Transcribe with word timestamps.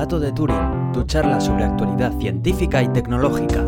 Gato 0.00 0.18
de 0.18 0.32
Turing, 0.32 0.92
tu 0.94 1.04
charla 1.04 1.38
sobre 1.42 1.64
actualidad 1.64 2.18
científica 2.18 2.82
y 2.82 2.88
tecnológica. 2.88 3.62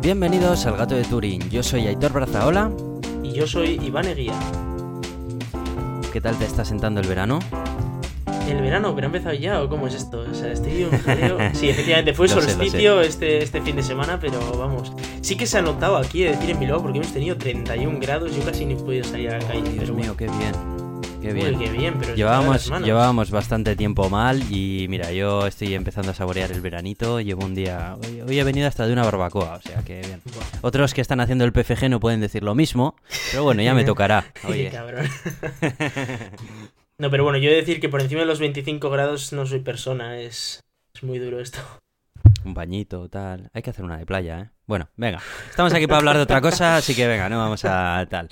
Bienvenidos 0.00 0.64
al 0.64 0.78
Gato 0.78 0.94
de 0.94 1.04
Turing, 1.04 1.50
yo 1.50 1.62
soy 1.62 1.88
Aitor 1.88 2.10
Brazaola. 2.14 2.70
Y 3.22 3.32
yo 3.32 3.46
soy 3.46 3.78
Iván 3.82 4.06
Eguía. 4.06 4.32
¿Qué 6.10 6.22
tal 6.22 6.38
te 6.38 6.46
está 6.46 6.64
sentando 6.64 7.02
el 7.02 7.06
verano? 7.06 7.38
¿El 8.48 8.62
verano? 8.62 8.94
¿Pero 8.94 9.06
ha 9.06 9.08
empezado 9.08 9.34
ya 9.34 9.62
o 9.62 9.68
cómo 9.68 9.88
es 9.88 9.94
esto? 9.94 10.20
O 10.20 10.34
sea, 10.34 10.52
estoy 10.52 10.84
un 10.84 10.98
jaleo. 11.04 11.36
Sí, 11.52 11.68
efectivamente, 11.68 12.14
fue 12.14 12.28
sé, 12.28 12.40
solsticio 12.40 13.02
este, 13.02 13.42
este 13.42 13.60
fin 13.60 13.76
de 13.76 13.82
semana, 13.82 14.18
pero 14.18 14.40
vamos. 14.56 14.90
Sí 15.20 15.36
que 15.36 15.44
se 15.46 15.58
ha 15.58 15.62
notado 15.62 15.98
aquí, 15.98 16.24
es 16.24 16.38
decir, 16.38 16.52
en 16.52 16.60
Bilbao, 16.60 16.80
porque 16.80 16.96
hemos 16.96 17.12
tenido 17.12 17.36
31 17.36 17.98
grados, 18.00 18.34
yo 18.34 18.42
casi 18.42 18.64
ni 18.64 18.72
he 18.72 18.76
podido 18.76 19.04
salir 19.04 19.28
a 19.28 19.38
la 19.38 19.46
calle. 19.46 19.68
Dios 19.68 19.90
mío, 19.90 20.14
bueno. 20.14 20.16
qué 20.16 20.24
bien. 20.28 20.73
Qué 21.24 21.32
Uy, 21.32 21.40
bien. 21.40 21.58
qué 21.58 21.70
bien, 21.70 21.94
pero 21.98 22.14
Llevábamos, 22.14 22.70
llevábamos 22.84 23.30
bastante 23.30 23.76
tiempo 23.76 24.10
mal 24.10 24.42
y 24.52 24.84
mira, 24.90 25.10
yo 25.10 25.46
estoy 25.46 25.72
empezando 25.74 26.10
a 26.10 26.14
saborear 26.14 26.52
el 26.52 26.60
veranito. 26.60 27.18
Llevo 27.18 27.46
un 27.46 27.54
día. 27.54 27.96
Hoy, 28.04 28.20
hoy 28.20 28.38
he 28.38 28.44
venido 28.44 28.68
hasta 28.68 28.86
de 28.86 28.92
una 28.92 29.04
barbacoa, 29.04 29.54
o 29.54 29.60
sea 29.62 29.82
que 29.82 30.00
bien. 30.00 30.20
Otros 30.60 30.92
que 30.92 31.00
están 31.00 31.20
haciendo 31.20 31.46
el 31.46 31.52
PFG 31.52 31.88
no 31.88 31.98
pueden 31.98 32.20
decir 32.20 32.42
lo 32.42 32.54
mismo, 32.54 32.94
pero 33.30 33.42
bueno, 33.42 33.62
ya 33.62 33.72
me 33.72 33.84
tocará. 33.86 34.26
Oye. 34.46 34.68
Cabrón. 34.70 35.08
No, 36.96 37.10
pero 37.10 37.24
bueno, 37.24 37.38
yo 37.38 37.48
he 37.50 37.54
de 37.54 37.58
decir 37.58 37.80
que 37.80 37.88
por 37.88 38.00
encima 38.00 38.20
de 38.20 38.26
los 38.28 38.38
25 38.38 38.88
grados 38.88 39.32
no 39.32 39.46
soy 39.46 39.58
persona, 39.58 40.20
es, 40.20 40.60
es 40.94 41.02
muy 41.02 41.18
duro 41.18 41.40
esto. 41.40 41.58
Un 42.44 42.52
bañito, 42.54 43.08
tal. 43.08 43.50
Hay 43.54 43.62
que 43.62 43.70
hacer 43.70 43.84
una 43.84 43.96
de 43.96 44.04
playa, 44.04 44.40
¿eh? 44.40 44.50
Bueno, 44.66 44.88
venga. 44.96 45.18
Estamos 45.50 45.72
aquí 45.74 45.86
para 45.86 45.98
hablar 45.98 46.16
de 46.16 46.22
otra 46.22 46.40
cosa, 46.40 46.76
así 46.76 46.94
que 46.94 47.06
venga, 47.06 47.28
no 47.28 47.38
vamos 47.38 47.64
a 47.66 48.06
tal. 48.08 48.28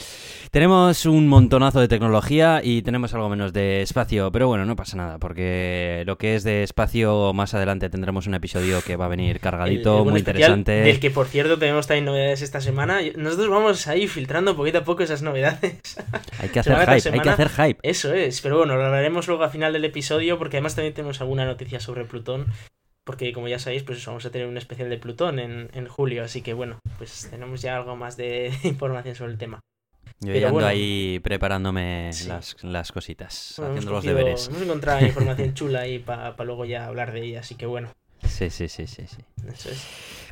Tenemos 0.51 1.05
un 1.07 1.29
montonazo 1.29 1.79
de 1.81 1.89
tecnología 1.89 2.61
y 2.65 2.81
tenemos 2.83 3.13
algo 3.15 3.29
menos 3.29 3.53
de 3.53 3.83
espacio, 3.83 4.31
pero 4.33 4.49
bueno, 4.49 4.65
no 4.65 4.75
pasa 4.77 4.97
nada, 4.97 5.19
porque 5.19 6.03
lo 6.07 6.17
que 6.19 6.35
es 6.35 6.43
de 6.45 6.63
espacio, 6.63 7.33
más 7.35 7.53
adelante 7.55 7.91
tendremos 7.91 8.27
un 8.27 8.35
episodio 8.35 8.81
que 8.83 8.97
va 8.97 9.07
a 9.07 9.09
venir 9.09 9.41
cargadito, 9.41 10.01
El- 10.01 10.05
el 10.07 10.11
muy 10.11 10.19
interesante. 10.21 10.73
Del 10.73 11.01
que, 11.01 11.11
por 11.11 11.27
cierto, 11.27 11.59
tenemos 11.59 11.87
también 11.87 12.07
novedades 12.07 12.41
esta 12.43 12.61
semana. 12.63 13.01
Nosotros 13.17 13.49
vamos 13.51 13.87
ahí 13.89 14.09
filtrando 14.09 14.57
poquito 14.57 14.79
a 14.79 14.85
poco 14.85 15.03
esas 15.03 15.23
novedades. 15.23 15.97
Hay 16.39 16.49
que 16.49 16.61
hacer 16.61 16.77
hype, 16.79 17.11
hay 17.13 17.21
que 17.21 17.29
hacer 17.31 17.49
hype. 17.51 17.79
Eso 17.83 18.13
es, 18.15 18.41
pero 18.41 18.57
bueno, 18.59 18.77
lo 18.77 18.85
hablaremos 18.87 19.27
luego 19.29 19.45
al 19.45 19.51
final 19.51 19.73
del 19.75 19.85
episodio 19.85 20.39
porque 20.39 20.57
además 20.59 20.75
también 20.77 20.95
tenemos 20.95 21.21
alguna 21.21 21.45
noticia 21.45 21.79
sobre 21.81 22.05
Plutón. 22.05 22.47
Porque 23.05 23.33
como 23.33 23.49
ya 23.49 23.59
sabéis, 23.59 23.83
pues 23.83 24.05
vamos 24.07 24.25
a 24.27 24.31
tener 24.31 24.47
un 24.47 24.57
especial 24.57 24.89
de 24.89 24.97
Plutón 24.99 25.39
en, 25.39 25.69
en 25.75 25.89
julio, 25.89 26.23
así 26.25 26.41
que 26.43 26.55
bueno, 26.55 26.79
pues 26.99 27.29
tenemos 27.31 27.61
ya 27.63 27.77
algo 27.77 27.97
más 27.97 28.17
de 28.17 28.53
información 28.65 29.15
sobre 29.17 29.33
el 29.33 29.39
tema. 29.39 29.61
Yo 30.21 30.33
ya 30.35 30.47
ando 30.49 30.53
bueno. 30.53 30.69
ahí 30.69 31.19
preparándome 31.21 32.11
Sí. 32.13 32.29
las, 32.29 32.57
las 32.63 32.93
cositas, 32.93 33.55
Bueno, 33.57 33.73
haciendo 33.73 33.91
los 33.91 34.05
cogido- 34.05 34.17
deberes. 34.19 34.49
Hemos 34.49 34.63
encontrado 34.63 35.05
información 35.05 35.55
chula 35.55 35.89
y 35.89 35.99
para 35.99 36.33
luego 36.45 36.65
ya 36.65 36.87
hablar 36.87 37.13
de 37.13 37.23
ella, 37.25 37.41
así 37.41 37.57
que 37.57 37.67
bueno, 37.67 37.91
Sí, 38.25 38.51
sí, 38.51 38.69
sí, 38.69 38.87
sí, 38.87 39.05
sí. 39.09 39.19
eso 39.53 39.71
es. 39.71 39.85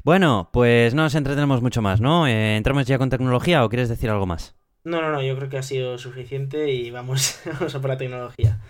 Bueno, 0.04 0.48
pues 0.52 0.94
no 0.94 1.02
nos 1.02 1.14
entretenemos 1.16 1.60
mucho 1.60 1.82
más, 1.82 2.00
¿no? 2.00 2.28
Eh, 2.28 2.56
¿Entramos 2.56 2.86
ya 2.86 2.98
con 2.98 3.10
tecnología 3.10 3.64
o 3.64 3.68
quieres 3.68 3.88
decir 3.88 4.10
algo 4.10 4.26
más? 4.26 4.54
No, 4.84 5.02
no, 5.02 5.10
no, 5.10 5.20
yo 5.22 5.36
creo 5.36 5.48
que 5.48 5.58
ha 5.58 5.62
sido 5.64 5.98
suficiente 5.98 6.70
y 6.72 6.92
vamos, 6.92 7.40
vamos 7.46 7.74
a 7.74 7.80
por 7.80 7.90
la 7.90 7.96
tecnología. 7.98 8.60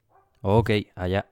Ok, 0.41 0.71
allá. 0.97 1.27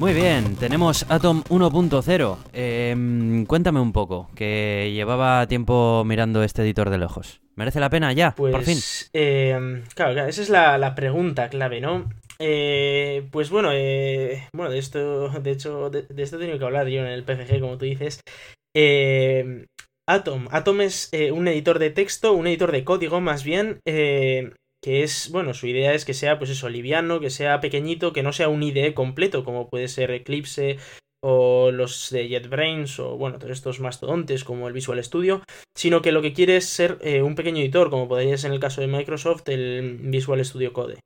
Muy 0.00 0.14
bien, 0.14 0.56
tenemos 0.56 1.04
Atom 1.10 1.42
1.0. 1.50 2.38
Em, 2.54 3.44
cuéntame 3.44 3.80
un 3.80 3.92
poco, 3.92 4.30
que 4.34 4.90
llevaba 4.94 5.46
tiempo 5.46 6.04
mirando 6.06 6.42
este 6.42 6.62
editor 6.62 6.88
de 6.88 6.96
lejos. 6.96 7.42
¿Merece 7.54 7.80
la 7.80 7.90
pena 7.90 8.10
ya? 8.14 8.34
Pues, 8.34 8.50
por 8.54 8.62
fin. 8.62 8.78
eh, 9.12 9.82
claro, 9.94 10.14
claro, 10.14 10.28
esa 10.30 10.40
es 10.40 10.48
la, 10.48 10.78
la 10.78 10.94
pregunta 10.94 11.50
clave, 11.50 11.82
¿no? 11.82 12.10
Eh, 12.38 13.28
pues 13.30 13.50
bueno, 13.50 13.72
eh, 13.74 14.48
bueno, 14.54 14.70
de 14.70 14.78
esto, 14.78 15.28
de 15.28 15.50
hecho, 15.50 15.90
de, 15.90 16.04
de 16.04 16.22
esto 16.22 16.36
he 16.36 16.40
tenido 16.40 16.58
que 16.58 16.64
hablar 16.64 16.88
yo 16.88 17.00
en 17.00 17.08
el 17.08 17.22
PFG, 17.22 17.60
como 17.60 17.76
tú 17.76 17.84
dices. 17.84 18.22
Eh, 18.74 19.66
Atom. 20.08 20.48
Atom 20.50 20.80
es 20.80 21.10
eh, 21.12 21.30
un 21.30 21.46
editor 21.46 21.78
de 21.78 21.90
texto, 21.90 22.32
un 22.32 22.46
editor 22.46 22.72
de 22.72 22.84
código 22.84 23.20
más 23.20 23.44
bien, 23.44 23.80
eh, 23.86 24.54
que 24.82 25.02
es, 25.02 25.30
bueno, 25.30 25.54
su 25.54 25.66
idea 25.66 25.94
es 25.94 26.04
que 26.04 26.14
sea, 26.14 26.38
pues 26.38 26.50
eso, 26.50 26.68
liviano, 26.68 27.20
que 27.20 27.30
sea 27.30 27.60
pequeñito, 27.60 28.12
que 28.12 28.22
no 28.22 28.32
sea 28.32 28.48
un 28.48 28.62
IDE 28.62 28.94
completo, 28.94 29.44
como 29.44 29.68
puede 29.68 29.88
ser 29.88 30.10
Eclipse 30.10 30.78
o 31.22 31.70
los 31.70 32.10
de 32.10 32.28
JetBrains 32.28 32.98
o, 32.98 33.16
bueno, 33.16 33.38
todos 33.38 33.52
estos 33.52 33.78
mastodontes 33.80 34.42
como 34.42 34.68
el 34.68 34.72
Visual 34.72 35.02
Studio, 35.04 35.42
sino 35.76 36.00
que 36.00 36.12
lo 36.12 36.22
que 36.22 36.32
quiere 36.32 36.56
es 36.56 36.64
ser 36.64 36.98
eh, 37.02 37.22
un 37.22 37.34
pequeño 37.34 37.60
editor, 37.60 37.90
como 37.90 38.08
podría 38.08 38.38
ser 38.38 38.48
en 38.48 38.54
el 38.54 38.60
caso 38.60 38.80
de 38.80 38.86
Microsoft, 38.86 39.48
el 39.48 39.98
Visual 40.00 40.42
Studio 40.44 40.72
Code. 40.72 40.98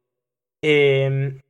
Eh, 0.62 1.40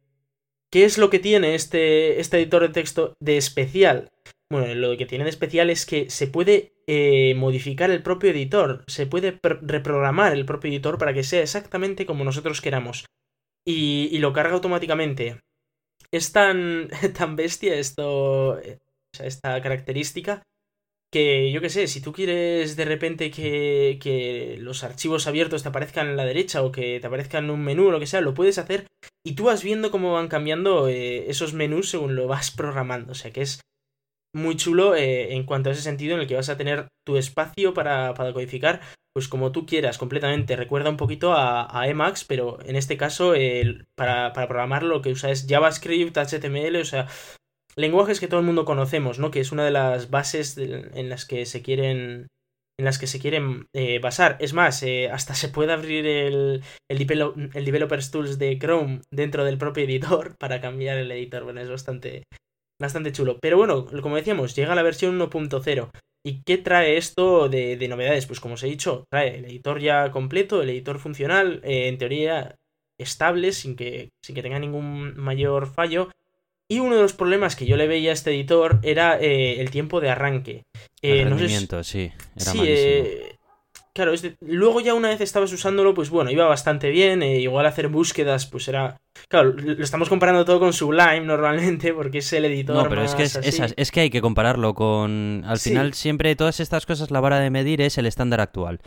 ¿Qué 0.73 0.85
es 0.85 0.99
lo 0.99 1.09
que 1.09 1.21
tiene 1.21 1.55
este, 1.55 2.19
este 2.19 2.39
editor 2.39 2.63
de 2.63 2.71
texto 2.71 3.15
de 3.21 3.37
especial? 3.37 4.09
Bueno, 4.51 4.75
lo 4.75 4.97
que 4.97 5.07
tiene 5.07 5.25
de 5.25 5.31
especial 5.31 5.71
es 5.71 5.87
que 5.87 6.11
se 6.11 6.27
puede 6.29 6.75
eh, 6.87 7.35
modificar 7.37 7.91
el 7.91 8.03
propio 8.03 8.31
editor, 8.31 8.85
se 8.87 9.07
puede 9.07 9.41
pr- 9.41 9.59
reprogramar 9.63 10.33
el 10.33 10.45
propio 10.45 10.71
editor 10.71 10.99
para 10.99 11.15
que 11.15 11.25
sea 11.25 11.43
exactamente 11.43 12.07
como 12.07 12.25
nosotros 12.25 12.61
queramos. 12.61 13.07
Y, 13.67 14.09
y 14.13 14.19
lo 14.19 14.33
carga 14.33 14.55
automáticamente. 14.55 15.41
Es 16.13 16.33
tan, 16.33 16.91
tan 17.19 17.37
bestia 17.37 17.75
esto, 17.77 18.61
esta 19.21 19.61
característica 19.63 20.43
que 21.13 21.53
yo 21.53 21.61
qué 21.61 21.71
sé, 21.71 21.87
si 21.87 22.01
tú 22.01 22.13
quieres 22.13 22.77
de 22.77 22.85
repente 22.85 23.31
que, 23.31 23.99
que 24.03 24.57
los 24.59 24.83
archivos 24.83 25.27
abiertos 25.29 25.63
te 25.63 25.69
aparezcan 25.69 26.09
en 26.09 26.17
la 26.17 26.25
derecha 26.25 26.63
o 26.63 26.73
que 26.73 26.99
te 27.01 27.07
aparezcan 27.07 27.45
en 27.45 27.51
un 27.51 27.63
menú 27.65 27.89
o 27.89 27.91
lo 27.93 28.01
que 28.01 28.07
sea, 28.07 28.21
lo 28.21 28.35
puedes 28.35 28.59
hacer 28.59 28.89
y 29.25 29.35
tú 29.35 29.45
vas 29.45 29.63
viendo 29.63 29.91
cómo 29.93 30.13
van 30.13 30.29
cambiando 30.29 30.89
eh, 30.89 31.31
esos 31.31 31.55
menús 31.55 31.89
según 31.91 32.17
lo 32.17 32.27
vas 32.27 32.51
programando. 32.57 33.13
O 33.13 33.15
sea 33.15 33.33
que 33.33 33.43
es 33.43 33.61
muy 34.35 34.57
chulo 34.57 34.95
eh, 34.95 35.35
en 35.35 35.45
cuanto 35.45 35.69
a 35.69 35.73
ese 35.73 35.83
sentido 35.83 36.15
en 36.15 36.21
el 36.21 36.27
que 36.27 36.37
vas 36.37 36.49
a 36.49 36.57
tener 36.57 36.89
tu 37.07 37.17
espacio 37.17 37.73
para, 37.75 38.15
para 38.15 38.33
codificar, 38.33 38.81
pues 39.15 39.29
como 39.29 39.53
tú 39.53 39.67
quieras, 39.67 39.99
completamente. 39.99 40.57
Recuerda 40.57 40.91
un 40.91 40.97
poquito 40.97 41.35
a, 41.35 41.89
Emacs, 41.89 42.25
pero 42.25 42.59
en 42.65 42.77
este 42.77 42.97
caso 42.97 43.35
para, 43.97 44.33
para 44.33 44.49
programarlo 44.49 44.89
lo 44.89 45.03
que 45.03 45.11
usa 45.11 45.31
es 45.31 45.47
JavaScript, 45.49 46.17
HTML, 46.17 46.77
o 46.77 46.85
sea, 46.85 47.07
lenguajes 47.77 48.21
que 48.21 48.29
todo 48.29 48.41
el 48.41 48.47
mundo 48.47 48.65
conocemos, 48.65 49.19
¿no? 49.19 49.31
Que 49.31 49.41
es 49.41 49.53
una 49.53 49.65
de 49.65 49.71
las 49.71 50.11
bases 50.11 50.59
en 50.59 51.09
las 51.09 51.27
que 51.27 51.47
se 51.47 51.63
quieren 51.63 52.29
en 52.79 52.85
las 52.85 52.99
que 52.99 53.07
se 53.07 53.21
quieren 53.21 53.69
eh, 53.73 53.99
basar. 54.01 54.37
Es 54.41 54.53
más, 54.53 54.83
eh, 54.83 55.09
hasta 55.11 55.35
se 55.35 55.49
puede 55.49 55.73
abrir 55.73 56.07
el, 56.07 56.63
el, 56.89 57.51
el 57.55 57.65
Developers 57.65 58.11
Tools 58.11 58.39
de 58.39 58.59
Chrome 58.59 59.01
dentro 59.13 59.45
del 59.45 59.59
propio 59.59 59.85
editor 59.85 60.37
para 60.39 60.61
cambiar 60.61 60.99
el 60.99 61.11
editor. 61.11 61.45
Bueno, 61.45 61.61
es 61.61 61.71
bastante, 61.71 62.25
bastante 62.81 63.13
chulo. 63.13 63.39
Pero 63.41 63.57
bueno, 63.57 63.87
como 64.03 64.17
decíamos, 64.17 64.55
llega 64.57 64.75
la 64.75 64.83
versión 64.83 65.19
1.0. 65.19 65.91
¿Y 66.27 66.43
qué 66.45 66.57
trae 66.59 66.97
esto 66.97 67.49
de, 67.51 67.77
de 67.77 67.89
novedades? 67.89 68.27
Pues 68.27 68.41
como 68.41 68.55
os 68.55 68.63
he 68.63 68.67
dicho, 68.69 69.05
trae 69.11 69.37
el 69.39 69.45
editor 69.45 69.79
ya 69.81 70.11
completo, 70.11 70.63
el 70.63 70.71
editor 70.71 70.99
funcional, 70.99 71.61
eh, 71.65 71.89
en 71.89 71.99
teoría 71.99 72.55
estable, 72.99 73.53
sin 73.53 73.77
que, 73.77 74.09
sin 74.25 74.35
que 74.35 74.43
tenga 74.43 74.59
ningún 74.59 75.17
mayor 75.19 75.67
fallo. 75.67 76.11
Y 76.71 76.79
uno 76.79 76.97
de 76.97 77.03
los 77.03 77.13
problemas 77.13 77.57
que 77.57 77.67
yo 77.67 77.77
le 77.77 77.87
veía 77.87 78.09
a 78.11 78.15
este 78.15 78.31
editor 78.31 78.79
era 78.83 79.21
eh, 79.21 79.61
el 79.61 79.71
tiempo 79.71 80.01
de 80.01 80.09
arranque. 80.09 80.63
Eh, 81.03 81.21
el 81.21 81.31
no 81.31 81.37
sé 81.39 81.41
si- 81.41 81.41
rendimiento, 81.41 81.85
sí, 81.85 82.11
era 82.37 82.53
sí, 82.53 82.59
malísimo. 82.59 83.05
eh, 83.05 83.34
claro, 83.95 84.13
es 84.13 84.23
de- 84.23 84.37
luego 84.41 84.81
ya 84.81 84.93
una 84.95 85.09
vez 85.09 85.21
estabas 85.21 85.53
usándolo, 85.53 85.95
pues 85.95 86.11
bueno, 86.11 86.31
iba 86.31 86.47
bastante 86.47 86.91
bien. 86.91 87.23
eh, 87.23 87.41
igual 87.41 87.67
hacer 87.67 87.89
búsquedas, 87.89 88.47
pues 88.47 88.69
era. 88.69 88.97
Claro, 89.29 89.53
lo 89.53 89.83
estamos 89.85 90.09
comparando 90.09 90.45
todo 90.45 90.59
con 90.61 90.73
Sublime 90.73 91.21
normalmente, 91.25 91.93
porque 91.95 92.19
es 92.19 92.33
el 92.33 92.45
editor. 92.47 92.77
No, 92.77 92.89
pero 92.89 93.03
es 93.05 93.15
que, 93.15 93.23
es, 93.23 93.37
más 93.37 93.47
es 93.47 93.55
así. 93.55 93.63
as- 93.63 93.75
es 93.77 93.91
que 93.91 94.01
hay 94.01 94.11
que 94.11 94.21
compararlo 94.21 94.75
con... 94.75 95.43
Al 95.47 95.59
Sí. 95.59 95.71
final 95.71 95.95
siempre 95.95 96.35
todas 96.37 96.61
estas 96.61 96.85
cosas 96.87 97.11
la 97.11 97.21
vara 97.21 97.39
de 97.39 97.51
medir 97.51 97.81
es 97.81 97.97
el 97.99 98.07
estándar 98.07 98.41
actual. 98.41 98.81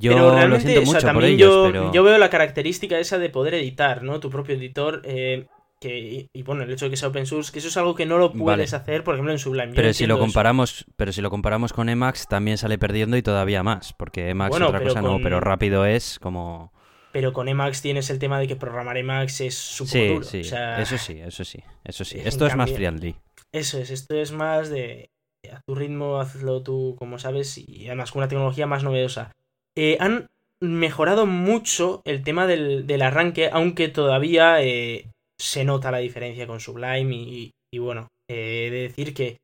Yo 0.00 0.12
pero 0.12 0.28
lo 0.28 0.34
realmente, 0.36 0.62
siento 0.68 0.80
o 0.80 0.84
sea, 0.84 0.92
mucho 0.94 1.06
por 1.06 1.12
también 1.14 1.34
ellos, 1.34 1.50
yo, 1.54 1.62
pero... 1.66 1.92
yo 1.92 2.02
veo 2.04 2.18
la 2.18 2.30
característica 2.30 2.98
esa 3.00 3.18
de 3.18 3.30
poder 3.30 3.54
editar, 3.54 4.02
¿no? 4.04 4.20
Tu 4.20 4.30
propio 4.30 4.54
editor. 4.54 5.02
eh, 5.04 5.46
que, 5.80 5.98
y, 5.98 6.28
y 6.32 6.42
bueno, 6.42 6.62
el 6.62 6.70
hecho 6.70 6.86
de 6.86 6.90
que 6.90 6.96
sea 6.96 7.08
open 7.08 7.26
source, 7.26 7.52
que 7.52 7.58
eso 7.60 7.68
es 7.68 7.76
algo 7.76 7.94
que 7.94 8.06
no 8.06 8.18
lo 8.18 8.32
puedes 8.32 8.74
hacer, 8.74 9.04
por 9.04 9.14
ejemplo, 9.14 9.32
en 9.32 9.38
Sublime. 9.38 9.68
Yo 9.68 9.74
Pero 9.74 9.92
si 9.92 10.06
lo 10.06 10.14
eso. 10.14 10.20
comparamos, 10.20 10.84
pero 10.96 11.12
si 11.12 11.20
lo 11.20 11.30
comparamos 11.30 11.72
con 11.72 11.88
Emacs 11.88 12.26
también 12.28 12.58
sale 12.58 12.78
perdiendo 12.78 13.16
y 13.16 13.22
todavía 13.22 13.62
más, 13.62 13.92
porque 13.92 14.28
Emacs 14.30 14.50
Bueno, 14.50 14.66
otra 14.68 14.82
cosa 14.82 15.02
no, 15.02 15.18
pero 15.22 15.40
rápido 15.40 15.84
es 15.86 16.18
como 16.18 16.72
Pero 17.12 17.32
con 17.32 17.48
Emacs 17.48 17.80
tienes 17.82 18.10
el 18.10 18.18
tema 18.18 18.38
de 18.38 18.46
que 18.48 18.56
programar 18.56 18.96
Emacs 18.96 19.40
es 19.40 19.54
súper 19.56 19.90
Sí, 19.90 20.08
duro. 20.08 20.24
sí, 20.24 20.40
o 20.40 20.44
sea, 20.44 20.80
eso 20.82 20.98
sí, 20.98 21.20
eso 21.20 21.44
sí, 21.44 21.62
eso 21.84 22.04
sí. 22.04 22.18
en 22.20 22.26
Esto 22.26 22.46
es 22.46 22.54
más 22.56 22.70
cambio- 22.70 22.76
friendly. 22.76 23.16
Eso 23.52 23.78
es, 23.78 23.90
esto 23.90 24.14
es 24.14 24.32
más 24.32 24.68
de 24.68 25.10
a 25.50 25.60
tu 25.66 25.74
ritmo, 25.74 26.20
hazlo 26.20 26.62
tú 26.62 26.96
como 26.98 27.18
sabes 27.18 27.56
y 27.56 27.86
además 27.86 28.10
con 28.12 28.20
una 28.20 28.28
tecnología 28.28 28.66
más 28.66 28.82
novedosa. 28.84 29.30
Eh, 29.76 29.96
han 30.00 30.26
mejorado 30.60 31.24
mucho 31.24 32.02
el 32.04 32.22
tema 32.24 32.46
del, 32.48 32.86
del 32.86 33.02
arranque, 33.02 33.48
aunque 33.52 33.88
todavía 33.88 34.60
eh, 34.62 35.06
se 35.40 35.64
nota 35.64 35.90
la 35.90 35.98
diferencia 35.98 36.46
con 36.46 36.60
Sublime 36.60 37.14
y, 37.14 37.78
bueno, 37.78 38.08
eh, 38.30 38.68
de 38.70 38.82
decir 38.82 39.14
que 39.14 39.38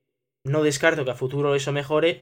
no 0.46 0.62
descarto 0.62 1.04
que 1.04 1.12
a 1.12 1.16
futuro 1.16 1.54
eso 1.54 1.72
mejore, 1.72 2.20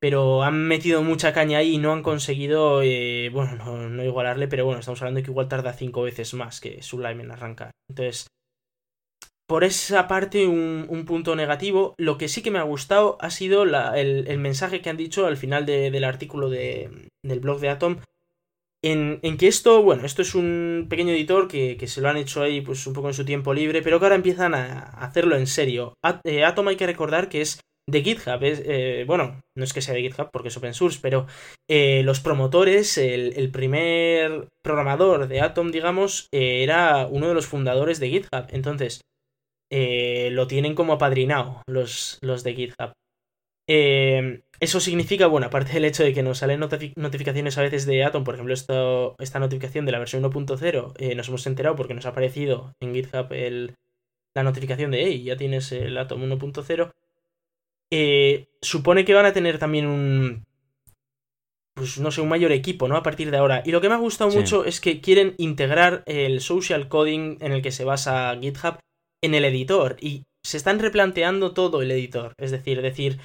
pero 0.00 0.42
han 0.42 0.66
metido 0.66 1.02
mucha 1.02 1.32
caña 1.32 1.58
ahí 1.58 1.74
y 1.74 1.78
no 1.78 1.92
han 1.92 2.02
conseguido, 2.02 2.82
eh, 2.82 3.30
bueno, 3.32 3.88
no, 3.88 4.04
igualarle, 4.04 4.48
pero 4.48 4.64
bueno, 4.64 4.80
estamos 4.80 5.00
hablando 5.00 5.18
de 5.18 5.24
que 5.24 5.30
igual 5.30 5.48
tarda 5.48 5.72
cinco 5.72 6.02
veces 6.02 6.34
más 6.34 6.60
que 6.60 6.82
Sublime 6.82 7.22
en 7.22 7.30
arrancar. 7.30 7.70
Entonces, 7.88 8.26
por 9.46 9.64
esa 9.64 10.08
parte, 10.08 10.46
un, 10.46 11.04
punto 11.06 11.36
negativo. 11.36 11.94
Lo 11.98 12.16
que 12.16 12.28
sí 12.28 12.42
que 12.42 12.50
me 12.50 12.58
ha 12.58 12.62
gustado 12.62 13.18
ha 13.20 13.28
sido 13.28 13.64
el, 13.64 14.38
mensaje 14.38 14.80
que 14.80 14.88
han 14.88 14.96
dicho 14.96 15.26
al 15.26 15.36
final 15.36 15.66
del 15.66 16.04
artículo 16.04 16.48
del 16.48 17.10
blog 17.40 17.60
de 17.60 17.68
Atom. 17.68 17.98
En, 18.84 19.20
que 19.38 19.46
esto, 19.46 19.82
bueno, 19.82 20.04
esto 20.04 20.22
es 20.22 20.34
un 20.34 20.86
pequeño 20.90 21.12
editor 21.12 21.46
que, 21.46 21.78
se 21.86 22.00
lo 22.00 22.08
han 22.08 22.16
hecho 22.16 22.42
ahí 22.42 22.60
pues 22.62 22.84
un 22.86 22.94
poco 22.94 23.08
en 23.08 23.14
su 23.14 23.24
tiempo 23.24 23.54
libre, 23.54 23.80
pero 23.80 23.98
que 23.98 24.06
ahora 24.06 24.16
empiezan 24.16 24.54
a 24.54 24.80
hacerlo 24.80 25.36
en 25.36 25.46
serio. 25.46 25.94
Eh, 26.24 26.44
Atom 26.44 26.68
hay 26.68 26.76
que 26.76 26.86
recordar 26.86 27.28
que 27.28 27.42
es 27.42 27.60
de 27.88 28.02
GitHub. 28.02 28.42
Es, 28.42 28.60
eh, 28.64 29.04
bueno, 29.06 29.40
no 29.56 29.64
es 29.64 29.72
que 29.72 29.82
sea 29.82 29.94
de 29.94 30.02
GitHub 30.02 30.30
porque 30.32 30.48
es 30.48 30.56
open 30.56 30.74
source, 30.74 30.98
pero 31.00 31.26
eh, 31.70 32.02
los 32.02 32.18
promotores, 32.20 32.98
el, 32.98 33.50
primer 33.52 34.48
programador 34.64 35.28
de 35.28 35.40
Atom, 35.40 35.70
digamos, 35.70 36.26
era 36.32 37.06
uno 37.06 37.28
de 37.28 37.34
los 37.34 37.46
fundadores 37.46 38.00
de 38.00 38.08
GitHub. 38.08 38.46
Entonces, 38.48 39.00
lo 39.70 40.46
tienen 40.48 40.74
como 40.74 40.94
apadrinado 40.94 41.62
los, 41.68 42.18
los 42.20 42.42
de 42.42 42.54
GitHub. 42.54 42.92
Eh, 43.68 44.42
eso 44.60 44.80
significa, 44.80 45.26
bueno, 45.26 45.46
aparte 45.46 45.72
del 45.72 45.84
hecho 45.84 46.04
de 46.04 46.12
que 46.12 46.22
nos 46.22 46.38
salen 46.38 46.60
notificaciones 46.60 47.58
a 47.58 47.62
veces 47.62 47.86
de 47.86 48.04
Atom, 48.04 48.24
por 48.24 48.34
ejemplo, 48.34 48.54
esto, 48.54 49.16
esta 49.18 49.38
notificación 49.38 49.86
de 49.86 49.92
la 49.92 49.98
versión 49.98 50.22
1.0, 50.22 50.94
eh, 50.98 51.14
nos 51.14 51.28
hemos 51.28 51.46
enterado 51.46 51.76
porque 51.76 51.94
nos 51.94 52.06
ha 52.06 52.10
aparecido 52.10 52.74
en 52.80 52.94
GitHub 52.94 53.32
el, 53.32 53.74
la 54.34 54.42
notificación 54.42 54.90
de, 54.90 55.04
hey, 55.04 55.22
ya 55.24 55.36
tienes 55.36 55.72
el 55.72 55.98
Atom 55.98 56.22
1.0. 56.22 56.92
supone 58.60 59.04
que 59.04 59.14
van 59.14 59.26
a 59.26 59.32
tener 59.32 59.58
también 59.58 59.86
un, 59.86 60.44
pues 61.74 61.98
no 61.98 62.10
sé, 62.10 62.20
un 62.20 62.28
mayor 62.28 62.52
equipo, 62.52 62.88
¿no? 62.88 62.96
A 62.96 63.02
partir 63.02 63.30
de 63.30 63.38
ahora. 63.38 63.62
Y 63.64 63.70
lo 63.70 63.80
que 63.80 63.88
me 63.88 63.94
ha 63.94 63.98
gustado 63.98 64.30
mucho 64.30 64.64
es 64.64 64.80
que 64.80 65.00
quieren 65.00 65.34
integrar 65.38 66.02
el 66.06 66.40
social 66.40 66.88
coding 66.88 67.38
en 67.40 67.52
el 67.52 67.62
que 67.62 67.72
se 67.72 67.84
basa 67.84 68.36
GitHub 68.40 68.78
en 69.22 69.34
el 69.34 69.44
editor 69.44 69.96
y 70.00 70.24
se 70.44 70.56
están 70.56 70.80
replanteando 70.80 71.54
todo 71.54 71.82
el 71.82 71.90
editor. 71.90 72.34
Es 72.38 72.50
decir, 72.50 72.82
decir, 72.82 73.20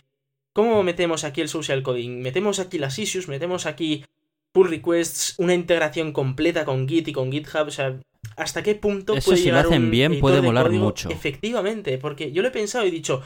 ¿cómo 0.57 0.81
metemos 0.81 1.23
aquí 1.23 1.41
el 1.41 1.49
social 1.49 1.83
coding? 1.83 2.19
Metemos 2.19 2.57
aquí 2.57 2.79
las 2.79 2.97
issues, 2.97 3.27
metemos 3.27 3.67
aquí 3.67 4.03
pull 4.51 4.71
requests, 4.71 5.35
una 5.37 5.53
integración 5.53 6.11
completa 6.11 6.65
con 6.65 6.89
Git 6.89 7.09
y 7.09 7.13
con 7.13 7.31
GitHub, 7.31 7.67
o 7.67 7.69
sea, 7.69 7.99
¿hasta 8.35 8.63
qué 8.63 8.73
punto 8.73 9.13
Eso 9.13 9.35
si 9.35 9.51
lo 9.51 9.59
hacen 9.59 9.91
bien 9.91 10.19
puede 10.19 10.39
volar 10.39 10.71
mucho. 10.71 11.11
Efectivamente, 11.11 11.99
porque 11.99 12.31
yo 12.31 12.41
lo 12.41 12.47
he 12.47 12.51
pensado 12.51 12.85
y 12.85 12.87
he 12.87 12.91
dicho, 12.91 13.21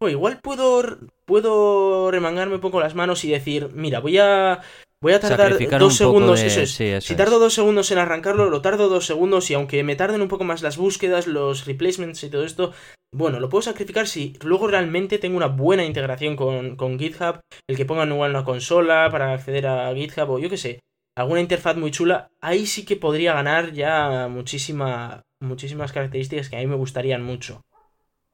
igual 0.00 0.40
puedo 0.40 0.98
puedo 1.26 2.10
remangarme 2.10 2.54
un 2.54 2.62
poco 2.62 2.80
las 2.80 2.94
manos 2.94 3.26
y 3.26 3.30
decir, 3.30 3.68
mira, 3.74 4.00
voy 4.00 4.16
a 4.16 4.62
Voy 5.02 5.14
a 5.14 5.20
tardar 5.20 5.56
dos 5.78 5.96
segundos. 5.96 6.40
si 6.40 7.16
tardo 7.16 7.38
dos 7.38 7.54
segundos 7.54 7.90
en 7.90 7.98
arrancarlo, 7.98 8.50
lo 8.50 8.60
tardo 8.60 8.88
dos 8.88 9.06
segundos. 9.06 9.50
Y 9.50 9.54
aunque 9.54 9.82
me 9.82 9.96
tarden 9.96 10.20
un 10.20 10.28
poco 10.28 10.44
más 10.44 10.62
las 10.62 10.76
búsquedas, 10.76 11.26
los 11.26 11.64
replacements 11.64 12.22
y 12.22 12.30
todo 12.30 12.44
esto, 12.44 12.72
bueno, 13.12 13.40
lo 13.40 13.48
puedo 13.48 13.62
sacrificar 13.62 14.06
si 14.06 14.34
luego 14.42 14.68
realmente 14.68 15.18
tengo 15.18 15.38
una 15.38 15.46
buena 15.46 15.84
integración 15.84 16.36
con, 16.36 16.76
con 16.76 16.98
GitHub. 16.98 17.40
El 17.66 17.76
que 17.76 17.86
pongan 17.86 18.12
igual 18.12 18.30
una 18.30 18.44
consola 18.44 19.08
para 19.10 19.32
acceder 19.32 19.66
a 19.66 19.94
GitHub 19.94 20.30
o 20.30 20.38
yo 20.38 20.50
qué 20.50 20.58
sé. 20.58 20.80
Alguna 21.16 21.40
interfaz 21.40 21.76
muy 21.76 21.90
chula. 21.90 22.28
Ahí 22.40 22.66
sí 22.66 22.84
que 22.84 22.96
podría 22.96 23.32
ganar 23.32 23.72
ya 23.72 24.28
muchísima, 24.28 25.22
muchísimas 25.40 25.92
características 25.92 26.50
que 26.50 26.56
a 26.56 26.60
mí 26.60 26.66
me 26.66 26.76
gustarían 26.76 27.22
mucho. 27.22 27.62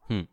Hmm. 0.08 0.24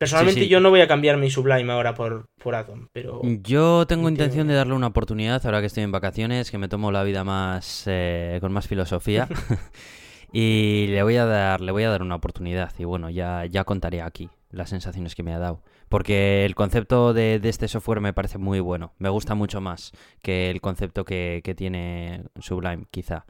Personalmente 0.00 0.48
yo 0.48 0.60
no 0.60 0.70
voy 0.70 0.80
a 0.80 0.88
cambiar 0.88 1.18
mi 1.18 1.28
Sublime 1.28 1.70
ahora 1.70 1.92
por, 1.94 2.24
por 2.42 2.54
Atom, 2.54 2.88
pero... 2.90 3.20
Yo 3.42 3.86
tengo 3.86 4.08
intención 4.08 4.48
de 4.48 4.54
darle 4.54 4.72
una 4.72 4.86
oportunidad 4.86 5.44
ahora 5.44 5.60
que 5.60 5.66
estoy 5.66 5.82
en 5.82 5.92
vacaciones, 5.92 6.50
que 6.50 6.56
me 6.56 6.70
tomo 6.70 6.90
la 6.90 7.02
vida 7.02 7.22
más 7.22 7.82
eh, 7.84 8.38
con 8.40 8.50
más 8.50 8.66
filosofía. 8.66 9.28
y 10.32 10.86
le 10.86 11.02
voy 11.02 11.16
a 11.16 11.26
dar 11.26 11.60
le 11.60 11.70
voy 11.70 11.82
a 11.82 11.90
dar 11.90 12.00
una 12.00 12.14
oportunidad 12.14 12.72
y 12.78 12.84
bueno, 12.84 13.10
ya, 13.10 13.44
ya 13.44 13.64
contaré 13.64 14.00
aquí 14.00 14.30
las 14.50 14.70
sensaciones 14.70 15.14
que 15.14 15.22
me 15.22 15.34
ha 15.34 15.38
dado. 15.38 15.62
Porque 15.90 16.44
el 16.46 16.54
concepto 16.54 17.12
de, 17.12 17.40
este 17.42 17.66
software 17.66 18.00
me 18.00 18.12
parece 18.12 18.38
muy 18.38 18.60
bueno. 18.60 18.92
Me 18.98 19.08
gusta 19.08 19.34
mucho 19.34 19.60
más 19.60 19.90
que 20.22 20.48
el 20.48 20.60
concepto 20.60 21.04
que, 21.04 21.40
que 21.42 21.56
tiene 21.56 22.22
Sublime, 22.38 22.84
quizá. 22.92 23.26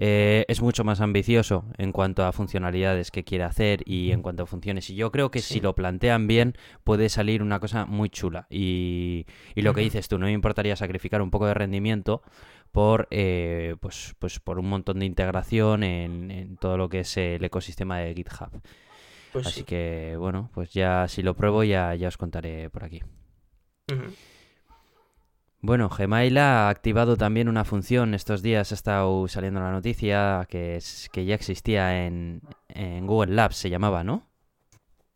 Eh, 0.00 0.44
es 0.46 0.62
mucho 0.62 0.84
más 0.84 1.00
ambicioso 1.00 1.64
en 1.76 1.90
cuanto 1.90 2.24
a 2.24 2.30
funcionalidades 2.30 3.10
que 3.10 3.24
quiere 3.24 3.42
hacer 3.42 3.82
y 3.84 4.12
en 4.12 4.22
cuanto 4.22 4.44
a 4.44 4.46
funciones. 4.46 4.88
Y 4.90 4.94
yo 4.94 5.10
creo 5.10 5.32
que 5.32 5.40
si 5.40 5.60
lo 5.60 5.74
plantean 5.74 6.28
bien 6.28 6.54
puede 6.84 7.08
salir 7.08 7.42
una 7.42 7.58
cosa 7.58 7.84
muy 7.84 8.08
chula. 8.08 8.46
Y, 8.48 9.26
lo 9.56 9.74
que 9.74 9.80
dices 9.80 10.06
tú, 10.06 10.18
no 10.18 10.26
me 10.26 10.32
importaría 10.32 10.76
sacrificar 10.76 11.20
un 11.20 11.32
poco 11.32 11.48
de 11.48 11.54
rendimiento 11.54 12.22
por 12.70 13.08
eh, 13.10 13.74
pues, 13.80 14.14
pues 14.20 14.38
por 14.38 14.60
un 14.60 14.68
montón 14.68 15.00
de 15.00 15.06
integración 15.06 15.82
en, 15.82 16.56
todo 16.60 16.76
lo 16.76 16.88
que 16.88 17.00
es 17.00 17.16
el 17.16 17.42
ecosistema 17.42 17.98
de 17.98 18.14
GitHub. 18.14 18.62
Pues 19.32 19.46
Así 19.46 19.64
que 19.64 20.16
bueno, 20.18 20.50
pues 20.54 20.72
ya 20.72 21.06
si 21.08 21.22
lo 21.22 21.34
pruebo 21.34 21.64
ya, 21.64 21.94
ya 21.94 22.08
os 22.08 22.16
contaré 22.16 22.70
por 22.70 22.84
aquí. 22.84 23.02
Bueno, 25.60 25.88
Gmail 25.88 26.38
ha 26.38 26.68
activado 26.68 27.16
también 27.16 27.48
una 27.48 27.64
función 27.64 28.14
estos 28.14 28.42
días, 28.42 28.70
ha 28.70 28.74
estado 28.76 29.26
saliendo 29.26 29.60
la 29.60 29.72
noticia 29.72 30.46
que, 30.48 30.76
es, 30.76 31.08
que 31.12 31.24
ya 31.24 31.34
existía 31.34 32.06
en, 32.06 32.42
Google 33.02 33.34
Labs, 33.34 33.56
se 33.56 33.70
llamaba, 33.70 34.04
¿no? 34.04 34.28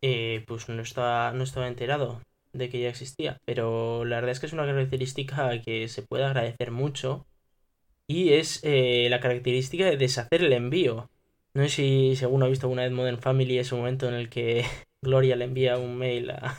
Eh, 0.00 0.44
pues 0.48 0.68
no 0.68 0.82
estaba, 0.82 1.32
no 1.32 1.44
estaba 1.44 1.68
enterado 1.68 2.20
de 2.52 2.68
que 2.68 2.80
ya 2.80 2.88
existía, 2.88 3.38
pero 3.44 4.04
la 4.04 4.16
verdad 4.16 4.32
es 4.32 4.40
que 4.40 4.46
es 4.46 4.52
una 4.52 4.66
característica 4.66 5.60
que 5.62 5.88
se 5.88 6.02
puede 6.02 6.24
agradecer 6.24 6.72
mucho 6.72 7.24
y 8.08 8.32
es 8.32 8.60
eh, 8.64 9.06
la 9.10 9.20
característica 9.20 9.84
de 9.84 9.96
deshacer 9.96 10.42
el 10.42 10.52
envío. 10.52 11.08
No 11.54 11.62
sé 11.64 11.68
si, 11.68 12.16
según 12.16 12.42
ha 12.42 12.48
visto 12.48 12.66
alguna 12.66 12.82
vez 12.82 12.92
Modern 12.92 13.18
Family, 13.18 13.58
es 13.58 13.72
un 13.72 13.80
momento 13.80 14.08
en 14.08 14.14
el 14.14 14.28
que 14.30 14.64
Gloria 15.02 15.36
le 15.36 15.44
envía 15.44 15.76
un 15.76 15.98
mail 15.98 16.30
a, 16.30 16.58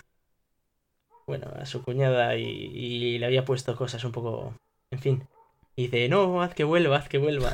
bueno, 1.26 1.52
a 1.56 1.66
su 1.66 1.84
cuñada 1.84 2.36
y, 2.36 3.18
le 3.18 3.26
había 3.26 3.46
puesto 3.46 3.76
cosas 3.76 4.04
un 4.04 4.12
poco, 4.12 4.56
en 4.92 5.00
fin. 5.00 5.28
Y 5.76 5.84
dice, 5.84 6.08
no, 6.08 6.44
haz 6.44 6.54
que 6.54 6.64
vuelva, 6.64 6.98
haz 6.98 7.10
que 7.10 7.18
vuelva. 7.18 7.52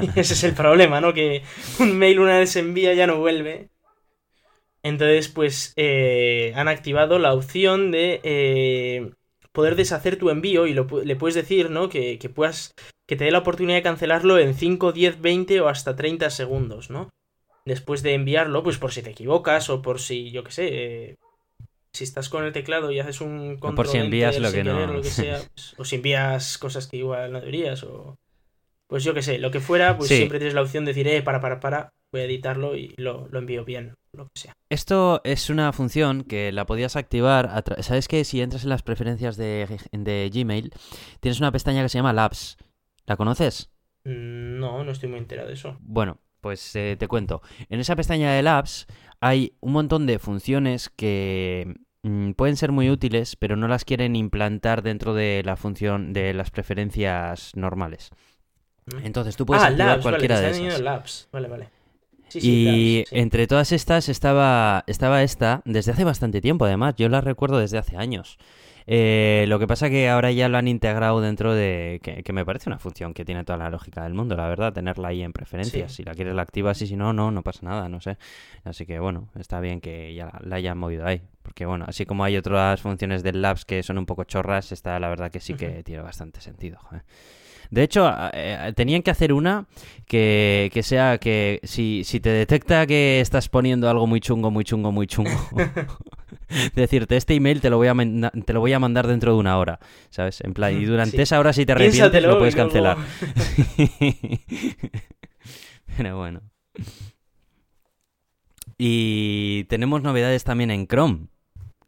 y 0.00 0.08
ese 0.18 0.34
es 0.34 0.44
el 0.44 0.54
problema, 0.54 1.00
¿no? 1.00 1.12
Que 1.12 1.42
un 1.78 1.98
mail 1.98 2.20
una 2.20 2.38
vez 2.38 2.50
se 2.50 2.60
envía 2.60 2.94
ya 2.94 3.06
no 3.06 3.18
vuelve. 3.18 3.68
Entonces, 4.82 5.28
pues 5.28 5.72
eh, 5.76 6.52
han 6.54 6.68
activado 6.68 7.18
la 7.18 7.34
opción 7.34 7.90
de 7.90 8.20
eh, 8.22 9.10
poder 9.52 9.74
deshacer 9.74 10.16
tu 10.16 10.30
envío 10.30 10.66
y 10.66 10.74
le 10.74 11.16
puedes 11.16 11.34
decir, 11.34 11.70
¿no? 11.70 11.88
Que, 11.88 12.18
que, 12.18 12.28
puedas, 12.28 12.72
que 13.06 13.16
te 13.16 13.24
dé 13.24 13.30
la 13.30 13.38
oportunidad 13.38 13.78
de 13.78 13.82
cancelarlo 13.82 14.38
en 14.38 14.54
5, 14.54 14.92
10, 14.92 15.20
20 15.20 15.60
o 15.60 15.68
hasta 15.68 15.96
30 15.96 16.30
segundos, 16.30 16.90
¿no? 16.90 17.10
Después 17.64 18.02
de 18.02 18.14
enviarlo, 18.14 18.62
pues 18.62 18.78
por 18.78 18.92
si 18.92 19.02
te 19.02 19.10
equivocas 19.10 19.70
o 19.70 19.82
por 19.82 20.00
si, 20.00 20.30
yo 20.30 20.44
qué 20.44 20.52
sé, 20.52 20.68
eh, 20.72 21.16
si 21.92 22.04
estás 22.04 22.28
con 22.28 22.44
el 22.44 22.52
teclado 22.52 22.90
y 22.92 23.00
haces 23.00 23.20
un 23.20 23.56
control 23.56 23.74
por 23.74 23.88
si 23.88 23.98
envías 23.98 24.38
lo 24.38 24.52
que 24.52 24.62
no 24.62 24.86
lo 24.86 25.02
que 25.02 25.10
sea, 25.10 25.40
pues, 25.54 25.74
o 25.76 25.84
si 25.84 25.96
envías 25.96 26.58
cosas 26.58 26.86
que 26.86 26.98
igual 26.98 27.32
no 27.32 27.40
deberías 27.40 27.82
o 27.84 28.16
pues 28.86 29.02
yo 29.02 29.14
que 29.14 29.22
sé, 29.22 29.38
lo 29.38 29.50
que 29.50 29.60
fuera, 29.60 29.96
pues 29.96 30.08
siempre 30.08 30.38
tienes 30.38 30.54
la 30.54 30.62
opción 30.62 30.84
de 30.84 30.92
decir, 30.92 31.08
eh, 31.08 31.20
para, 31.20 31.40
para, 31.40 31.58
para, 31.58 31.90
voy 32.12 32.20
a 32.20 32.24
editarlo 32.24 32.76
y 32.76 32.94
lo, 32.98 33.28
envío 33.32 33.64
bien, 33.64 33.94
lo 34.12 34.26
que 34.26 34.40
sea. 34.40 34.52
Esto 34.70 35.20
es 35.24 35.50
una 35.50 35.72
función 35.72 36.22
que 36.22 36.52
la 36.52 36.66
podías 36.66 36.94
activar, 36.94 37.64
¿sabes 37.80 38.06
que 38.06 38.24
si 38.24 38.40
entras 38.40 38.62
en 38.62 38.70
las 38.70 38.84
preferencias 38.84 39.36
de, 39.36 39.80
de 39.90 40.30
Gmail, 40.32 40.72
tienes 41.18 41.40
una 41.40 41.50
pestaña 41.50 41.82
que 41.82 41.88
se 41.88 41.98
llama 41.98 42.12
Labs? 42.12 42.56
¿La 43.06 43.16
conoces? 43.16 43.70
No, 44.04 44.84
no 44.84 44.90
estoy 44.90 45.08
muy 45.08 45.18
enterado 45.18 45.48
de 45.48 45.54
eso. 45.54 45.76
Bueno, 45.80 46.18
pues 46.40 46.76
eh, 46.76 46.96
te 46.98 47.08
cuento. 47.08 47.42
En 47.68 47.80
esa 47.80 47.96
pestaña 47.96 48.32
de 48.32 48.42
Labs 48.42 48.86
hay 49.20 49.56
un 49.60 49.72
montón 49.72 50.06
de 50.06 50.18
funciones 50.18 50.90
que 50.90 51.74
Mm, 52.06 52.32
pueden 52.32 52.56
ser 52.56 52.70
muy 52.70 52.88
útiles, 52.88 53.34
pero 53.34 53.56
no 53.56 53.66
las 53.66 53.84
quieren 53.84 54.14
implantar 54.14 54.82
dentro 54.82 55.12
de 55.12 55.42
la 55.44 55.56
función 55.56 56.12
de 56.12 56.34
las 56.34 56.52
preferencias 56.52 57.50
normales. 57.56 58.10
Mm. 58.86 59.06
Entonces 59.06 59.36
tú 59.36 59.44
puedes 59.44 59.64
ah, 59.64 59.68
activar 59.68 60.00
cualquiera 60.00 60.40
de 60.40 60.50
esas. 60.50 61.28
Vale, 61.32 61.48
vale. 61.48 61.68
Y 62.34 63.04
entre 63.10 63.46
todas 63.46 63.72
estas 63.72 64.08
estaba, 64.08 64.84
estaba 64.86 65.22
esta 65.22 65.62
desde 65.64 65.92
hace 65.92 66.04
bastante 66.04 66.40
tiempo, 66.40 66.64
además. 66.64 66.94
Yo 66.96 67.08
la 67.08 67.20
recuerdo 67.20 67.58
desde 67.58 67.78
hace 67.78 67.96
años. 67.96 68.38
Eh, 68.88 69.46
lo 69.48 69.58
que 69.58 69.66
pasa 69.66 69.90
que 69.90 70.08
ahora 70.08 70.30
ya 70.30 70.48
lo 70.48 70.58
han 70.58 70.68
integrado 70.68 71.20
dentro 71.20 71.54
de... 71.54 72.00
Que, 72.02 72.32
me 72.32 72.44
parece 72.44 72.70
una 72.70 72.78
función 72.78 73.14
que 73.14 73.24
tiene 73.24 73.44
toda 73.44 73.58
la 73.58 73.68
lógica 73.68 74.04
del 74.04 74.14
mundo, 74.14 74.36
la 74.36 74.46
verdad, 74.46 74.72
tenerla 74.72 75.08
ahí 75.08 75.22
en 75.22 75.32
preferencias. 75.32 75.92
Si 75.92 76.04
la 76.04 76.14
quieres 76.14 76.34
la 76.34 76.42
activas 76.42 76.80
y 76.82 76.86
si 76.86 76.96
no, 76.96 77.12
no, 77.12 77.30
no 77.30 77.42
pasa 77.42 77.60
nada, 77.62 77.88
no 77.88 78.00
sé. 78.00 78.16
Así 78.64 78.86
que 78.86 79.00
bueno, 79.00 79.28
está 79.38 79.60
bien 79.60 79.80
que 79.80 80.14
ya 80.14 80.30
la, 80.40 80.56
hayan 80.56 80.78
movido 80.78 81.04
ahí. 81.04 81.22
Porque 81.42 81.66
bueno, 81.66 81.84
así 81.88 82.06
como 82.06 82.22
hay 82.22 82.36
otras 82.36 82.80
funciones 82.80 83.22
del 83.22 83.42
Labs 83.42 83.64
que 83.64 83.82
son 83.82 83.98
un 83.98 84.06
poco 84.06 84.24
chorras, 84.24 84.70
esta 84.70 84.98
la 85.00 85.08
verdad 85.08 85.30
que 85.30 85.40
sí 85.40 85.54
que 85.54 85.82
tiene 85.82 86.02
bastante 86.02 86.40
sentido. 86.40 86.78
De 87.70 87.82
hecho, 87.82 88.10
eh, 88.32 88.72
tenían 88.74 89.02
que 89.02 89.10
hacer 89.10 89.32
una 89.32 89.66
que, 90.06 90.70
que 90.72 90.82
sea 90.82 91.18
que 91.18 91.60
si, 91.64 92.02
si, 92.04 92.20
te 92.20 92.30
detecta 92.30 92.86
que 92.86 93.20
estás 93.20 93.48
poniendo 93.48 93.88
algo 93.90 94.06
muy 94.06 94.20
chungo, 94.20 94.50
muy 94.50 94.64
chungo, 94.64 94.92
muy 94.92 95.06
chungo, 95.06 95.30
decirte 96.74 97.16
este 97.16 97.34
email 97.34 97.60
te 97.60 97.70
lo 97.70 97.76
voy 97.76 97.88
a 97.88 97.94
te 98.44 98.52
lo 98.52 98.60
voy 98.60 98.72
a 98.72 98.78
mandar 98.78 99.06
dentro 99.06 99.32
de 99.32 99.38
una 99.38 99.58
hora, 99.58 99.78
¿sabes? 100.10 100.40
En 100.42 100.54
plan, 100.54 100.80
y 100.80 100.84
durante 100.84 101.22
esa 101.22 101.38
hora 101.40 101.52
si 101.52 101.66
te 101.66 101.72
arrepientes 101.72 102.22
lo 102.22 102.38
puedes 102.38 102.56
cancelar. 102.56 102.96
Pero 105.96 106.16
bueno. 106.16 106.42
Y 108.78 109.64
tenemos 109.64 110.02
novedades 110.02 110.44
también 110.44 110.70
en 110.70 110.86
Chrome. 110.86 111.28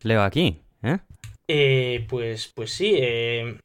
Leo 0.02 0.22
aquí, 0.22 0.62
¿eh? 0.82 0.98
eh 1.46 2.06
pues, 2.08 2.50
pues 2.54 2.72
sí. 2.72 2.94
Eh, 2.96 3.58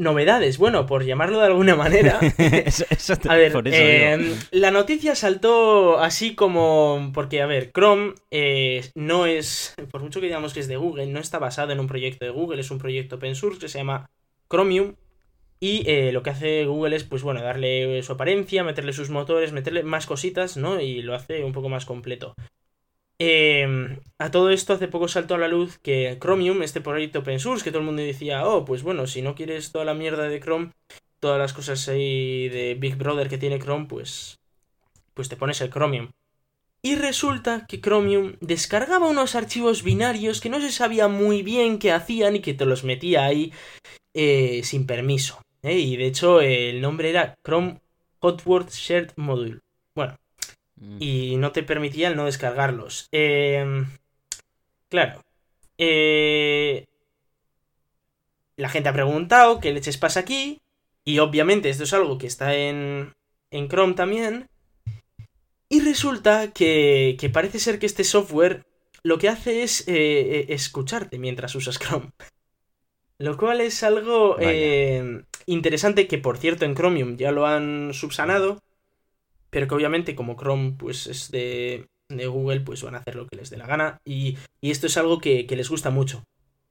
novedades, 0.00 0.58
bueno, 0.58 0.86
por 0.86 1.04
llamarlo 1.04 1.38
de 1.38 1.46
alguna 1.46 1.76
manera. 1.76 2.18
a 3.28 3.34
ver, 3.36 3.52
em, 3.66 4.34
la 4.50 4.70
noticia 4.70 5.14
saltó 5.14 5.98
así 5.98 6.34
como. 6.34 7.10
Porque, 7.14 7.42
a 7.42 7.46
ver, 7.46 7.70
Chrome 7.72 8.14
eh, 8.30 8.90
no 8.94 9.26
es. 9.26 9.74
Por 9.90 10.02
mucho 10.02 10.20
que 10.20 10.26
digamos 10.26 10.52
que 10.52 10.60
es 10.60 10.68
de 10.68 10.76
Google, 10.76 11.06
no 11.06 11.20
está 11.20 11.38
basado 11.38 11.72
en 11.72 11.80
un 11.80 11.86
proyecto 11.86 12.24
de 12.24 12.30
Google, 12.30 12.60
es 12.60 12.70
un 12.70 12.78
proyecto 12.78 13.16
open 13.16 13.36
source 13.36 13.60
que 13.60 13.68
se 13.68 13.78
llama 13.78 14.10
Chromium. 14.50 14.96
Y 15.62 16.10
lo 16.12 16.22
que 16.22 16.30
hace 16.30 16.64
Google 16.64 16.96
es, 16.96 17.04
pues 17.04 17.22
bueno, 17.22 17.42
darle 17.42 18.02
su 18.02 18.12
apariencia, 18.12 18.64
meterle 18.64 18.94
sus 18.94 19.10
motores, 19.10 19.52
meterle 19.52 19.82
más 19.82 20.06
cositas, 20.06 20.56
¿no? 20.56 20.80
Y 20.80 21.02
lo 21.02 21.14
hace 21.14 21.44
un 21.44 21.52
poco 21.52 21.68
más 21.68 21.84
completo. 21.84 22.34
Em, 23.22 23.98
a 24.18 24.30
todo 24.30 24.48
esto 24.48 24.72
hace 24.72 24.88
poco 24.88 25.06
saltó 25.06 25.34
a 25.34 25.38
la 25.38 25.46
luz 25.46 25.76
que 25.76 26.16
Chromium, 26.18 26.62
este 26.62 26.80
proyecto 26.80 27.18
open 27.18 27.38
source, 27.38 27.62
que 27.62 27.70
todo 27.70 27.80
el 27.80 27.84
mundo 27.84 28.00
decía, 28.00 28.46
oh, 28.46 28.64
pues 28.64 28.82
bueno, 28.82 29.06
si 29.06 29.20
no 29.20 29.34
quieres 29.34 29.72
toda 29.72 29.84
la 29.84 29.92
mierda 29.92 30.26
de 30.26 30.40
Chrome, 30.40 30.70
todas 31.20 31.38
las 31.38 31.52
cosas 31.52 31.86
ahí 31.88 32.48
de 32.48 32.76
Big 32.76 32.96
Brother 32.96 33.28
que 33.28 33.36
tiene 33.36 33.58
Chrome, 33.58 33.84
pues, 33.84 34.38
pues 35.12 35.28
te 35.28 35.36
pones 35.36 35.60
el 35.60 35.68
Chromium. 35.68 36.12
Y 36.80 36.94
resulta 36.94 37.66
que 37.66 37.82
Chromium 37.82 38.36
descargaba 38.40 39.06
unos 39.06 39.34
archivos 39.34 39.82
binarios 39.82 40.40
que 40.40 40.48
no 40.48 40.58
se 40.62 40.72
sabía 40.72 41.06
muy 41.06 41.42
bien 41.42 41.78
qué 41.78 41.92
hacían 41.92 42.36
y 42.36 42.40
que 42.40 42.54
te 42.54 42.64
los 42.64 42.84
metía 42.84 43.26
ahí 43.26 43.52
eh, 44.14 44.62
sin 44.64 44.86
permiso. 44.86 45.42
¿eh? 45.62 45.78
Y 45.78 45.98
de 45.98 46.06
hecho 46.06 46.40
el 46.40 46.80
nombre 46.80 47.10
era 47.10 47.34
Chrome 47.44 47.82
Hotword 48.20 48.70
Shared 48.70 49.10
Module. 49.16 49.60
Bueno. 49.94 50.16
Y 50.98 51.36
no 51.36 51.52
te 51.52 51.62
permitía 51.62 52.08
el 52.08 52.16
no 52.16 52.24
descargarlos. 52.24 53.08
Em, 53.12 53.86
claro. 54.88 55.22
Eh, 55.78 56.86
la 58.56 58.68
gente 58.68 58.88
ha 58.88 58.94
preguntado 58.94 59.60
qué 59.60 59.72
leches 59.72 59.98
pasa 59.98 60.20
aquí. 60.20 60.60
Y 61.04 61.18
obviamente 61.18 61.70
esto 61.70 61.84
es 61.84 61.92
algo 61.92 62.18
que 62.18 62.26
está 62.26 62.54
en, 62.54 63.14
en 63.50 63.68
Chrome 63.68 63.94
también. 63.94 64.48
Y 65.68 65.80
resulta 65.80 66.52
que, 66.52 67.16
que, 67.18 67.30
parece 67.30 67.58
ser 67.58 67.78
que 67.78 67.86
este 67.86 68.04
software 68.04 68.64
lo 69.02 69.18
que 69.18 69.28
hace 69.28 69.62
es 69.62 69.86
eh, 69.88 69.92
eh, 69.96 70.46
escucharte 70.50 71.18
mientras 71.18 71.54
usas 71.54 71.78
Chrome. 71.78 72.10
Lo 73.18 73.36
cual 73.36 73.60
es 73.60 73.82
algo 73.82 74.38
interesante 75.44 76.08
que, 76.08 76.16
por 76.16 76.38
cierto, 76.38 76.64
en 76.64 76.74
Chromium 76.74 77.18
ya 77.18 77.32
lo 77.32 77.46
han 77.46 77.92
subsanado 77.92 78.62
pero 79.50 79.68
que 79.68 79.74
obviamente 79.74 80.14
como 80.14 80.36
Chrome 80.36 80.74
pues 80.78 81.06
es 81.06 81.30
de, 81.30 81.86
Google, 82.08 82.60
pues 82.60 82.82
van 82.82 82.94
a 82.94 82.98
hacer 82.98 83.14
lo 83.16 83.26
que 83.26 83.36
les 83.36 83.50
dé 83.50 83.56
la 83.56 83.66
gana. 83.66 84.00
Y, 84.04 84.36
esto 84.62 84.86
es 84.86 84.96
algo 84.96 85.18
que, 85.18 85.46
les 85.48 85.68
gusta 85.68 85.90
mucho. 85.90 86.24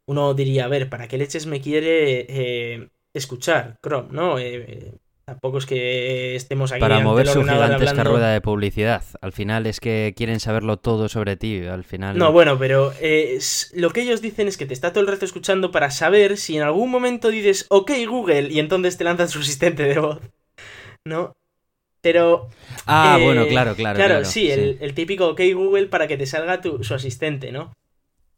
Uno 0.06 0.34
diría, 0.34 0.66
a 0.66 0.68
ver, 0.68 0.90
¿para 0.90 1.08
qué 1.08 1.18
leches 1.18 1.46
me 1.46 1.62
quiere 1.62 2.26
eh, 2.28 2.90
escuchar 3.14 3.78
Chrome? 3.84 4.10
¿No? 4.12 4.40
Eh, 4.40 4.66
eh, 4.68 4.94
tampoco 5.24 5.60
es 5.60 5.66
que 5.66 6.36
estemos 6.36 6.72
ahí. 6.72 6.80
Para 6.82 7.00
mover 7.00 7.28
su 7.28 7.44
gigantesca 7.44 8.04
rueda 8.04 8.34
de 8.34 8.42
publicidad. 8.42 9.04
Al 9.22 9.32
final 9.32 9.68
es 9.68 9.80
que 9.80 10.14
quieren 10.18 10.40
saberlo 10.40 10.78
todo 10.78 11.08
sobre 11.10 11.38
ti. 11.38 11.64
Al 11.66 11.84
final. 11.84 12.18
No, 12.18 12.32
bueno, 12.32 12.58
pero 12.58 12.92
lo 13.74 13.90
que 13.92 14.02
ellos 14.02 14.22
dicen 14.22 14.48
es 14.48 14.58
que 14.58 14.66
te 14.66 14.74
está 14.74 14.92
todo 14.92 15.02
el 15.02 15.08
resto 15.08 15.26
escuchando 15.26 15.72
para 15.72 15.92
saber 15.92 16.38
si 16.38 16.58
en 16.58 16.64
algún 16.64 16.90
momento 16.90 17.30
dices, 17.30 17.66
ok, 17.70 17.92
Google, 18.08 18.50
y 18.52 18.60
entonces 18.60 18.98
te 18.98 19.04
lanzan 19.04 19.30
su 19.30 19.40
asistente 19.40 19.84
de 19.84 20.00
voz. 20.00 20.20
¿No? 21.06 21.34
Pero. 22.02 22.50
Ah, 22.86 23.18
eh, 23.20 23.24
bueno, 23.24 23.48
claro, 23.48 23.76
claro. 23.76 23.98
Claro, 23.98 24.26
sí, 24.26 24.50
El, 24.50 24.94
típico 24.94 25.28
OK 25.28 25.42
Google 25.54 25.88
para 25.88 26.08
que 26.08 26.18
te 26.18 26.26
salga 26.26 26.62
tu, 26.62 26.84
su 26.84 26.94
asistente, 26.94 27.52
¿no? 27.52 27.74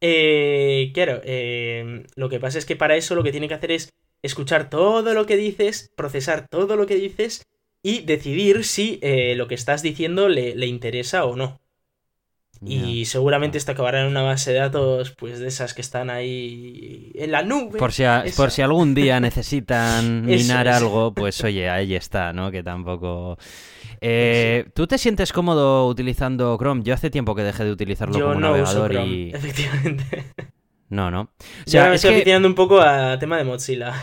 Eh, 0.02 0.92
claro, 0.94 1.22
eh, 1.24 2.06
lo 2.16 2.30
que 2.30 2.40
pasa 2.40 2.58
es 2.58 2.66
que 2.66 2.76
para 2.76 2.96
eso 2.96 3.14
lo 3.14 3.24
que 3.24 3.32
tiene 3.32 3.48
que 3.48 3.54
hacer 3.54 3.72
es 3.72 3.90
escuchar 4.24 4.70
todo 4.70 5.14
lo 5.14 5.26
que 5.26 5.38
dices, 5.38 5.92
procesar 5.96 6.48
todo 6.50 6.76
lo 6.76 6.88
que 6.88 6.96
dices 6.96 7.44
y 7.84 8.02
decidir 8.02 8.64
si 8.64 9.00
lo 9.36 9.48
que 9.48 9.56
estás 9.56 9.84
diciendo 9.84 10.28
le, 10.28 10.56
le 10.56 10.66
interesa 10.66 11.26
o 11.26 11.36
no. 11.36 11.61
Y 12.64 13.06
seguramente 13.06 13.58
esto 13.58 13.72
acabará 13.72 14.02
en 14.02 14.08
una 14.08 14.22
base 14.22 14.54
de 14.54 14.60
datos, 14.60 15.12
pues 15.12 15.40
de 15.40 15.48
esas 15.48 15.74
que 15.74 15.82
están 15.82 16.12
ahí 16.12 17.12
en 17.16 17.32
la 17.32 17.42
nube. 17.42 17.80
Por 17.80 17.92
si, 17.92 18.04
por 18.38 18.52
si 18.52 18.62
algún 18.62 18.94
día 18.94 19.20
necesitan 19.20 20.26
minar 20.26 20.68
algo, 20.68 21.12
pues 21.14 21.44
oye, 21.44 21.70
ahí 21.70 21.96
está, 21.96 22.34
¿no? 22.34 22.52
Que 22.52 22.62
tampoco... 22.62 23.38
Eh, 24.00 24.66
¿Tú 24.74 24.86
te 24.86 24.98
sientes 24.98 25.34
cómodo 25.34 25.88
utilizando 25.88 26.56
Chrome? 26.58 26.84
Yo 26.84 26.94
hace 26.94 27.10
tiempo 27.10 27.34
que 27.36 27.44
dejé 27.44 27.64
de 27.64 27.72
utilizarlo 27.72 28.14
como 28.14 28.36
no 28.36 28.40
navegador 28.40 28.92
uso 28.92 28.94
Chrome, 28.94 29.08
y... 29.08 29.30
Efectivamente. 29.34 30.26
No, 30.90 31.10
no. 31.10 31.22
O 31.22 31.30
sea, 31.66 31.90
me 31.90 31.96
estoy 31.96 32.24
que... 32.24 32.38
un 32.38 32.56
poco 32.56 32.80
a 32.80 33.18
tema 33.18 33.38
de 33.38 33.44
Mozilla. 33.44 33.94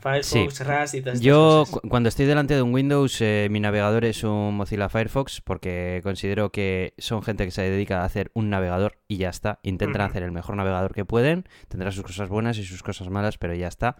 Firefox, 0.00 0.60
Rust 0.66 0.94
y 0.94 1.02
todas 1.02 1.20
Yo 1.20 1.64
cuando 1.88 2.08
estoy 2.08 2.26
delante 2.26 2.54
de 2.54 2.62
un 2.62 2.72
Windows, 2.72 3.20
eh, 3.20 3.48
mi 3.50 3.60
navegador 3.60 4.04
es 4.04 4.24
un 4.24 4.56
Mozilla 4.56 4.88
Firefox 4.88 5.40
porque 5.40 6.00
considero 6.02 6.50
que 6.50 6.94
son 6.98 7.22
gente 7.22 7.44
que 7.44 7.50
se 7.50 7.62
dedica 7.62 8.02
a 8.02 8.04
hacer 8.04 8.30
un 8.34 8.50
navegador 8.50 8.98
y 9.08 9.16
ya 9.16 9.28
está. 9.28 9.60
Intentan 9.62 10.02
hacer 10.02 10.22
el 10.22 10.32
mejor 10.32 10.56
navegador 10.56 10.94
que 10.94 11.04
pueden, 11.04 11.44
tendrá 11.68 11.90
sus 11.92 12.02
cosas 12.04 12.28
buenas 12.28 12.58
y 12.58 12.64
sus 12.64 12.82
cosas 12.82 13.08
malas, 13.10 13.38
pero 13.38 13.54
ya 13.54 13.68
está. 13.68 13.96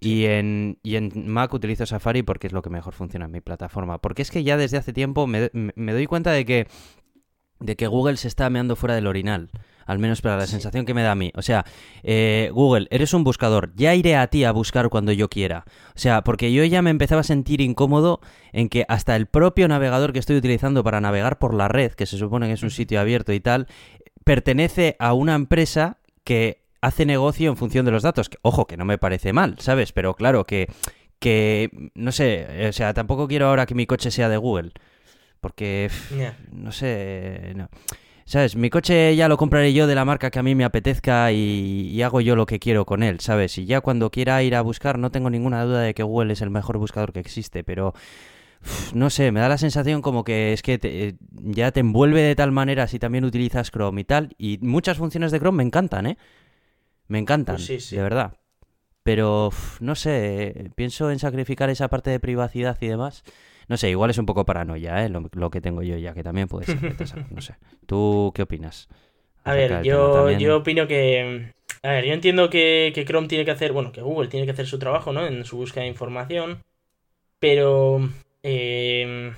Y, 0.00 0.24
en, 0.26 0.78
y 0.82 0.96
en 0.96 1.12
Mac 1.30 1.52
utilizo 1.54 1.86
Safari 1.86 2.22
porque 2.22 2.46
es 2.46 2.52
lo 2.52 2.62
que 2.62 2.70
mejor 2.70 2.92
funciona 2.92 3.26
en 3.26 3.32
mi 3.32 3.40
plataforma. 3.40 3.98
Porque 3.98 4.22
es 4.22 4.30
que 4.30 4.44
ya 4.44 4.56
desde 4.56 4.76
hace 4.76 4.92
tiempo 4.92 5.26
me, 5.26 5.50
me 5.52 5.92
doy 5.92 6.06
cuenta 6.06 6.32
de 6.32 6.44
que, 6.44 6.68
de 7.60 7.76
que 7.76 7.86
Google 7.86 8.16
se 8.16 8.28
está 8.28 8.50
meando 8.50 8.76
fuera 8.76 8.94
del 8.94 9.06
orinal 9.06 9.50
al 9.86 9.98
menos 9.98 10.20
para 10.20 10.36
la 10.36 10.46
sensación 10.46 10.84
que 10.84 10.94
me 10.94 11.02
da 11.02 11.12
a 11.12 11.14
mí. 11.14 11.32
O 11.34 11.42
sea, 11.42 11.64
eh, 12.02 12.50
Google, 12.52 12.88
eres 12.90 13.14
un 13.14 13.24
buscador, 13.24 13.72
ya 13.76 13.94
iré 13.94 14.16
a 14.16 14.26
ti 14.26 14.44
a 14.44 14.52
buscar 14.52 14.88
cuando 14.90 15.12
yo 15.12 15.30
quiera. 15.30 15.64
O 15.94 15.98
sea, 15.98 16.22
porque 16.22 16.52
yo 16.52 16.64
ya 16.64 16.82
me 16.82 16.90
empezaba 16.90 17.22
a 17.22 17.24
sentir 17.24 17.60
incómodo 17.60 18.20
en 18.52 18.68
que 18.68 18.84
hasta 18.88 19.16
el 19.16 19.26
propio 19.26 19.68
navegador 19.68 20.12
que 20.12 20.18
estoy 20.18 20.36
utilizando 20.36 20.84
para 20.84 21.00
navegar 21.00 21.38
por 21.38 21.54
la 21.54 21.68
red, 21.68 21.92
que 21.92 22.06
se 22.06 22.18
supone 22.18 22.48
que 22.48 22.54
es 22.54 22.62
un 22.62 22.70
sitio 22.70 23.00
abierto 23.00 23.32
y 23.32 23.40
tal, 23.40 23.68
pertenece 24.24 24.96
a 24.98 25.14
una 25.14 25.34
empresa 25.34 25.98
que 26.24 26.62
hace 26.80 27.06
negocio 27.06 27.48
en 27.50 27.56
función 27.56 27.86
de 27.86 27.92
los 27.92 28.02
datos. 28.02 28.28
ojo, 28.42 28.66
que 28.66 28.76
no 28.76 28.84
me 28.84 28.98
parece 28.98 29.32
mal, 29.32 29.56
¿sabes? 29.58 29.92
Pero 29.92 30.14
claro 30.14 30.44
que 30.44 30.68
que 31.18 31.70
no 31.94 32.12
sé, 32.12 32.68
o 32.68 32.72
sea, 32.72 32.92
tampoco 32.92 33.26
quiero 33.26 33.46
ahora 33.46 33.66
que 33.66 33.74
mi 33.74 33.86
coche 33.86 34.10
sea 34.10 34.28
de 34.28 34.36
Google, 34.36 34.72
porque 35.40 35.90
no 36.52 36.72
sé, 36.72 37.52
no. 37.54 37.68
¿Sabes? 38.26 38.56
Mi 38.56 38.70
coche 38.70 39.14
ya 39.14 39.28
lo 39.28 39.36
compraré 39.36 39.72
yo 39.72 39.86
de 39.86 39.94
la 39.94 40.04
marca 40.04 40.32
que 40.32 40.40
a 40.40 40.42
mí 40.42 40.56
me 40.56 40.64
apetezca 40.64 41.30
y, 41.30 42.02
hago 42.02 42.20
yo 42.20 42.34
lo 42.34 42.44
que 42.44 42.58
quiero 42.58 42.84
con 42.84 43.04
él, 43.04 43.20
¿sabes? 43.20 43.56
Y 43.56 43.66
ya 43.66 43.80
cuando 43.80 44.10
quiera 44.10 44.42
ir 44.42 44.56
a 44.56 44.62
buscar, 44.62 44.98
no 44.98 45.12
tengo 45.12 45.30
ninguna 45.30 45.64
duda 45.64 45.82
de 45.82 45.94
que 45.94 46.02
Google 46.02 46.32
es 46.32 46.42
el 46.42 46.50
mejor 46.50 46.76
buscador 46.76 47.12
que 47.12 47.20
existe, 47.20 47.62
pero 47.62 47.94
no 48.94 49.10
sé, 49.10 49.30
me 49.30 49.38
da 49.38 49.48
la 49.48 49.58
sensación 49.58 50.02
como 50.02 50.24
que 50.24 50.52
es 50.52 50.62
que 50.62 50.80
eh, 50.82 51.14
ya 51.30 51.70
te 51.70 51.78
envuelve 51.78 52.20
de 52.20 52.34
tal 52.34 52.50
manera 52.50 52.88
si 52.88 52.98
también 52.98 53.24
utilizas 53.24 53.70
Chrome 53.70 54.00
y 54.00 54.04
tal. 54.04 54.34
Y 54.38 54.58
muchas 54.60 54.98
funciones 54.98 55.30
de 55.30 55.38
Chrome 55.38 55.58
me 55.58 55.62
encantan, 55.62 56.06
¿eh? 56.06 56.18
Me 57.06 57.20
encantan, 57.20 57.56
pues 57.64 57.90
de 57.90 58.02
verdad. 58.02 58.32
Pero 59.04 59.50
no 59.78 59.94
sé, 59.94 60.72
pienso 60.74 61.12
en 61.12 61.20
sacrificar 61.20 61.70
esa 61.70 61.86
parte 61.86 62.10
de 62.10 62.18
privacidad 62.18 62.76
y 62.80 62.88
demás. 62.88 63.22
No 63.68 63.76
sé, 63.76 63.90
igual 63.90 64.10
es 64.10 64.18
un 64.18 64.26
poco 64.26 64.44
paranoia, 64.44 65.04
¿eh? 65.04 65.08
Lo, 65.08 65.50
que 65.50 65.60
tengo 65.60 65.82
yo 65.82 65.96
ya, 65.96 66.14
que 66.14 66.22
también 66.22 66.48
puede 66.48 66.66
ser. 66.66 66.78
no 67.30 67.40
sé. 67.40 67.54
¿Tú 67.86 68.32
qué 68.34 68.42
opinas? 68.42 68.88
A 69.44 69.54
ver, 69.54 69.82
yo, 69.82 70.30
yo 70.32 70.58
opino 70.58 70.86
que... 70.86 71.52
A 71.82 71.90
ver, 71.90 72.04
yo 72.04 72.14
entiendo 72.14 72.50
que, 72.50 72.92
Chrome 73.06 73.28
tiene 73.28 73.44
que 73.44 73.50
hacer, 73.50 73.72
bueno, 73.72 73.92
que 73.92 74.02
Google 74.02 74.28
tiene 74.28 74.46
que 74.46 74.52
hacer 74.52 74.66
su 74.66 74.78
trabajo, 74.78 75.12
¿no? 75.12 75.26
En 75.26 75.44
su 75.44 75.56
búsqueda 75.56 75.82
de 75.82 75.90
información. 75.90 76.62
Pero... 77.38 78.08
Em, 78.42 79.34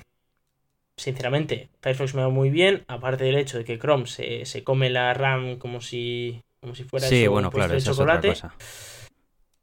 sinceramente, 0.97 1.69
Firefox 1.81 2.13
me 2.13 2.21
va 2.21 2.29
muy 2.29 2.49
bien, 2.49 2.83
aparte 2.87 3.23
del 3.23 3.37
hecho 3.37 3.57
de 3.57 3.65
que 3.65 3.79
Chrome 3.79 4.05
se, 4.05 4.45
se 4.45 4.63
come 4.63 4.89
la 4.89 5.13
RAM 5.13 5.57
como 5.57 5.81
si, 5.81 6.43
como 6.59 6.75
si 6.75 6.83
fuera 6.83 7.07
sí, 7.07 7.25
bueno, 7.27 7.49
claro, 7.49 7.73
de 7.73 7.81
chocolate. 7.81 8.33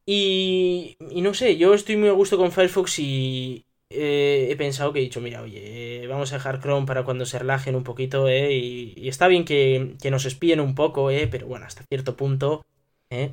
Y, 0.06 0.96
y 1.10 1.20
no 1.20 1.34
sé, 1.34 1.56
yo 1.56 1.74
estoy 1.74 1.96
muy 1.96 2.08
a 2.08 2.12
gusto 2.12 2.38
con 2.38 2.52
Firefox 2.52 2.98
y, 3.00 3.65
eh, 3.90 4.48
he 4.50 4.56
pensado 4.56 4.92
que 4.92 4.98
he 4.98 5.02
dicho, 5.02 5.20
mira, 5.20 5.42
oye, 5.42 6.06
vamos 6.08 6.32
a 6.32 6.36
dejar 6.36 6.60
Chrome 6.60 6.86
para 6.86 7.04
cuando 7.04 7.26
se 7.26 7.38
relajen 7.38 7.76
un 7.76 7.84
poquito, 7.84 8.28
¿eh? 8.28 8.52
Y, 8.54 9.08
está 9.08 9.28
bien 9.28 9.44
que, 9.44 9.96
nos 10.10 10.24
espíen 10.24 10.60
un 10.60 10.74
poco, 10.74 11.10
¿eh? 11.10 11.28
Pero 11.28 11.46
bueno, 11.46 11.66
hasta 11.66 11.84
cierto 11.84 12.16
punto, 12.16 12.66
¿eh? 13.10 13.32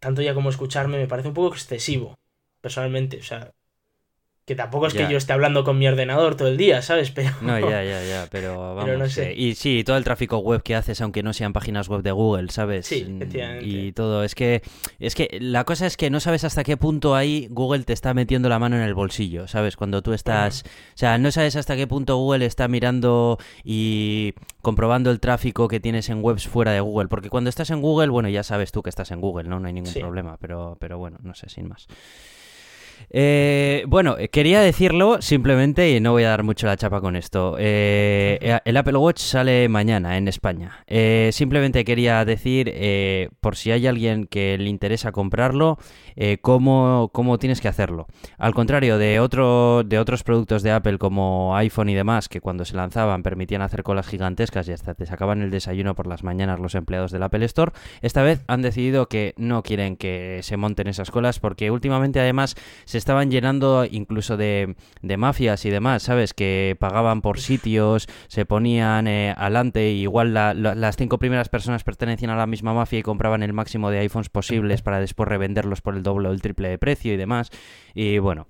Tanto 0.00 0.22
ya 0.22 0.34
como 0.34 0.50
escucharme 0.50 0.98
me 0.98 1.08
parece 1.08 1.28
un 1.28 1.34
poco 1.34 1.54
excesivo, 1.54 2.18
personalmente. 2.60 3.18
O 3.18 3.22
sea, 3.22 3.52
Que 4.46 4.54
tampoco 4.54 4.86
es 4.88 4.92
Ya. 4.92 5.06
que 5.06 5.12
yo 5.12 5.16
esté 5.16 5.32
hablando 5.32 5.64
con 5.64 5.78
mi 5.78 5.88
ordenador 5.88 6.34
todo 6.36 6.48
el 6.48 6.58
día, 6.58 6.82
¿sabes? 6.82 7.10
Pero. 7.14 7.30
No, 7.40 7.58
ya, 7.58 7.82
ya, 7.82 8.04
ya, 8.04 8.26
pero 8.30 8.74
vamos. 8.74 8.98
no 8.98 9.08
sé. 9.08 9.30
eh, 9.30 9.34
Y 9.34 9.54
sí, 9.54 9.84
todo 9.84 9.96
el 9.96 10.04
tráfico 10.04 10.36
web 10.36 10.62
que 10.62 10.74
haces, 10.74 11.00
aunque 11.00 11.22
no 11.22 11.32
sean 11.32 11.54
páginas 11.54 11.88
web 11.88 12.02
de 12.02 12.12
Google, 12.12 12.50
¿sabes? 12.50 12.84
Sí, 12.86 13.04
Mm, 13.08 13.16
efectivamente. 13.22 13.64
Y 13.66 13.92
todo, 13.92 14.22
es 14.22 14.34
que, 14.34 14.60
es 14.98 15.14
que 15.14 15.38
la 15.40 15.64
cosa 15.64 15.86
es 15.86 15.96
que 15.96 16.10
no 16.10 16.20
sabes 16.20 16.44
hasta 16.44 16.62
qué 16.62 16.76
punto 16.76 17.14
ahí 17.14 17.46
Google 17.50 17.84
te 17.84 17.94
está 17.94 18.12
metiendo 18.12 18.50
la 18.50 18.58
mano 18.58 18.76
en 18.76 18.82
el 18.82 18.92
bolsillo, 18.92 19.48
¿sabes? 19.48 19.76
Cuando 19.76 20.02
tú 20.02 20.12
estás, 20.12 20.62
o 20.66 20.96
sea, 20.98 21.16
no 21.16 21.30
sabes 21.32 21.56
hasta 21.56 21.74
qué 21.74 21.86
punto 21.86 22.16
Google 22.18 22.44
está 22.44 22.68
mirando 22.68 23.38
y 23.64 24.34
comprobando 24.60 25.10
el 25.10 25.20
tráfico 25.20 25.68
que 25.68 25.80
tienes 25.80 26.10
en 26.10 26.22
webs 26.22 26.46
fuera 26.48 26.72
de 26.72 26.80
Google, 26.80 27.08
porque 27.08 27.30
cuando 27.30 27.48
estás 27.48 27.70
en 27.70 27.80
Google, 27.80 28.08
bueno, 28.08 28.28
ya 28.28 28.42
sabes 28.42 28.72
tú 28.72 28.82
que 28.82 28.90
estás 28.90 29.10
en 29.10 29.22
Google, 29.22 29.48
¿no? 29.48 29.58
No 29.58 29.68
hay 29.68 29.72
ningún 29.72 29.90
Sí. 29.92 30.00
problema, 30.00 30.36
pero, 30.38 30.76
pero 30.78 30.98
bueno, 30.98 31.16
no 31.22 31.34
sé, 31.34 31.48
sin 31.48 31.66
más. 31.68 31.86
Eh, 33.16 33.84
bueno, 33.86 34.16
eh, 34.18 34.28
quería 34.28 34.60
decirlo 34.60 35.22
simplemente 35.22 35.90
y 35.90 36.00
no 36.00 36.10
voy 36.10 36.24
a 36.24 36.30
dar 36.30 36.42
mucho 36.42 36.66
la 36.66 36.76
chapa 36.76 37.00
con 37.00 37.14
esto. 37.14 37.54
Eh, 37.58 38.58
el 38.64 38.76
Apple 38.76 38.96
Watch 38.96 39.20
sale 39.20 39.68
mañana 39.68 40.16
en 40.16 40.26
España. 40.26 40.82
Eh, 40.88 41.30
simplemente 41.32 41.84
quería 41.84 42.24
decir, 42.24 42.74
por 43.40 43.56
si 43.56 43.70
hay 43.70 43.86
alguien 43.86 44.26
que 44.26 44.58
le 44.58 44.68
interesa 44.68 45.12
comprarlo, 45.12 45.78
cómo, 46.40 47.10
cómo 47.12 47.38
tienes 47.38 47.60
que 47.60 47.68
hacerlo. 47.68 48.06
Al 48.38 48.54
contrario 48.54 48.98
de, 48.98 49.20
otro, 49.20 49.82
de 49.84 49.98
otros 49.98 50.22
productos 50.24 50.62
de 50.62 50.72
Apple 50.72 50.98
como 50.98 51.56
iPhone 51.56 51.88
y 51.88 51.94
demás, 51.94 52.28
que 52.28 52.40
cuando 52.40 52.64
se 52.64 52.76
lanzaban 52.76 53.22
permitían 53.22 53.62
hacer 53.62 53.82
colas 53.82 54.08
gigantescas 54.08 54.68
y 54.68 54.72
hasta 54.72 54.94
te 54.94 55.06
sacaban 55.06 55.42
el 55.42 55.50
desayuno 55.50 55.94
por 55.94 56.06
las 56.06 56.24
mañanas 56.24 56.58
los 56.58 56.74
empleados 56.74 57.12
del 57.12 57.22
Apple 57.22 57.44
Store, 57.44 57.72
esta 58.02 58.22
vez 58.22 58.42
han 58.48 58.62
decidido 58.62 59.08
que 59.08 59.34
no 59.36 59.62
quieren 59.62 59.96
que 59.96 60.40
se 60.42 60.56
monten 60.56 60.88
esas 60.88 61.10
colas 61.10 61.38
porque 61.38 61.70
últimamente 61.70 62.20
además 62.20 62.56
se 62.84 62.93
estaban 62.98 63.30
llenando 63.30 63.84
incluso 63.90 64.36
de, 64.36 64.76
de 65.02 65.16
mafias 65.16 65.64
y 65.64 65.70
demás, 65.70 66.02
¿sabes? 66.04 66.34
Que 66.34 66.76
pagaban 66.78 67.20
por 67.22 67.40
sitios, 67.40 68.08
se 68.28 68.46
ponían 68.46 69.06
eh, 69.06 69.34
alante, 69.36 69.90
y 69.92 70.02
igual 70.02 70.34
la- 70.34 70.54
la- 70.54 70.74
las 70.74 70.96
cinco 70.96 71.18
primeras 71.18 71.48
personas 71.48 71.84
pertenecían 71.84 72.30
a 72.30 72.36
la 72.36 72.46
misma 72.46 72.74
mafia 72.74 72.98
y 72.98 73.02
compraban 73.02 73.42
el 73.42 73.52
máximo 73.52 73.90
de 73.90 73.98
iPhones 74.00 74.28
posibles 74.28 74.82
para 74.82 75.00
después 75.00 75.28
revenderlos 75.28 75.80
por 75.80 75.94
el 75.96 76.02
doble 76.02 76.28
o 76.28 76.32
el 76.32 76.42
triple 76.42 76.68
de 76.68 76.78
precio 76.78 77.12
y 77.12 77.16
demás. 77.16 77.50
Y 77.94 78.18
bueno. 78.18 78.46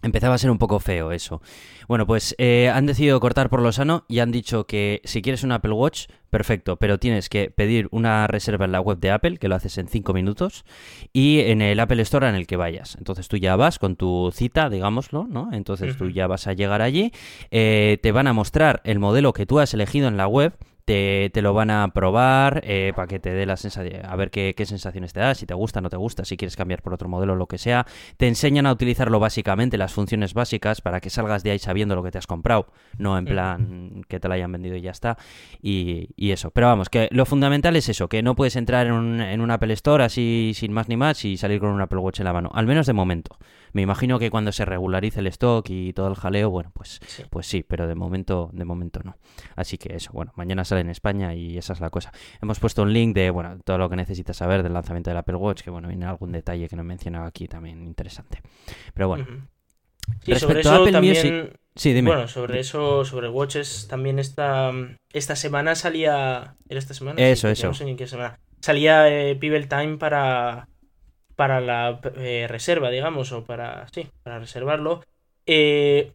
Empezaba 0.00 0.36
a 0.36 0.38
ser 0.38 0.50
un 0.50 0.58
poco 0.58 0.78
feo 0.78 1.10
eso. 1.10 1.42
Bueno, 1.88 2.06
pues 2.06 2.34
eh, 2.38 2.70
han 2.72 2.86
decidido 2.86 3.18
cortar 3.18 3.50
por 3.50 3.60
lo 3.60 3.72
sano 3.72 4.04
y 4.08 4.20
han 4.20 4.30
dicho 4.30 4.64
que 4.64 5.00
si 5.04 5.22
quieres 5.22 5.42
un 5.42 5.50
Apple 5.50 5.72
Watch, 5.72 6.06
perfecto, 6.30 6.76
pero 6.76 6.98
tienes 6.98 7.28
que 7.28 7.50
pedir 7.50 7.88
una 7.90 8.28
reserva 8.28 8.66
en 8.66 8.72
la 8.72 8.80
web 8.80 8.98
de 8.98 9.10
Apple, 9.10 9.38
que 9.38 9.48
lo 9.48 9.56
haces 9.56 9.76
en 9.76 9.88
5 9.88 10.12
minutos, 10.12 10.64
y 11.12 11.40
en 11.40 11.62
el 11.62 11.80
Apple 11.80 12.00
Store 12.02 12.28
en 12.28 12.36
el 12.36 12.46
que 12.46 12.56
vayas. 12.56 12.94
Entonces 12.96 13.26
tú 13.26 13.38
ya 13.38 13.56
vas 13.56 13.80
con 13.80 13.96
tu 13.96 14.30
cita, 14.32 14.70
digámoslo, 14.70 15.26
¿no? 15.28 15.48
Entonces 15.52 15.96
tú 15.96 16.10
ya 16.10 16.28
vas 16.28 16.46
a 16.46 16.52
llegar 16.52 16.80
allí, 16.80 17.12
eh, 17.50 17.98
te 18.00 18.12
van 18.12 18.28
a 18.28 18.32
mostrar 18.32 18.80
el 18.84 19.00
modelo 19.00 19.32
que 19.32 19.46
tú 19.46 19.58
has 19.58 19.74
elegido 19.74 20.06
en 20.06 20.16
la 20.16 20.28
web, 20.28 20.54
te, 20.88 21.28
te 21.34 21.42
lo 21.42 21.52
van 21.52 21.68
a 21.70 21.86
probar 21.88 22.62
eh, 22.64 22.94
para 22.96 23.06
que 23.06 23.18
te 23.18 23.30
dé 23.30 23.44
la 23.44 23.58
sensación, 23.58 24.06
a 24.06 24.16
ver 24.16 24.30
qué, 24.30 24.54
qué 24.56 24.64
sensaciones 24.64 25.12
te 25.12 25.20
da, 25.20 25.34
si 25.34 25.44
te 25.44 25.52
gusta, 25.52 25.82
no 25.82 25.90
te 25.90 25.98
gusta, 25.98 26.24
si 26.24 26.38
quieres 26.38 26.56
cambiar 26.56 26.80
por 26.80 26.94
otro 26.94 27.10
modelo, 27.10 27.36
lo 27.36 27.46
que 27.46 27.58
sea. 27.58 27.86
Te 28.16 28.26
enseñan 28.26 28.64
a 28.64 28.72
utilizarlo 28.72 29.20
básicamente, 29.20 29.76
las 29.76 29.92
funciones 29.92 30.32
básicas, 30.32 30.80
para 30.80 31.02
que 31.02 31.10
salgas 31.10 31.42
de 31.42 31.50
ahí 31.50 31.58
sabiendo 31.58 31.94
lo 31.94 32.02
que 32.02 32.10
te 32.10 32.16
has 32.16 32.26
comprado, 32.26 32.68
no 32.96 33.18
en 33.18 33.26
plan 33.26 34.02
que 34.08 34.18
te 34.18 34.28
lo 34.28 34.32
hayan 34.32 34.50
vendido 34.50 34.76
y 34.76 34.80
ya 34.80 34.92
está. 34.92 35.18
Y, 35.60 36.08
y 36.16 36.30
eso. 36.30 36.50
Pero 36.52 36.68
vamos, 36.68 36.88
que 36.88 37.10
lo 37.10 37.26
fundamental 37.26 37.76
es 37.76 37.90
eso, 37.90 38.08
que 38.08 38.22
no 38.22 38.34
puedes 38.34 38.56
entrar 38.56 38.86
en 38.86 38.94
un, 38.94 39.20
en 39.20 39.42
un 39.42 39.50
Apple 39.50 39.74
Store 39.74 40.02
así 40.02 40.52
sin 40.54 40.72
más 40.72 40.88
ni 40.88 40.96
más 40.96 41.22
y 41.26 41.36
salir 41.36 41.60
con 41.60 41.68
un 41.68 41.82
Apple 41.82 41.98
Watch 41.98 42.20
en 42.20 42.24
la 42.24 42.32
mano, 42.32 42.50
al 42.54 42.66
menos 42.66 42.86
de 42.86 42.94
momento. 42.94 43.36
Me 43.72 43.82
imagino 43.82 44.18
que 44.18 44.30
cuando 44.30 44.52
se 44.52 44.64
regularice 44.64 45.20
el 45.20 45.26
stock 45.28 45.68
y 45.70 45.92
todo 45.92 46.08
el 46.08 46.14
jaleo, 46.14 46.50
bueno, 46.50 46.70
pues, 46.74 47.00
Sí. 47.06 47.24
pues 47.30 47.46
sí, 47.46 47.62
pero 47.66 47.86
de 47.86 47.94
momento, 47.94 48.50
de 48.52 48.64
momento 48.64 49.00
no. 49.04 49.16
Así 49.56 49.78
que 49.78 49.94
eso, 49.94 50.10
bueno, 50.12 50.32
mañana 50.36 50.64
sale 50.64 50.80
en 50.82 50.90
España 50.90 51.34
y 51.34 51.58
esa 51.58 51.72
es 51.72 51.80
la 51.80 51.90
cosa. 51.90 52.12
Hemos 52.42 52.58
puesto 52.60 52.82
un 52.82 52.92
link 52.92 53.14
de, 53.14 53.30
bueno, 53.30 53.58
todo 53.64 53.78
lo 53.78 53.88
que 53.90 53.96
necesitas 53.96 54.36
saber 54.36 54.62
del 54.62 54.72
lanzamiento 54.72 55.10
del 55.10 55.16
Apple 55.18 55.36
Watch, 55.36 55.62
que 55.62 55.70
bueno, 55.70 55.88
viene 55.88 56.06
algún 56.06 56.32
detalle 56.32 56.68
que 56.68 56.76
no 56.76 56.82
he 56.82 56.84
mencionado 56.86 57.26
aquí 57.26 57.46
también 57.48 57.84
interesante. 57.86 58.40
Pero 58.94 59.08
bueno, 59.08 59.24
Ujú. 59.24 59.40
Sí, 60.22 60.34
sobre 60.36 60.54
respecto 60.54 60.70
a 60.70 60.72
eso 60.72 60.82
Apple 60.82 60.92
también. 60.92 61.14
Music- 61.16 61.60
sí, 61.76 61.92
dime. 61.92 62.10
Bueno, 62.10 62.28
sobre 62.28 62.60
eso, 62.60 63.04
sobre 63.04 63.28
Watches, 63.28 63.86
también 63.88 64.18
esta, 64.18 64.72
esta 65.12 65.36
semana 65.36 65.74
salía. 65.74 66.54
¿Era 66.68 66.78
esta 66.78 66.94
semana? 66.94 67.20
Eso, 67.20 67.48
Sí, 67.48 67.52
eso. 67.52 67.66
No 67.68 67.74
sé 67.74 67.88
en 67.88 67.96
qué 67.96 68.06
semana. 68.06 68.38
Salía 68.60 69.06
eh, 69.08 69.36
Time 69.68 69.98
para, 69.98 70.66
para 71.38 71.60
la 71.60 72.00
eh, 72.16 72.46
reserva, 72.48 72.90
digamos, 72.90 73.30
o 73.30 73.44
para. 73.44 73.86
Sí, 73.92 74.08
para 74.24 74.40
reservarlo. 74.40 75.04
Eh, 75.46 76.10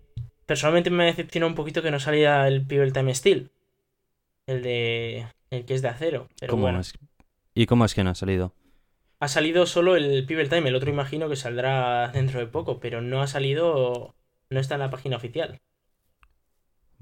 personalmente 0.46 0.90
me 0.90 1.06
decepcionó 1.06 1.48
un 1.48 1.56
poquito 1.56 1.82
que 1.82 1.92
no 1.92 2.00
salía 2.02 2.46
el 2.46 2.68
Pebble 2.68 2.92
Time 2.92 3.16
Steel. 3.16 3.50
El 4.48 4.62
de. 4.64 5.26
El 5.50 5.64
que 5.64 5.76
es 5.76 5.82
de 5.82 5.88
acero. 5.88 6.28
Pero 6.42 6.52
¿Cómo 6.52 6.64
bueno. 6.64 6.82
es? 6.82 6.94
¿Y 7.56 7.68
cómo 7.68 7.86
es 7.86 7.96
que 7.96 8.04
no 8.04 8.10
ha 8.10 8.16
salido? 8.16 8.54
Ha 9.22 9.30
salido 9.30 9.66
solo 9.66 9.96
el 9.96 10.26
Pebble 10.26 10.50
Time, 10.50 10.68
el 10.68 10.76
otro 10.76 10.90
imagino 10.90 11.30
que 11.30 11.38
saldrá 11.38 12.10
dentro 12.10 12.42
de 12.42 12.48
poco, 12.48 12.82
pero 12.82 13.00
no 13.02 13.22
ha 13.22 13.28
salido. 13.28 14.16
No 14.50 14.60
está 14.60 14.74
en 14.74 14.82
la 14.82 14.90
página 14.90 15.16
oficial. 15.16 15.62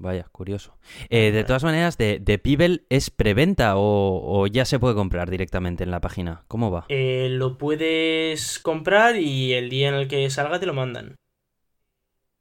Vaya, 0.02 0.26
curioso. 0.32 0.76
Eh, 1.10 1.30
de 1.30 1.44
todas 1.44 1.62
maneras, 1.62 1.96
¿de, 1.96 2.18
de 2.18 2.36
Pebble 2.36 2.80
es 2.90 3.10
preventa 3.10 3.76
o, 3.76 4.20
o 4.42 4.48
ya 4.48 4.64
se 4.64 4.80
puede 4.80 4.96
comprar 4.96 5.30
directamente 5.30 5.84
en 5.84 5.92
la 5.92 6.00
página? 6.00 6.42
¿Cómo 6.48 6.72
va? 6.72 6.86
Eh, 6.88 7.28
lo 7.30 7.56
puedes 7.56 8.58
comprar 8.58 9.14
y 9.14 9.52
el 9.52 9.70
día 9.70 9.90
en 9.90 9.94
el 9.94 10.08
que 10.08 10.28
salga 10.28 10.58
te 10.58 10.66
lo 10.66 10.74
mandan. 10.74 11.14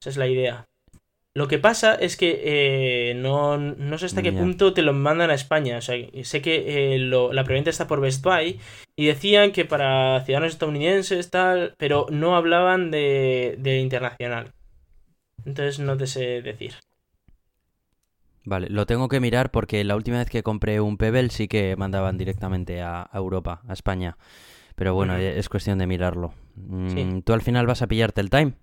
Esa 0.01 0.09
es 0.09 0.17
la 0.17 0.27
idea. 0.27 0.65
Lo 1.35 1.47
que 1.47 1.59
pasa 1.59 1.93
es 1.93 2.17
que 2.17 3.11
eh, 3.11 3.13
no, 3.13 3.57
no 3.59 3.97
sé 3.99 4.07
hasta 4.07 4.23
qué 4.23 4.31
punto 4.33 4.73
te 4.73 4.81
lo 4.81 4.91
mandan 4.93 5.29
a 5.29 5.35
España. 5.35 5.77
O 5.77 5.81
sea, 5.81 5.95
sé 6.23 6.41
que 6.41 6.97
lo- 6.97 7.31
la 7.31 7.43
preventa 7.43 7.69
está 7.69 7.85
por 7.87 8.01
Best 8.01 8.23
Buy 8.23 8.59
y 8.97 9.05
decían 9.05 9.51
que 9.51 9.65
para 9.65 10.19
ciudadanos 10.25 10.53
estadounidenses 10.53 11.29
tal, 11.29 11.75
pero 11.77 12.07
no 12.09 12.35
hablaban 12.35 12.89
de, 12.89 13.55
de 13.59 13.77
internacional. 13.79 14.51
Entonces 15.45 15.79
no 15.79 15.95
te 15.97 16.07
sé 16.07 16.41
decir. 16.41 16.73
Vale, 18.43 18.69
lo 18.69 18.85
tengo 18.85 19.07
que 19.07 19.19
mirar 19.19 19.51
porque 19.51 19.83
la 19.83 19.95
última 19.95 20.17
vez 20.17 20.29
que 20.29 20.41
compré 20.43 20.81
un 20.81 20.97
Pebble 20.97 21.29
sí 21.29 21.47
que 21.47 21.75
mandaban 21.75 22.17
directamente 22.17 22.81
a, 22.81 23.03
a 23.11 23.17
Europa, 23.17 23.61
a 23.67 23.73
España. 23.73 24.17
Pero 24.75 24.95
bueno, 24.95 25.15
es 25.17 25.47
cuestión 25.49 25.77
de 25.77 25.87
mirarlo. 25.87 26.33
Mm, 26.55 26.89
Sí. 26.89 27.21
¿Tú 27.23 27.33
al 27.33 27.41
final 27.41 27.67
vas 27.67 27.81
a 27.81 27.87
pillarte 27.87 28.21
el 28.21 28.29
time? 28.29 28.53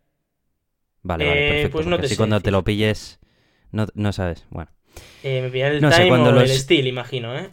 Vale, 1.03 1.25
vale, 1.25 1.41
Eh, 1.43 1.49
perfecto. 1.49 1.77
pues 1.77 1.87
no 1.87 1.93
porque 1.97 2.03
te 2.03 2.07
así 2.07 2.15
sé 2.15 2.19
cuando 2.19 2.41
te 2.41 2.51
lo 2.51 2.65
pilles, 2.65 3.21
no, 3.71 3.87
no 3.95 4.13
sabes. 4.13 4.47
Bueno. 4.51 4.71
Eh, 5.23 5.43
me 5.43 5.51
pillaré 5.51 5.77
el 5.77 5.83
No 5.83 5.91
sé, 5.93 5.97
Time 5.99 6.09
cuando 6.09 6.31
o 6.31 6.35
los- 6.35 6.51
el 6.51 6.59
Steel, 6.59 6.87
imagino, 6.89 7.37
¿eh? 7.39 7.53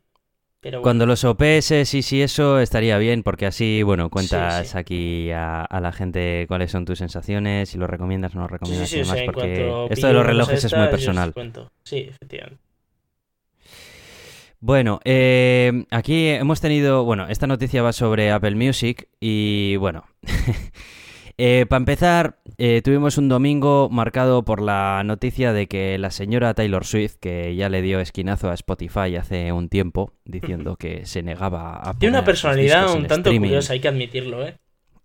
Pero 0.66 0.80
bueno. 0.80 0.82
Cuando 0.82 1.06
los 1.06 1.24
OPS, 1.24 1.88
sí, 1.88 2.02
sí, 2.02 2.24
eso 2.24 2.60
estaría 2.60 2.98
bien, 2.98 3.22
porque 3.22 3.46
así, 3.46 3.84
bueno, 3.84 4.10
cuentas 4.10 4.70
sí. 4.70 4.76
aquí 4.76 5.30
a, 5.30 5.62
a 5.62 5.80
la 5.80 5.92
gente 5.92 6.46
cuáles 6.48 6.72
son 6.72 6.86
tus 6.86 6.98
sensaciones, 6.98 7.70
si 7.70 7.78
lo 7.78 7.86
recomiendas 7.86 8.34
o 8.34 8.38
no 8.40 8.46
lo 8.46 8.48
recomiendas 8.48 8.90
sí, 8.90 8.98
y 8.98 9.02
o 9.02 9.04
demás, 9.04 9.18
sea, 9.20 9.26
porque 9.28 9.88
esto 9.92 10.08
de 10.08 10.14
los 10.14 10.26
relojes 10.26 10.64
es 10.64 10.76
muy 10.76 10.88
personal. 10.88 11.36
Sí, 11.84 12.08
efectivamente. 12.10 12.64
Bueno, 14.60 15.02
eh, 15.06 15.86
aquí 15.92 16.30
hemos 16.30 16.62
tenido, 16.62 17.04
bueno, 17.04 17.28
esta 17.30 17.46
noticia 17.46 17.84
va 17.84 17.94
sobre 17.94 18.32
Apple 18.32 18.56
Music 18.56 19.08
y 19.20 19.76
bueno, 19.76 20.06
para 21.38 21.78
empezar, 21.78 22.40
eh, 22.58 22.82
tuvimos 22.84 23.18
un 23.18 23.28
domingo 23.28 23.90
marcado 23.90 24.46
por 24.46 24.62
la 24.62 25.04
noticia 25.04 25.52
de 25.52 25.68
que 25.68 25.98
la 25.98 26.12
señora 26.12 26.54
Taylor 26.54 26.86
Swift, 26.86 27.16
que 27.20 27.56
ya 27.56 27.68
le 27.70 27.82
dio 27.82 28.00
esquinazo 28.00 28.50
a 28.50 28.54
Spotify 28.54 29.16
hace 29.18 29.52
un 29.52 29.68
tiempo, 29.70 30.14
diciendo 30.24 30.78
que 30.78 31.06
se 31.06 31.24
negaba 31.24 31.82
a... 31.84 31.94
Tiene 31.96 32.18
una 32.18 32.26
personalidad 32.26 32.94
un 32.94 33.08
tanto 33.08 33.30
streaming. 33.30 33.50
curiosa, 33.50 33.74
hay 33.74 33.80
que 33.82 33.88
admitirlo, 33.88 34.46
¿eh? 34.46 34.58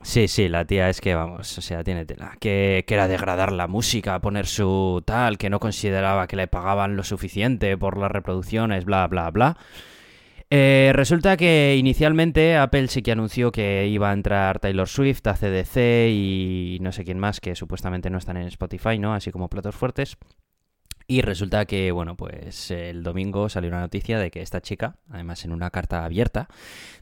Sí, 0.02 0.28
sí, 0.28 0.48
la 0.48 0.64
tía 0.64 0.88
es 0.88 1.00
que, 1.00 1.14
vamos, 1.14 1.58
o 1.58 1.60
sea, 1.60 1.84
tiene 1.84 2.06
tela. 2.06 2.36
Que, 2.40 2.84
que 2.86 2.94
era 2.94 3.06
degradar 3.06 3.52
la 3.52 3.66
música, 3.66 4.18
poner 4.20 4.46
su 4.46 5.02
tal, 5.04 5.36
que 5.36 5.50
no 5.50 5.60
consideraba 5.60 6.26
que 6.26 6.36
le 6.36 6.46
pagaban 6.46 6.96
lo 6.96 7.04
suficiente 7.04 7.76
por 7.76 7.98
las 7.98 8.10
reproducciones, 8.10 8.86
bla, 8.86 9.06
bla, 9.08 9.30
bla. 9.30 9.58
Eh, 10.52 10.90
resulta 10.94 11.36
que 11.36 11.76
inicialmente 11.78 12.56
Apple 12.56 12.88
sí 12.88 13.02
que 13.02 13.12
anunció 13.12 13.52
que 13.52 13.86
iba 13.86 14.10
a 14.10 14.12
entrar 14.12 14.58
Taylor 14.58 14.88
Swift, 14.88 15.24
ACDC 15.24 16.08
y 16.10 16.78
no 16.80 16.90
sé 16.90 17.04
quién 17.04 17.20
más 17.20 17.40
que 17.40 17.54
supuestamente 17.54 18.10
no 18.10 18.18
están 18.18 18.36
en 18.36 18.48
Spotify, 18.48 18.98
¿no? 18.98 19.14
Así 19.14 19.30
como 19.30 19.48
platos 19.48 19.76
fuertes. 19.76 20.16
Y 21.10 21.22
resulta 21.22 21.64
que, 21.64 21.90
bueno, 21.90 22.16
pues 22.16 22.70
el 22.70 23.02
domingo 23.02 23.48
salió 23.48 23.68
una 23.68 23.80
noticia 23.80 24.16
de 24.20 24.30
que 24.30 24.42
esta 24.42 24.60
chica, 24.60 24.94
además 25.10 25.44
en 25.44 25.50
una 25.50 25.70
carta 25.70 26.04
abierta, 26.04 26.46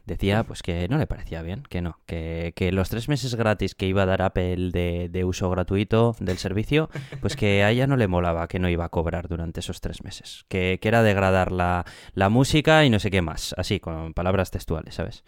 decía 0.07 0.43
pues 0.45 0.63
que 0.63 0.87
no 0.87 0.97
le 0.97 1.05
parecía 1.05 1.43
bien, 1.43 1.61
que 1.69 1.83
no, 1.83 1.99
que, 2.07 2.51
que 2.55 2.71
los 2.71 2.89
tres 2.89 3.07
meses 3.07 3.35
gratis 3.35 3.75
que 3.75 3.85
iba 3.85 4.01
a 4.01 4.05
dar 4.07 4.23
Apple 4.23 4.71
de, 4.71 5.09
de 5.11 5.25
uso 5.25 5.47
gratuito 5.51 6.15
del 6.19 6.39
servicio, 6.39 6.89
pues 7.21 7.35
que 7.35 7.63
a 7.63 7.69
ella 7.69 7.85
no 7.85 7.97
le 7.97 8.07
molaba, 8.07 8.47
que 8.47 8.57
no 8.57 8.67
iba 8.67 8.85
a 8.85 8.89
cobrar 8.89 9.27
durante 9.27 9.59
esos 9.59 9.79
tres 9.79 10.03
meses, 10.03 10.43
que, 10.47 10.79
que 10.81 10.87
era 10.87 11.03
degradar 11.03 11.51
la, 11.51 11.85
la 12.15 12.29
música 12.29 12.83
y 12.85 12.89
no 12.89 12.97
sé 12.97 13.11
qué 13.11 13.21
más, 13.21 13.53
así, 13.59 13.79
con 13.79 14.15
palabras 14.15 14.49
textuales, 14.49 14.95
¿sabes? 14.95 15.23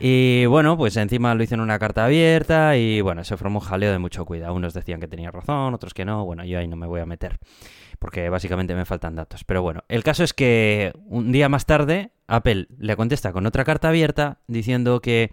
Y 0.00 0.46
bueno, 0.46 0.76
pues 0.76 0.96
encima 0.96 1.34
lo 1.34 1.42
hizo 1.42 1.54
en 1.54 1.60
una 1.60 1.78
carta 1.78 2.04
abierta 2.04 2.76
y 2.76 3.00
bueno, 3.00 3.24
se 3.24 3.36
formó 3.36 3.60
un 3.60 3.64
jaleo 3.64 3.92
de 3.92 3.98
mucho 3.98 4.24
cuidado. 4.24 4.54
Unos 4.54 4.74
decían 4.74 5.00
que 5.00 5.08
tenía 5.08 5.30
razón, 5.30 5.74
otros 5.74 5.94
que 5.94 6.04
no. 6.04 6.24
Bueno, 6.24 6.44
yo 6.44 6.58
ahí 6.58 6.68
no 6.68 6.76
me 6.76 6.86
voy 6.86 7.00
a 7.00 7.06
meter 7.06 7.38
porque 7.98 8.28
básicamente 8.28 8.74
me 8.74 8.84
faltan 8.84 9.16
datos. 9.16 9.44
Pero 9.44 9.62
bueno, 9.62 9.84
el 9.88 10.02
caso 10.02 10.24
es 10.24 10.34
que 10.34 10.92
un 11.06 11.32
día 11.32 11.48
más 11.48 11.66
tarde 11.66 12.10
Apple 12.26 12.68
le 12.78 12.96
contesta 12.96 13.32
con 13.32 13.46
otra 13.46 13.64
carta 13.64 13.88
abierta 13.88 14.38
diciendo 14.46 15.00
que, 15.00 15.32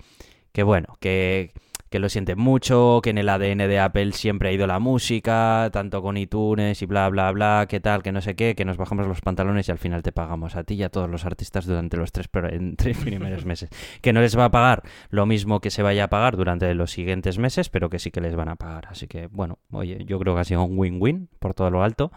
que 0.52 0.64
bueno, 0.64 0.98
que 1.00 1.52
que 1.94 2.00
lo 2.00 2.10
siente 2.10 2.36
mucho, 2.36 3.02
que 3.04 3.12
en 3.12 3.20
el 3.20 3.30
ADN 3.30 3.60
de 3.60 3.78
Apple 3.78 4.14
siempre 4.14 4.50
ha 4.50 4.52
ido 4.52 4.66
la 4.66 4.80
música, 4.80 5.70
tanto 5.72 6.02
con 6.02 6.18
iTunes 6.18 6.82
y 6.82 6.88
bla, 6.88 7.08
bla, 7.08 7.32
bla, 7.32 7.68
qué 7.70 7.80
tal, 7.80 8.02
que 8.02 8.12
no 8.12 8.20
sé 8.20 8.36
qué, 8.36 8.56
que 8.56 8.66
nos 8.66 8.78
bajamos 8.78 9.06
los 9.06 9.22
pantalones 9.22 9.68
y 9.68 9.72
al 9.72 9.78
final 9.78 10.02
te 10.02 10.12
pagamos 10.12 10.56
a 10.56 10.64
ti 10.64 10.74
y 10.74 10.82
a 10.82 10.90
todos 10.90 11.08
los 11.08 11.24
artistas 11.24 11.68
durante 11.68 11.96
los 11.96 12.12
tres, 12.12 12.32
tres 12.78 12.98
primeros 12.98 13.46
meses. 13.46 13.70
Que 14.02 14.12
no 14.12 14.22
les 14.22 14.36
va 14.36 14.46
a 14.46 14.50
pagar 14.50 14.82
lo 15.12 15.28
mismo 15.28 15.60
que 15.60 15.70
se 15.70 15.84
vaya 15.84 16.06
a 16.06 16.08
pagar 16.08 16.36
durante 16.36 16.74
los 16.74 16.90
siguientes 16.90 17.38
meses, 17.38 17.70
pero 17.70 17.92
que 17.92 18.00
sí 18.00 18.10
que 18.10 18.22
les 18.22 18.36
van 18.36 18.50
a 18.50 18.56
pagar. 18.56 18.88
Así 18.90 19.06
que, 19.06 19.28
bueno, 19.28 19.60
oye, 19.70 20.04
yo 20.04 20.18
creo 20.18 20.34
que 20.34 20.42
ha 20.42 20.46
sido 20.46 20.64
un 20.64 20.80
win-win 20.80 21.30
por 21.38 21.54
todo 21.54 21.70
lo 21.70 21.84
alto. 21.84 22.12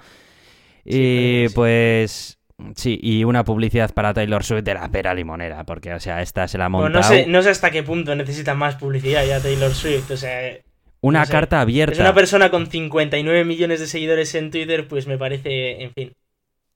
y 0.86 1.50
pues 1.50 2.35
Sí, 2.74 2.98
y 3.02 3.24
una 3.24 3.44
publicidad 3.44 3.92
para 3.92 4.14
Taylor 4.14 4.42
Swift 4.42 4.64
de 4.64 4.74
la 4.74 4.88
pera 4.90 5.14
limonera, 5.14 5.64
porque, 5.64 5.92
o 5.92 6.00
sea, 6.00 6.22
esta 6.22 6.48
se 6.48 6.56
la 6.56 6.66
ha 6.66 6.68
montado... 6.68 6.94
no, 6.94 7.02
sé, 7.02 7.26
no 7.26 7.42
sé 7.42 7.50
hasta 7.50 7.70
qué 7.70 7.82
punto 7.82 8.14
necesita 8.16 8.54
más 8.54 8.76
publicidad 8.76 9.26
ya 9.26 9.40
Taylor 9.40 9.72
Swift, 9.74 10.10
o 10.10 10.16
sea... 10.16 10.56
Una 11.02 11.26
carta 11.26 11.60
abierta. 11.60 11.92
Es 11.92 12.00
una 12.00 12.14
persona 12.14 12.50
con 12.50 12.66
59 12.66 13.44
millones 13.44 13.80
de 13.80 13.86
seguidores 13.86 14.34
en 14.34 14.50
Twitter, 14.50 14.88
pues 14.88 15.06
me 15.06 15.18
parece, 15.18 15.82
en 15.82 15.92
fin... 15.92 16.12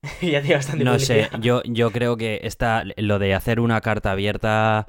ya 0.20 0.40
tiene 0.40 0.54
bastante 0.54 0.84
No 0.84 0.98
sé, 0.98 1.28
yo, 1.40 1.62
yo 1.64 1.90
creo 1.90 2.16
que 2.16 2.40
esta, 2.42 2.84
lo 2.96 3.18
de 3.18 3.34
hacer 3.34 3.58
una 3.58 3.80
carta 3.80 4.12
abierta... 4.12 4.86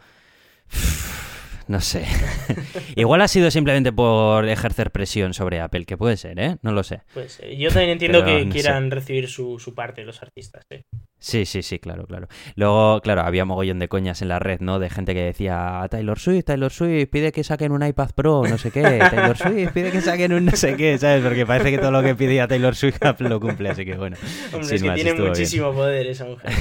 No 1.71 1.79
sé. 1.79 2.03
Igual 2.97 3.21
ha 3.21 3.29
sido 3.29 3.49
simplemente 3.49 3.93
por 3.93 4.45
ejercer 4.49 4.91
presión 4.91 5.33
sobre 5.33 5.61
Apple, 5.61 5.85
que 5.85 5.95
puede 5.95 6.17
ser, 6.17 6.37
¿eh? 6.37 6.57
No 6.63 6.73
lo 6.73 6.83
sé. 6.83 7.03
Pues 7.13 7.39
yo 7.57 7.69
también 7.69 7.91
entiendo 7.91 8.25
que 8.25 8.49
quieran 8.49 8.91
recibir 8.91 9.29
su, 9.29 9.57
su, 9.57 9.73
parte 9.73 10.03
los 10.03 10.21
artistas, 10.21 10.65
¿eh? 10.69 10.83
Sí, 11.17 11.45
sí, 11.45 11.61
sí, 11.61 11.79
claro, 11.79 12.05
claro. 12.07 12.27
Luego, 12.55 12.99
claro, 12.99 13.21
había 13.21 13.45
mogollón 13.45 13.79
de 13.79 13.87
coñas 13.87 14.21
en 14.21 14.27
la 14.27 14.39
red, 14.39 14.59
¿no? 14.59 14.79
De 14.79 14.89
gente 14.89 15.13
que 15.13 15.21
decía, 15.21 15.87
Taylor 15.89 16.19
Swift, 16.19 16.43
Taylor 16.43 16.73
Swift, 16.73 17.07
pide 17.09 17.31
que 17.31 17.45
saquen 17.45 17.71
un 17.71 17.87
iPad 17.87 18.09
Pro, 18.13 18.43
no 18.45 18.57
sé 18.57 18.71
qué, 18.71 18.81
Taylor 18.81 19.37
Swift, 19.37 19.71
pide 19.71 19.91
que 19.91 20.01
saquen 20.01 20.33
un 20.33 20.43
no 20.43 20.51
sé 20.57 20.75
qué, 20.75 20.97
¿sabes? 20.97 21.23
Porque 21.23 21.45
parece 21.45 21.71
que 21.71 21.77
todo 21.77 21.91
lo 21.91 22.03
que 22.03 22.15
pide 22.15 22.41
a 22.41 22.49
Taylor 22.49 22.75
Swift 22.75 23.01
Apple 23.01 23.29
lo 23.29 23.39
cumple, 23.39 23.69
así 23.69 23.85
que 23.85 23.95
bueno. 23.95 24.17
Hombre, 24.51 24.75
es 24.75 24.83
que 24.83 24.91
tiene 24.91 25.13
muchísimo 25.13 25.71
poder 25.71 26.07
esa 26.07 26.25
mujer. 26.25 26.51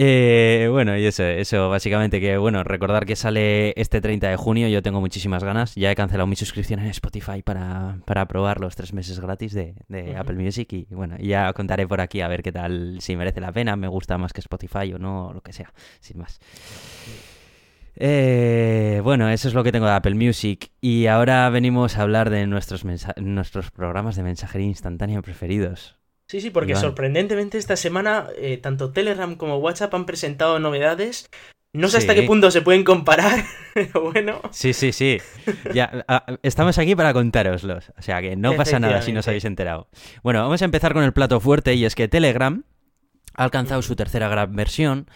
Eh, 0.00 0.68
bueno, 0.70 0.96
y 0.96 1.04
eso, 1.06 1.24
eso, 1.24 1.70
básicamente 1.70 2.20
que, 2.20 2.36
bueno, 2.38 2.62
recordar 2.62 3.04
que 3.04 3.16
sale 3.16 3.72
este 3.76 4.00
30 4.00 4.28
de 4.28 4.36
junio, 4.36 4.68
yo 4.68 4.80
tengo 4.80 5.00
muchísimas 5.00 5.42
ganas, 5.42 5.74
ya 5.74 5.90
he 5.90 5.96
cancelado 5.96 6.28
mi 6.28 6.36
suscripción 6.36 6.78
en 6.78 6.86
Spotify 6.86 7.42
para, 7.42 7.98
para 8.04 8.28
probar 8.28 8.60
los 8.60 8.76
tres 8.76 8.92
meses 8.92 9.18
gratis 9.18 9.54
de, 9.54 9.74
Apple 10.16 10.36
Music 10.36 10.72
y, 10.72 10.86
bueno, 10.90 11.16
ya 11.18 11.52
contaré 11.52 11.88
por 11.88 12.00
aquí 12.00 12.20
a 12.20 12.28
ver 12.28 12.44
qué 12.44 12.52
tal, 12.52 12.98
si 13.00 13.16
merece 13.16 13.40
la 13.40 13.50
pena, 13.50 13.74
me 13.74 13.88
gusta 13.88 14.18
más 14.18 14.32
que 14.32 14.40
Spotify 14.40 14.92
o 14.94 15.00
no, 15.00 15.32
lo 15.34 15.40
que 15.40 15.52
sea, 15.52 15.72
sin 15.98 16.18
más. 16.18 16.38
Eh, 17.96 19.00
bueno, 19.02 19.28
eso 19.28 19.48
es 19.48 19.54
lo 19.54 19.64
que 19.64 19.72
tengo 19.72 19.86
de 19.86 19.94
Apple 19.94 20.14
Music. 20.14 20.70
Y 20.80 21.06
ahora 21.06 21.50
venimos 21.50 21.98
a 21.98 22.02
hablar 22.02 22.30
de 22.30 22.46
nuestros, 22.46 22.84
nuestros 23.16 23.72
programas 23.72 24.14
de 24.14 24.22
mensajería 24.22 24.68
instantánea 24.68 25.20
preferidos. 25.22 25.97
Sí, 26.28 26.42
sí, 26.42 26.50
porque 26.50 26.76
sorprendentemente 26.76 27.56
esta 27.56 27.76
semana 27.76 28.26
eh, 28.36 28.58
tanto 28.58 28.92
Telegram 28.92 29.34
como 29.34 29.56
WhatsApp 29.56 29.94
han 29.94 30.04
presentado 30.04 30.58
novedades. 30.58 31.30
No 31.72 31.88
sé 31.88 31.98
hasta 31.98 32.14
qué 32.14 32.22
punto 32.24 32.50
se 32.50 32.60
pueden 32.60 32.84
comparar, 32.84 33.44
pero 33.74 34.10
bueno. 34.10 34.40
Sí, 34.50 34.74
sí, 34.74 34.92
sí. 34.92 35.18
Ya, 35.72 36.04
estamos 36.42 36.76
aquí 36.76 36.94
para 36.94 37.14
contároslos. 37.14 37.92
O 37.98 38.02
sea 38.02 38.20
que 38.20 38.36
no 38.36 38.54
pasa 38.56 38.78
nada 38.78 39.00
si 39.00 39.12
no 39.12 39.20
os 39.20 39.28
habéis 39.28 39.46
enterado. 39.46 39.88
Bueno, 40.22 40.42
vamos 40.42 40.60
a 40.60 40.66
empezar 40.66 40.92
con 40.92 41.02
el 41.02 41.14
plato 41.14 41.40
fuerte 41.40 41.74
y 41.74 41.86
es 41.86 41.94
que 41.94 42.08
Telegram 42.08 42.62
ha 43.34 43.44
alcanzado 43.44 43.80
su 43.80 43.96
tercera 43.96 44.28
gran 44.28 44.54
versión 44.54 45.06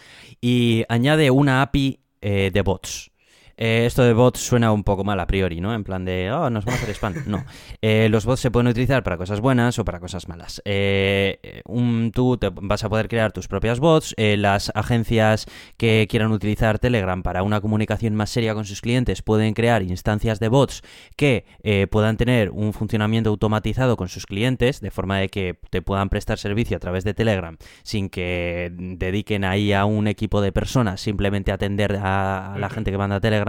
y 0.41 0.83
añade 0.89 1.29
una 1.29 1.61
API 1.61 1.99
eh, 2.21 2.49
de 2.51 2.61
bots. 2.61 3.12
Eh, 3.57 3.85
esto 3.85 4.03
de 4.03 4.13
bots 4.13 4.39
suena 4.39 4.71
un 4.71 4.83
poco 4.83 5.03
mal 5.03 5.19
a 5.19 5.27
priori, 5.27 5.61
¿no? 5.61 5.73
En 5.73 5.83
plan 5.83 6.05
de, 6.05 6.31
oh, 6.31 6.49
nos 6.49 6.65
van 6.65 6.75
a 6.75 6.77
hacer 6.77 6.89
spam. 6.91 7.13
No. 7.25 7.43
Eh, 7.81 8.07
los 8.09 8.25
bots 8.25 8.39
se 8.39 8.49
pueden 8.49 8.67
utilizar 8.67 9.03
para 9.03 9.17
cosas 9.17 9.41
buenas 9.41 9.77
o 9.77 9.83
para 9.83 9.99
cosas 9.99 10.29
malas. 10.29 10.61
Eh, 10.63 11.61
un, 11.65 12.11
tú 12.13 12.37
te 12.37 12.49
vas 12.49 12.83
a 12.83 12.89
poder 12.89 13.09
crear 13.09 13.33
tus 13.33 13.47
propias 13.49 13.79
bots. 13.79 14.15
las 14.17 14.71
agencias 14.73 15.45
que 15.75 16.07
quieran 16.09 16.31
utilizar 16.31 16.79
Telegram 16.79 17.21
para 17.23 17.43
una 17.43 17.59
comunicación 17.59 18.15
más 18.15 18.29
seria 18.29 18.53
con 18.53 18.63
sus 18.63 18.79
clientes 18.79 19.21
pueden 19.21 19.53
crear 19.53 19.83
instancias 19.83 20.39
de 20.39 20.47
bots 20.47 20.81
que 21.17 21.45
puedan 21.91 22.15
tener 22.15 22.51
un 22.51 22.71
funcionamiento 22.71 23.29
automatizado 23.29 23.97
con 23.97 24.07
sus 24.07 24.25
clientes, 24.25 24.79
de 24.79 24.91
forma 24.91 25.19
de 25.19 25.27
que 25.27 25.59
te 25.69 25.81
puedan 25.81 26.09
prestar 26.09 26.37
servicio 26.37 26.77
a 26.77 26.79
través 26.79 27.03
de 27.03 27.13
Telegram 27.13 27.57
sin 27.83 28.09
que 28.09 28.71
dediquen 28.73 29.43
ahí 29.43 29.73
a 29.73 29.83
un 29.85 30.07
equipo 30.07 30.41
de 30.41 30.53
personas 30.53 31.01
simplemente 31.01 31.51
a 31.51 31.55
atender 31.55 31.99
a, 32.01 32.55
la 32.57 32.69
gente 32.69 32.91
que 32.91 32.97
manda 32.97 33.19
Telegram 33.19 33.42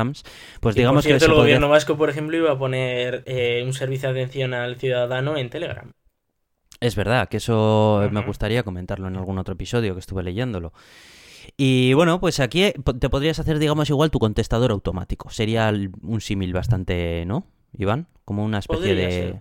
pues 0.60 0.74
digamos 0.74 1.06
que... 1.06 1.14
el 1.14 1.32
gobierno 1.32 1.68
vasco, 1.68 1.96
por 1.96 2.10
ejemplo, 2.10 2.36
iba 2.36 2.52
a 2.52 2.58
poner 2.58 3.22
eh, 3.26 3.62
un 3.64 3.72
servicio 3.72 4.12
de 4.12 4.20
atención 4.20 4.54
al 4.54 4.76
ciudadano 4.76 5.36
en 5.36 5.50
Telegram. 5.50 5.92
Es 6.80 6.96
verdad, 6.96 7.28
que 7.28 7.38
eso 7.38 8.06
me 8.10 8.22
gustaría 8.22 8.62
comentarlo 8.62 9.08
en 9.08 9.16
algún 9.16 9.38
otro 9.38 9.54
episodio 9.54 9.94
que 9.94 10.00
estuve 10.00 10.22
leyéndolo. 10.22 10.72
Y 11.56 11.92
bueno, 11.94 12.20
pues 12.20 12.40
aquí 12.40 12.72
te 12.98 13.08
podrías 13.08 13.38
hacer, 13.38 13.58
digamos, 13.58 13.88
igual 13.90 14.10
tu 14.10 14.18
contestador 14.18 14.70
automático. 14.70 15.30
Sería 15.30 15.72
un 16.02 16.20
símil 16.20 16.52
bastante, 16.52 17.24
¿no? 17.26 17.46
Iván, 17.76 18.08
como 18.24 18.44
una 18.44 18.58
especie 18.58 18.94
de 18.94 19.34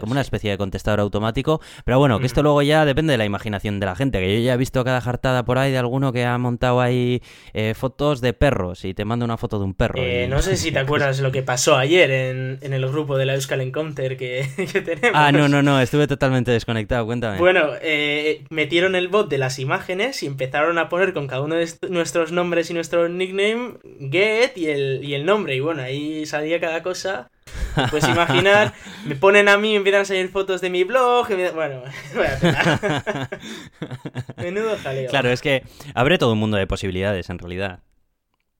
como 0.00 0.12
una 0.12 0.20
especie 0.20 0.50
de 0.50 0.58
contestador 0.58 1.00
automático, 1.00 1.60
pero 1.84 1.98
bueno, 1.98 2.18
que 2.18 2.26
esto 2.26 2.42
luego 2.42 2.62
ya 2.62 2.84
depende 2.84 3.12
de 3.12 3.18
la 3.18 3.24
imaginación 3.24 3.78
de 3.80 3.86
la 3.86 3.94
gente, 3.94 4.18
que 4.18 4.40
yo 4.40 4.44
ya 4.44 4.54
he 4.54 4.56
visto 4.56 4.82
cada 4.84 5.00
jartada 5.00 5.44
por 5.44 5.58
ahí 5.58 5.70
de 5.70 5.78
alguno 5.78 6.12
que 6.12 6.24
ha 6.24 6.36
montado 6.38 6.80
ahí 6.80 7.22
eh, 7.52 7.74
fotos 7.74 8.20
de 8.20 8.32
perros 8.32 8.84
y 8.84 8.94
te 8.94 9.04
manda 9.04 9.24
una 9.24 9.36
foto 9.36 9.58
de 9.58 9.64
un 9.64 9.74
perro. 9.74 10.00
Eh, 10.02 10.26
no 10.28 10.42
sé 10.42 10.56
si 10.56 10.72
te 10.72 10.78
acuerdas 10.80 11.20
lo 11.20 11.30
que 11.30 11.42
pasó 11.42 11.76
ayer 11.76 12.10
en, 12.10 12.58
el 12.60 12.88
grupo 12.88 13.16
de 13.16 13.26
la 13.26 13.34
Euskal 13.34 13.60
Encounter 13.60 14.16
que, 14.16 14.46
tenemos. 14.72 15.12
Ah, 15.14 15.30
no, 15.30 15.48
no, 15.48 15.62
no, 15.62 15.80
estuve 15.80 16.06
totalmente 16.06 16.50
desconectado, 16.50 17.06
cuéntame. 17.06 17.38
Bueno, 17.38 17.70
eh, 17.82 18.44
metieron 18.50 18.96
el 18.96 19.08
bot 19.08 19.28
de 19.28 19.38
las 19.38 19.58
imágenes 19.58 20.22
y 20.22 20.26
empezaron 20.26 20.78
a 20.78 20.88
poner 20.88 21.12
con 21.12 21.28
cada 21.28 21.42
uno 21.42 21.54
de 21.54 21.68
nuestros 21.88 22.32
nombres 22.32 22.70
y 22.70 22.74
nuestro 22.74 23.08
nickname, 23.08 23.74
get 24.10 24.56
y 24.56 24.66
el, 24.66 25.04
y 25.04 25.14
el 25.14 25.24
nombre, 25.24 25.54
y 25.54 25.60
bueno, 25.60 25.82
ahí 25.82 26.26
salía 26.26 26.60
cada 26.60 26.82
cosa 26.82 27.30
pues 27.90 28.08
imaginar, 28.24 28.72
me 29.04 29.16
ponen 29.16 29.48
a 29.48 29.58
mí, 29.58 29.70
me 29.70 29.76
empiezan 29.76 30.02
a 30.02 30.04
salir 30.04 30.28
fotos 30.28 30.60
de 30.60 30.70
mi 30.70 30.84
blog. 30.84 31.28
Bueno, 31.54 31.82
menudo 34.36 34.76
jaleo. 34.82 35.10
Claro, 35.10 35.30
es 35.30 35.40
que 35.40 35.62
abre 35.94 36.18
todo 36.18 36.32
un 36.32 36.38
mundo 36.38 36.56
de 36.56 36.66
posibilidades 36.66 37.30
en 37.30 37.38
realidad. 37.38 37.80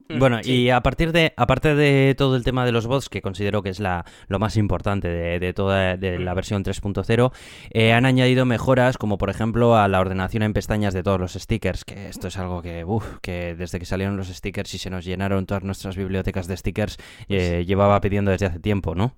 Mm, 0.09 0.19
bueno, 0.19 0.41
y 0.45 0.69
a 0.69 0.83
partir 0.83 1.13
de, 1.13 1.33
aparte 1.37 1.75
de 1.75 2.15
todo 2.17 2.37
el 2.37 2.45
tema 2.45 2.67
de 2.67 2.73
los 2.73 2.87
bots, 2.87 3.09
que 3.09 3.23
considero 3.23 3.63
que 3.63 3.71
es 3.71 3.81
la, 3.81 4.05
lo 4.29 4.39
más 4.39 4.57
importante 4.57 5.09
de, 5.09 5.53
toda 5.55 5.97
de 5.97 6.19
la 6.19 6.33
mm. 6.33 6.35
versión 6.35 6.65
3.0, 6.65 7.33
eh, 7.71 7.93
han 7.93 8.05
añadido 8.05 8.45
mejoras 8.45 8.99
como 8.99 9.17
por 9.17 9.31
ejemplo 9.31 9.77
a 9.77 9.89
la 9.89 10.01
ordenación 10.01 10.43
en 10.43 10.53
pestañas 10.53 10.93
de 10.93 11.03
todos 11.03 11.19
los 11.19 11.33
stickers, 11.33 11.85
que 11.85 12.09
esto 12.09 12.29
es 12.29 12.37
algo 12.37 12.61
que, 12.61 12.85
uff, 12.85 13.19
que 13.23 13.55
desde 13.55 13.79
que 13.79 13.87
salieron 13.87 14.17
los 14.17 14.29
stickers 14.29 14.75
y 14.75 14.79
se 14.79 14.91
nos 14.91 15.07
llenaron 15.07 15.47
todas 15.47 15.65
nuestras 15.65 15.97
bibliotecas 15.97 16.47
de 16.49 16.57
stickers, 16.57 16.99
eh, 17.29 17.65
llevaba 17.67 18.01
pidiendo 18.01 18.31
desde 18.31 18.47
hace 18.47 18.61
tiempo, 18.61 18.95
¿no? 18.95 19.15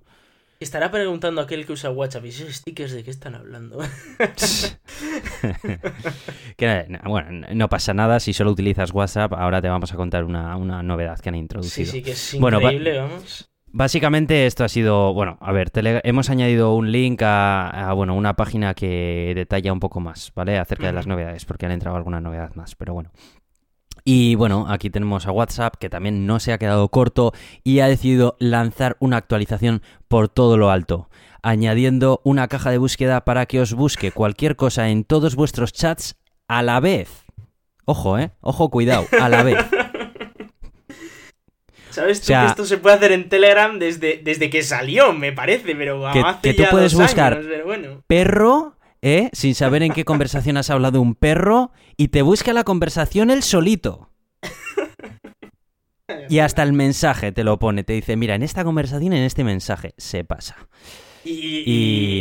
Estará 0.59 0.89
preguntando 0.89 1.41
a 1.41 1.43
aquel 1.43 1.67
que 1.67 1.73
usa 1.73 1.91
WhatsApp, 1.91 2.25
¿y 2.25 2.29
esos 2.29 2.55
stickers 2.55 2.91
de 2.91 3.03
qué 3.03 3.11
están 3.11 3.35
hablando? 3.35 3.77
bueno, 7.05 7.47
no 7.53 7.69
pasa 7.69 7.93
nada 7.93 8.19
si 8.19 8.33
solo 8.33 8.49
utilizas 8.51 8.91
WhatsApp. 8.91 9.33
Ahora 9.33 9.61
te 9.61 9.69
vamos 9.69 9.93
a 9.93 9.95
contar 9.95 10.23
una, 10.23 10.55
novedad 10.81 11.19
que 11.19 11.29
han 11.29 11.35
introducido. 11.35 11.85
Sí, 11.85 11.97
sí, 11.97 12.01
que 12.01 12.11
es 12.11 12.33
increíble, 12.33 12.97
vamos. 12.97 13.51
Básicamente 13.69 14.47
esto 14.47 14.63
ha 14.63 14.69
sido, 14.69 15.13
bueno, 15.13 15.37
a 15.41 15.51
ver, 15.51 15.69
hemos 15.75 16.31
añadido 16.31 16.73
un 16.73 16.91
link 16.91 17.21
a, 17.23 17.91
bueno, 17.93 18.15
una 18.15 18.35
página 18.35 18.73
que 18.73 19.33
detalla 19.35 19.71
un 19.73 19.79
poco 19.79 19.99
más, 19.99 20.31
¿vale? 20.33 20.57
Acerca 20.57 20.87
de 20.87 20.93
las 20.93 21.05
novedades, 21.05 21.45
porque 21.45 21.67
han 21.67 21.73
entrado 21.73 21.97
alguna 21.97 22.19
novedad 22.19 22.55
más, 22.55 22.73
pero 22.75 22.95
bueno. 22.95 23.11
Y 24.09 24.35
bueno, 24.35 24.67
aquí 24.69 24.89
tenemos 24.89 25.27
a 25.27 25.33
WhatsApp 25.33 25.75
que 25.77 25.89
también 25.89 26.25
no 26.25 26.39
se 26.39 26.53
ha 26.53 26.57
quedado 26.57 26.87
corto 26.87 27.33
y 27.65 27.81
ha 27.81 27.89
decidido 27.89 28.37
lanzar 28.39 28.95
una 29.01 29.17
actualización 29.17 29.81
por 30.07 30.29
todo 30.29 30.55
lo 30.55 30.71
alto, 30.71 31.09
añadiendo 31.43 32.21
una 32.23 32.47
caja 32.47 32.71
de 32.71 32.77
búsqueda 32.77 33.25
para 33.25 33.47
que 33.47 33.59
os 33.59 33.73
busque 33.73 34.13
cualquier 34.13 34.55
cosa 34.55 34.87
en 34.87 35.03
todos 35.03 35.35
vuestros 35.35 35.73
chats 35.73 36.15
a 36.47 36.63
la 36.63 36.79
vez. 36.79 37.25
Ojo, 37.83 38.17
eh, 38.17 38.31
ojo, 38.39 38.69
cuidado, 38.69 39.05
a 39.19 39.27
la 39.27 39.43
vez. 39.43 39.57
¿Sabes 41.89 42.21
tú 42.21 42.27
que 42.27 42.45
esto 42.45 42.63
se 42.63 42.77
puede 42.77 42.95
hacer 42.95 43.11
en 43.11 43.27
Telegram 43.27 43.77
desde, 43.77 44.21
desde 44.23 44.49
que 44.49 44.63
salió, 44.63 45.11
me 45.11 45.33
parece, 45.33 45.75
pero 45.75 46.09
que, 46.13 46.21
hace 46.21 46.53
tú 46.53 46.63
puedes 46.71 46.93
buscar 46.93 47.43
bueno. 47.65 48.03
perro 48.07 48.76
¿eh? 49.01 49.29
sin 49.33 49.55
saber 49.55 49.83
en 49.83 49.93
qué 49.93 50.05
conversación 50.05 50.57
has 50.57 50.69
hablado 50.69 51.01
un 51.01 51.15
perro 51.15 51.71
y 51.97 52.09
te 52.09 52.21
busca 52.21 52.53
la 52.53 52.63
conversación 52.63 53.29
el 53.31 53.43
solito. 53.43 54.09
Y 56.29 56.39
hasta 56.39 56.63
el 56.63 56.73
mensaje 56.73 57.31
te 57.31 57.43
lo 57.43 57.59
pone, 57.59 57.83
te 57.83 57.93
dice, 57.93 58.15
mira, 58.15 58.35
en 58.35 58.43
esta 58.43 58.63
conversación, 58.63 59.13
en 59.13 59.23
este 59.23 59.43
mensaje, 59.43 59.93
se 59.97 60.23
pasa. 60.23 60.55
Y, 61.25 61.31
Y- 61.31 61.63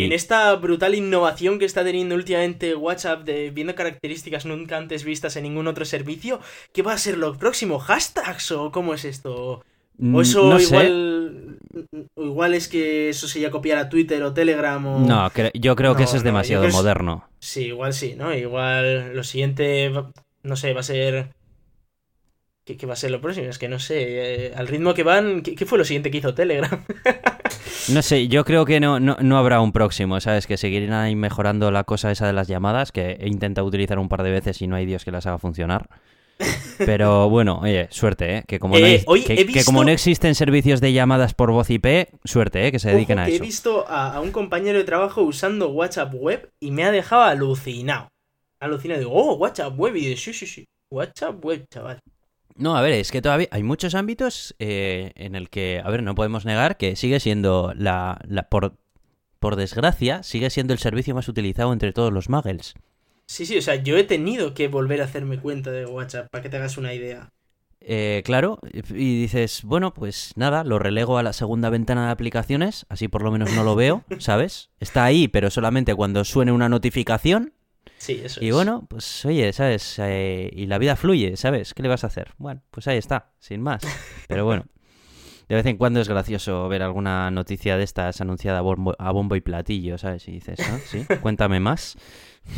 y 0.02 0.04
en 0.06 0.12
esta 0.12 0.52
brutal 0.56 0.94
innovación 0.96 1.60
que 1.60 1.64
está 1.64 1.84
teniendo 1.84 2.16
últimamente 2.16 2.74
WhatsApp 2.74 3.22
de 3.24 3.50
viendo 3.50 3.76
características 3.76 4.44
nunca 4.44 4.76
antes 4.76 5.04
vistas 5.04 5.36
en 5.36 5.44
ningún 5.44 5.68
otro 5.68 5.84
servicio, 5.84 6.40
¿qué 6.72 6.82
va 6.82 6.94
a 6.94 6.98
ser 6.98 7.16
lo 7.16 7.36
próximo? 7.38 7.78
¿Hashtags 7.78 8.50
o 8.52 8.72
cómo 8.72 8.94
es 8.94 9.04
esto? 9.04 9.64
Mm, 9.98 10.14
O 10.14 10.20
eso 10.20 10.48
no 10.50 10.60
igual 10.60 11.58
o 12.14 12.24
igual 12.24 12.54
es 12.54 12.68
que 12.68 13.08
eso 13.10 13.28
se 13.28 13.40
ya 13.40 13.50
copiar 13.50 13.78
a 13.78 13.88
Twitter 13.88 14.22
o 14.22 14.32
Telegram 14.32 14.84
o 14.86 14.98
No, 15.00 15.30
cre- 15.30 15.50
yo 15.54 15.76
creo 15.76 15.94
que 15.94 16.04
eso 16.04 16.16
es 16.16 16.22
demasiado 16.22 16.64
es- 16.64 16.72
moderno. 16.74 17.28
Sí, 17.38 17.66
igual 17.66 17.92
sí, 17.92 18.14
¿no? 18.16 18.34
Igual 18.34 19.14
lo 19.14 19.22
siguiente 19.24 19.90
no 20.42 20.56
sé, 20.56 20.72
va 20.72 20.80
a 20.80 20.84
ser 20.84 21.28
¿Qué, 22.64 22.76
qué 22.76 22.84
va 22.86 22.94
a 22.94 22.96
ser 22.96 23.12
lo 23.12 23.20
próximo? 23.20 23.46
Es 23.48 23.58
que 23.58 23.68
no 23.68 23.78
sé, 23.78 24.46
eh, 24.48 24.52
al 24.56 24.66
ritmo 24.66 24.92
que 24.92 25.04
van, 25.04 25.42
¿qué, 25.42 25.54
qué 25.54 25.66
fue 25.66 25.78
lo 25.78 25.84
siguiente 25.84 26.10
que 26.10 26.18
hizo 26.18 26.34
Telegram? 26.34 26.84
No 27.88 28.02
sé, 28.02 28.26
yo 28.26 28.44
creo 28.44 28.64
que 28.64 28.80
no, 28.80 28.98
no, 28.98 29.16
no 29.20 29.38
habrá 29.38 29.60
un 29.60 29.70
próximo, 29.70 30.18
¿sabes? 30.20 30.48
Que 30.48 30.56
seguirán 30.56 30.92
ahí 30.92 31.14
mejorando 31.14 31.70
la 31.70 31.84
cosa 31.84 32.10
esa 32.10 32.26
de 32.26 32.32
las 32.32 32.48
llamadas, 32.48 32.90
que 32.90 33.12
he 33.20 33.28
intentado 33.28 33.64
utilizar 33.64 34.00
un 34.00 34.08
par 34.08 34.24
de 34.24 34.32
veces 34.32 34.60
y 34.60 34.66
no 34.66 34.74
hay 34.74 34.86
Dios 34.86 35.04
que 35.04 35.12
las 35.12 35.24
haga 35.26 35.38
funcionar. 35.38 35.88
Pero 36.78 37.30
bueno, 37.30 37.58
oye, 37.62 37.88
suerte, 37.90 38.36
¿eh? 38.38 38.44
Que 38.46 38.58
como, 38.58 38.78
no, 38.78 38.84
Eh, 38.86 39.04
hay- 39.08 39.46
que, 39.46 39.64
como 39.64 39.82
no 39.84 39.90
existen 39.90 40.34
servicios 40.34 40.80
de 40.80 40.92
llamadas 40.92 41.32
por 41.34 41.50
voz 41.50 41.70
IP, 41.70 42.08
suerte, 42.24 42.66
¿eh? 42.66 42.72
Que 42.72 42.78
se 42.78 42.90
dediquen 42.90 43.18
Ojo, 43.18 43.24
a 43.24 43.26
que 43.28 43.34
eso. 43.36 43.42
He 43.42 43.46
visto 43.46 43.84
a, 43.88 44.14
a 44.14 44.20
un 44.20 44.30
compañero 44.30 44.76
de 44.78 44.84
trabajo 44.84 45.22
usando 45.22 45.70
WhatsApp 45.70 46.12
web 46.14 46.50
y 46.60 46.70
me 46.70 46.84
ha 46.84 46.92
dejado 46.92 47.22
alucinado. 47.22 48.08
Alucinado. 48.60 49.00
Digo, 49.00 49.12
oh, 49.12 49.34
WhatsApp 49.36 49.78
web. 49.78 49.96
Y 49.96 50.00
digo, 50.06 50.16
sí, 50.18 50.32
sí, 50.34 50.46
sí. 50.46 50.64
WhatsApp 50.90 51.42
web, 51.44 51.64
chaval. 51.72 51.98
No, 52.56 52.76
a 52.76 52.82
ver, 52.82 52.92
es 52.92 53.10
que 53.12 53.20
todavía 53.22 53.48
hay 53.50 53.62
muchos 53.62 53.94
ámbitos 53.94 54.54
eh, 54.58 55.12
en 55.14 55.34
el 55.34 55.50
que, 55.50 55.80
a 55.84 55.90
ver, 55.90 56.02
no 56.02 56.14
podemos 56.14 56.44
negar 56.46 56.76
que 56.78 56.96
sigue 56.96 57.20
siendo 57.20 57.72
la, 57.76 58.18
la 58.26 58.48
por, 58.48 58.74
por 59.40 59.56
desgracia, 59.56 60.22
sigue 60.22 60.48
siendo 60.48 60.72
el 60.72 60.78
servicio 60.78 61.14
más 61.14 61.28
utilizado 61.28 61.72
entre 61.72 61.92
todos 61.92 62.12
los 62.12 62.30
muggles. 62.30 62.74
Sí, 63.26 63.46
sí, 63.46 63.56
o 63.58 63.62
sea, 63.62 63.76
yo 63.76 63.96
he 63.96 64.04
tenido 64.04 64.52
que 64.54 64.68
volver 64.68 65.00
a 65.00 65.04
hacerme 65.04 65.38
cuenta 65.40 65.70
de 65.70 65.86
WhatsApp 65.86 66.28
para 66.30 66.42
que 66.42 66.48
te 66.48 66.56
hagas 66.56 66.76
una 66.78 66.94
idea. 66.94 67.28
Eh, 67.80 68.22
claro, 68.24 68.58
y 68.72 69.20
dices, 69.20 69.60
bueno, 69.62 69.94
pues 69.94 70.32
nada, 70.34 70.64
lo 70.64 70.78
relego 70.78 71.18
a 71.18 71.22
la 71.22 71.32
segunda 71.32 71.70
ventana 71.70 72.06
de 72.06 72.12
aplicaciones, 72.12 72.86
así 72.88 73.06
por 73.06 73.22
lo 73.22 73.30
menos 73.30 73.52
no 73.52 73.62
lo 73.64 73.76
veo, 73.76 74.02
¿sabes? 74.18 74.70
Está 74.80 75.04
ahí, 75.04 75.28
pero 75.28 75.50
solamente 75.50 75.94
cuando 75.94 76.24
suene 76.24 76.52
una 76.52 76.68
notificación. 76.68 77.52
Sí, 77.98 78.20
eso 78.24 78.40
Y 78.40 78.50
es. 78.50 78.54
bueno, 78.54 78.86
pues 78.88 79.24
oye, 79.26 79.52
¿sabes? 79.52 79.98
Eh, 80.00 80.50
y 80.52 80.66
la 80.66 80.78
vida 80.78 80.96
fluye, 80.96 81.36
¿sabes? 81.36 81.74
¿Qué 81.74 81.82
le 81.82 81.88
vas 81.88 82.04
a 82.04 82.08
hacer? 82.08 82.34
Bueno, 82.38 82.62
pues 82.70 82.88
ahí 82.88 82.98
está, 82.98 83.32
sin 83.38 83.62
más. 83.62 83.94
Pero 84.28 84.44
bueno, 84.44 84.66
de 85.48 85.54
vez 85.56 85.66
en 85.66 85.76
cuando 85.76 86.00
es 86.00 86.08
gracioso 86.08 86.68
ver 86.68 86.82
alguna 86.82 87.30
noticia 87.30 87.76
de 87.76 87.84
estas 87.84 88.20
anunciada 88.20 88.58
a 88.58 88.62
bombo, 88.62 88.94
a 88.98 89.12
bombo 89.12 89.36
y 89.36 89.40
platillo, 89.40 89.98
¿sabes? 89.98 90.26
Y 90.28 90.32
dices, 90.32 90.66
¿no? 90.66 90.82
Sí, 90.84 91.08
cuéntame 91.20 91.60
más. 91.60 91.96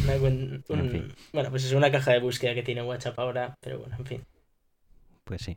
Una 0.05 0.17
cuen- 0.17 0.65
un- 0.69 0.79
En 0.81 0.91
fin. 0.91 1.15
Bueno, 1.33 1.51
pues 1.51 1.65
es 1.65 1.73
una 1.73 1.91
caja 1.91 2.13
de 2.13 2.21
búsqueda 2.21 2.55
que 2.55 2.63
tiene 2.63 2.83
WhatsApp 2.83 3.19
ahora, 3.19 3.55
pero 3.61 3.79
bueno, 3.81 3.97
en 3.99 4.05
fin. 4.07 4.25
Pues 5.25 5.43
sí. 5.43 5.57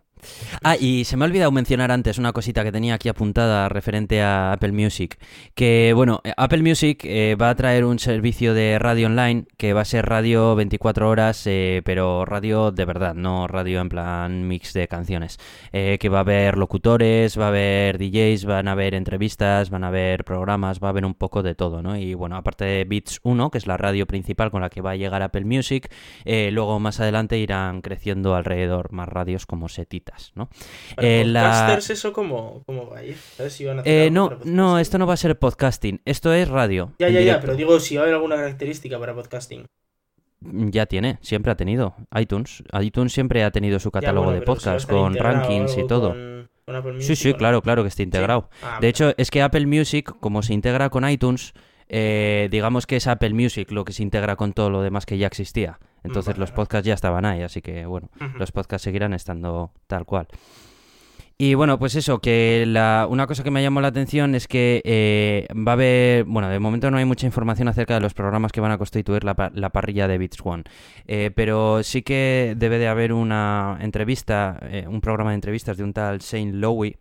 Ah, 0.63 0.75
y 0.77 1.05
se 1.05 1.17
me 1.17 1.25
ha 1.25 1.27
olvidado 1.27 1.51
mencionar 1.51 1.91
antes 1.91 2.17
una 2.17 2.33
cosita 2.33 2.63
que 2.63 2.71
tenía 2.71 2.95
aquí 2.95 3.09
apuntada 3.09 3.69
referente 3.69 4.21
a 4.21 4.53
Apple 4.53 4.71
Music. 4.71 5.17
Que, 5.55 5.93
bueno, 5.95 6.21
Apple 6.37 6.61
Music 6.61 7.01
eh, 7.03 7.35
va 7.39 7.49
a 7.49 7.55
traer 7.55 7.85
un 7.85 7.99
servicio 7.99 8.53
de 8.53 8.79
radio 8.79 9.07
online 9.07 9.45
que 9.57 9.73
va 9.73 9.81
a 9.81 9.85
ser 9.85 10.05
radio 10.05 10.55
24 10.55 11.09
horas, 11.09 11.43
eh, 11.45 11.81
pero 11.85 12.25
radio 12.25 12.71
de 12.71 12.85
verdad, 12.85 13.13
no 13.15 13.47
radio 13.47 13.81
en 13.81 13.89
plan 13.89 14.47
mix 14.47 14.73
de 14.73 14.87
canciones. 14.87 15.37
Eh, 15.73 15.97
que 15.99 16.09
va 16.09 16.19
a 16.19 16.21
haber 16.21 16.57
locutores, 16.57 17.39
va 17.39 17.45
a 17.45 17.47
haber 17.49 17.97
DJs, 17.97 18.45
van 18.45 18.67
a 18.67 18.73
haber 18.73 18.93
entrevistas, 18.93 19.69
van 19.69 19.83
a 19.83 19.87
haber 19.87 20.23
programas, 20.23 20.79
va 20.79 20.87
a 20.87 20.91
haber 20.91 21.05
un 21.05 21.13
poco 21.13 21.43
de 21.43 21.55
todo, 21.55 21.81
¿no? 21.81 21.97
Y 21.97 22.13
bueno, 22.13 22.35
aparte 22.35 22.65
de 22.65 22.85
Beats 22.85 23.19
1, 23.23 23.51
que 23.51 23.57
es 23.57 23.67
la 23.67 23.77
radio 23.77 24.05
principal 24.05 24.51
con 24.51 24.61
la 24.61 24.69
que 24.69 24.81
va 24.81 24.91
a 24.91 24.95
llegar 24.95 25.21
Apple 25.21 25.45
Music, 25.45 25.91
eh, 26.25 26.49
luego 26.51 26.79
más 26.79 26.99
adelante 26.99 27.37
irán 27.37 27.81
creciendo 27.81 28.35
alrededor 28.35 28.91
más 28.91 29.07
radios 29.07 29.45
como 29.45 29.69
setitas, 30.11 30.31
¿no? 30.35 30.49
Para 30.95 31.07
Eh, 31.07 31.25
la- 31.25 31.41
podcasters, 31.43 31.89
¿eso 31.91 32.13
cómo, 32.13 32.63
cómo 32.65 32.89
va 32.89 32.99
a 32.99 33.03
ir? 33.05 33.15
¿Sabes 33.37 33.53
si 33.53 33.65
van 33.65 33.79
a 33.79 33.81
hacer 33.81 33.93
Eh, 34.07 34.11
no, 34.11 34.37
no, 34.43 34.79
esto 34.79 34.97
no 34.97 35.07
va 35.07 35.13
a 35.13 35.17
ser 35.17 35.37
podcasting, 35.37 36.01
esto 36.05 36.33
es 36.33 36.47
radio. 36.47 36.93
Ya, 36.99 37.09
ya, 37.09 37.21
ya, 37.21 37.39
pero 37.39 37.55
digo 37.55 37.79
si 37.79 37.95
va 37.95 38.01
a 38.01 38.03
haber 38.03 38.15
alguna 38.15 38.35
característica 38.35 38.99
para 38.99 39.13
podcasting. 39.13 39.65
Ya 40.43 40.87
tiene, 40.87 41.19
siempre 41.21 41.51
ha 41.51 41.55
tenido. 41.55 41.95
iTunes, 42.19 42.63
iTunes 42.81 43.13
siempre 43.13 43.43
ha 43.43 43.51
tenido 43.51 43.79
su 43.79 43.89
Ya, 43.89 43.99
catálogo 43.99 44.25
bueno, 44.25 44.39
de 44.39 44.45
pero 44.45 44.53
podcast 44.55 44.89
con 44.89 45.15
rankings 45.15 45.77
y 45.77 45.85
todo. 45.85 46.09
con- 46.09 46.49
con 46.65 46.75
Apple 46.75 46.91
Sí, 46.93 46.97
Music 47.09 47.15
sí, 47.17 47.31
no. 47.31 47.37
claro, 47.37 47.61
claro 47.61 47.83
que 47.83 47.89
está 47.89 48.01
integrado. 48.03 48.49
Ah, 48.63 48.77
De 48.81 48.87
hecho, 48.87 49.13
es 49.17 49.29
que 49.29 49.41
Apple 49.41 49.65
Music, 49.67 50.11
como 50.19 50.41
se 50.41 50.53
integra 50.53 50.89
con 50.89 51.07
iTunes, 51.07 51.53
eh, 51.93 52.47
digamos 52.49 52.87
que 52.87 52.95
es 52.95 53.05
Apple 53.05 53.33
Music 53.33 53.69
lo 53.69 53.83
que 53.83 53.91
se 53.91 54.01
integra 54.01 54.37
con 54.37 54.53
todo 54.53 54.69
lo 54.69 54.81
demás 54.81 55.05
que 55.05 55.17
ya 55.17 55.27
existía. 55.27 55.77
Entonces 56.03 56.35
Vale, 56.35 56.39
los 56.39 56.51
podcasts 56.51 56.87
ya 56.87 56.93
estaban 56.93 57.25
ahí, 57.25 57.41
así 57.41 57.61
que 57.61 57.85
bueno, 57.85 58.09
los 58.39 58.53
podcasts 58.53 58.85
seguirán 58.85 59.13
estando 59.13 59.73
tal 59.87 60.05
cual. 60.05 60.27
Y 61.37 61.55
bueno, 61.55 61.79
pues 61.79 61.95
eso, 61.95 62.19
que 62.19 62.65
la, 62.67 63.07
una 63.09 63.27
cosa 63.27 63.43
que 63.43 63.51
me 63.51 63.61
llamó 63.61 63.81
la 63.81 63.89
atención 63.89 64.35
es 64.35 64.47
que 64.47 64.81
eh, 64.85 65.47
va 65.53 65.71
a 65.71 65.73
haber, 65.73 66.23
bueno, 66.23 66.47
de 66.49 66.59
momento 66.59 66.91
no 66.91 66.97
hay 66.97 67.05
mucha 67.05 67.25
información 67.25 67.67
acerca 67.67 67.95
de 67.95 67.99
los 67.99 68.13
programas 68.13 68.51
que 68.51 68.61
van 68.61 68.71
a 68.71 68.77
constituir 68.77 69.23
la, 69.23 69.51
la 69.53 69.69
parrilla 69.71 70.07
de 70.07 70.17
Beats 70.17 70.37
One, 70.43 70.63
Eh, 71.07 71.31
pero 71.35 71.83
sí 71.83 72.03
que 72.03 72.53
debe 72.55 72.77
de 72.77 72.87
haber 72.87 73.11
una 73.11 73.77
entrevista, 73.81 74.59
eh, 74.61 74.85
un 74.87 75.01
programa 75.01 75.31
de 75.31 75.35
entrevistas 75.35 75.77
de 75.77 75.83
un 75.83 75.93
tal 75.93 76.19
Shane 76.19 76.53
Lowy. 76.53 76.95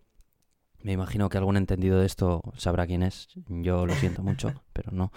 Me 0.82 0.92
imagino 0.92 1.28
que 1.28 1.36
algún 1.36 1.56
entendido 1.56 2.00
de 2.00 2.06
esto 2.06 2.42
sabrá 2.56 2.86
quién 2.86 3.02
es. 3.02 3.28
Yo 3.48 3.84
lo 3.84 3.94
siento 3.94 4.22
mucho, 4.22 4.52
pero 4.72 4.92
no. 4.92 5.12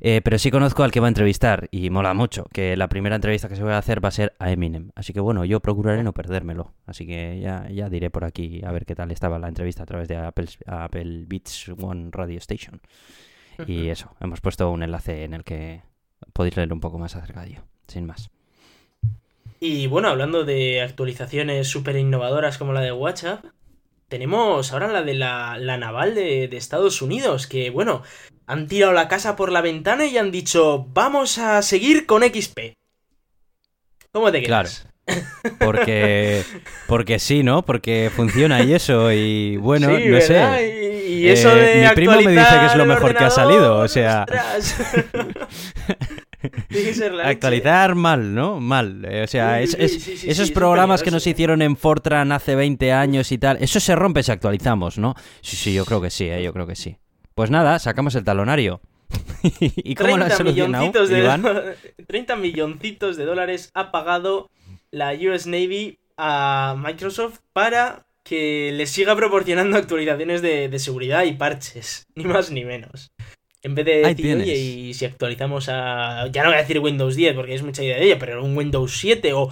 Eh, 0.00 0.20
pero 0.22 0.38
sí 0.38 0.50
conozco 0.50 0.84
al 0.84 0.92
que 0.92 1.00
va 1.00 1.06
a 1.06 1.08
entrevistar 1.08 1.68
y 1.72 1.90
mola 1.90 2.14
mucho, 2.14 2.46
que 2.52 2.76
la 2.76 2.88
primera 2.88 3.16
entrevista 3.16 3.48
que 3.48 3.56
se 3.56 3.62
va 3.62 3.74
a 3.74 3.78
hacer 3.78 4.04
va 4.04 4.08
a 4.08 4.12
ser 4.12 4.34
a 4.38 4.52
Eminem. 4.52 4.90
Así 4.94 5.12
que 5.12 5.20
bueno, 5.20 5.44
yo 5.44 5.60
procuraré 5.60 6.02
no 6.02 6.12
perdérmelo. 6.12 6.72
Así 6.86 7.06
que 7.06 7.40
ya, 7.40 7.68
ya 7.70 7.88
diré 7.88 8.10
por 8.10 8.24
aquí 8.24 8.62
a 8.64 8.70
ver 8.70 8.86
qué 8.86 8.94
tal 8.94 9.10
estaba 9.10 9.38
la 9.38 9.48
entrevista 9.48 9.82
a 9.82 9.86
través 9.86 10.06
de 10.06 10.16
Apple, 10.16 10.48
Apple 10.66 11.24
Beats 11.26 11.70
One 11.80 12.10
Radio 12.12 12.38
Station. 12.38 12.80
Y 13.66 13.88
eso, 13.90 14.14
hemos 14.20 14.40
puesto 14.40 14.70
un 14.70 14.82
enlace 14.82 15.24
en 15.24 15.34
el 15.34 15.44
que 15.44 15.82
podéis 16.32 16.56
leer 16.56 16.72
un 16.72 16.80
poco 16.80 16.98
más 16.98 17.16
acerca 17.16 17.42
de 17.42 17.48
ello, 17.48 17.62
sin 17.88 18.06
más. 18.06 18.30
Y 19.58 19.88
bueno, 19.88 20.08
hablando 20.08 20.44
de 20.44 20.80
actualizaciones 20.80 21.68
súper 21.68 21.96
innovadoras 21.96 22.56
como 22.56 22.72
la 22.72 22.80
de 22.80 22.92
WhatsApp, 22.92 23.44
tenemos 24.10 24.72
ahora 24.72 24.88
la 24.88 25.02
de 25.02 25.14
la, 25.14 25.56
la 25.58 25.78
naval 25.78 26.14
de, 26.14 26.48
de 26.48 26.56
Estados 26.58 27.00
Unidos, 27.00 27.46
que 27.46 27.70
bueno, 27.70 28.02
han 28.46 28.66
tirado 28.66 28.92
la 28.92 29.08
casa 29.08 29.36
por 29.36 29.50
la 29.52 29.62
ventana 29.62 30.04
y 30.04 30.18
han 30.18 30.30
dicho, 30.30 30.84
vamos 30.92 31.38
a 31.38 31.62
seguir 31.62 32.04
con 32.04 32.22
XP. 32.22 32.74
¿Cómo 34.12 34.30
te 34.32 34.42
quedas? 34.42 34.86
Porque, 35.58 36.44
porque 36.86 37.18
sí, 37.18 37.42
¿no? 37.42 37.62
Porque 37.64 38.10
funciona 38.14 38.62
y 38.62 38.74
eso, 38.74 39.10
y 39.12 39.56
bueno, 39.56 39.88
Sí, 39.88 40.04
no 40.06 40.12
¿verdad? 40.16 40.56
sé. 40.58 41.04
Y, 41.08 41.12
y 41.24 41.28
eso 41.28 41.50
Eh, 41.56 41.60
de 41.78 41.88
mi 41.88 41.94
primo 41.94 42.20
me 42.20 42.30
dice 42.32 42.58
que 42.60 42.66
es 42.66 42.74
lo 42.76 42.86
mejor 42.86 43.16
que 43.16 43.24
ha 43.24 43.30
salido, 43.30 43.78
o 43.78 43.88
sea- 43.88 44.26
Actualizar 47.30 47.94
mal, 47.94 48.34
¿no? 48.34 48.60
Mal. 48.60 49.04
Eh, 49.04 49.22
O 49.24 49.26
sea, 49.26 49.58
Sí, 49.58 49.64
es- 49.64 49.70
sí, 49.72 49.76
es- 49.80 49.92
sí, 49.92 50.00
sí, 50.00 50.16
sí, 50.16 50.26
esos 50.28 50.28
eso 50.30 50.42
es 50.44 50.50
programas 50.52 51.02
que 51.02 51.10
nos 51.10 51.26
hicieron 51.26 51.62
en 51.62 51.76
Fortran 51.76 52.32
hace 52.32 52.54
20 52.54 52.92
años 52.92 53.30
y 53.32 53.38
tal, 53.38 53.58
eso 53.62 53.80
se 53.80 53.94
rompe 53.96 54.22
si 54.22 54.32
actualizamos, 54.32 54.98
¿no? 54.98 55.14
Sí, 55.40 55.56
sí, 55.56 55.74
yo 55.74 55.84
creo 55.84 56.00
que 56.00 56.10
sí, 56.10 56.24
eh, 56.28 56.42
yo 56.42 56.52
creo 56.52 56.66
que 56.66 56.76
sí. 56.76 56.96
Pues 57.34 57.50
nada, 57.50 57.78
sacamos 57.78 58.14
el 58.14 58.24
talonario. 58.24 58.80
¿Y 59.60 59.94
cómo 59.96 60.16
lo 60.16 60.24
30 60.24 60.26
has 60.26 60.36
solucionado, 60.36 60.84
milloncitos 60.84 61.08
de, 61.08 61.18
Iván? 61.18 61.42
30 62.06 62.36
milloncitos 62.36 63.16
de 63.16 63.24
dólares 63.24 63.70
ha 63.74 63.90
pagado 63.90 64.50
la 64.92 65.12
US 65.14 65.46
Navy 65.46 65.98
a 66.16 66.76
Microsoft 66.78 67.38
para 67.52 68.06
que 68.22 68.70
les 68.72 68.90
siga 68.90 69.16
proporcionando 69.16 69.76
actualizaciones 69.78 70.42
de, 70.42 70.68
de 70.68 70.78
seguridad 70.78 71.24
y 71.24 71.32
parches, 71.32 72.06
ni 72.14 72.24
más 72.24 72.50
ni 72.50 72.64
menos. 72.64 73.10
En 73.62 73.74
vez 73.74 73.84
de 73.84 74.04
Ahí 74.06 74.14
decir, 74.14 74.36
oye, 74.36 74.56
y 74.56 74.94
si 74.94 75.04
actualizamos 75.04 75.68
a. 75.68 76.28
Ya 76.32 76.42
no 76.42 76.48
voy 76.48 76.56
a 76.58 76.62
decir 76.62 76.78
Windows 76.78 77.14
10 77.16 77.34
porque 77.34 77.54
es 77.54 77.62
mucha 77.62 77.82
idea 77.84 77.98
de 77.98 78.04
ella, 78.06 78.18
pero 78.18 78.42
un 78.44 78.56
Windows 78.56 78.96
7 78.98 79.32
o 79.34 79.50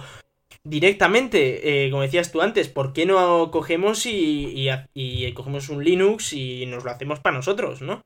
directamente, 0.63 1.85
eh, 1.85 1.89
como 1.91 2.01
decías 2.03 2.31
tú 2.31 2.41
antes, 2.41 2.69
¿por 2.69 2.93
qué 2.93 3.05
no 3.05 3.49
cogemos 3.51 4.05
y, 4.05 4.47
y 4.47 4.69
ha- 4.69 4.87
y 4.93 5.31
cogemos 5.33 5.69
un 5.69 5.83
Linux 5.83 6.33
y 6.33 6.65
nos 6.65 6.83
lo 6.83 6.91
hacemos 6.91 7.19
para 7.19 7.35
nosotros, 7.37 7.81
¿no? 7.81 8.01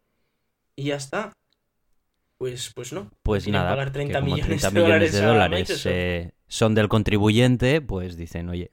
Y 0.76 0.86
ya 0.86 0.96
está. 0.96 1.32
Pues, 2.38 2.72
pues 2.76 2.92
no. 2.92 3.10
Pues 3.24 3.44
Quieren 3.46 3.62
nada, 3.62 3.72
pagar 3.72 3.92
30 3.94 4.14
que 4.14 4.20
como 4.20 4.36
millones 4.36 4.62
30 4.62 4.70
de 4.72 4.82
millones 4.84 5.14
de 5.14 5.22
dólares 5.22 5.86
eh, 5.86 6.32
son 6.48 6.76
del 6.76 6.90
contribuyente, 6.90 7.80
pues 7.82 8.18
dicen, 8.18 8.50
oye. 8.50 8.72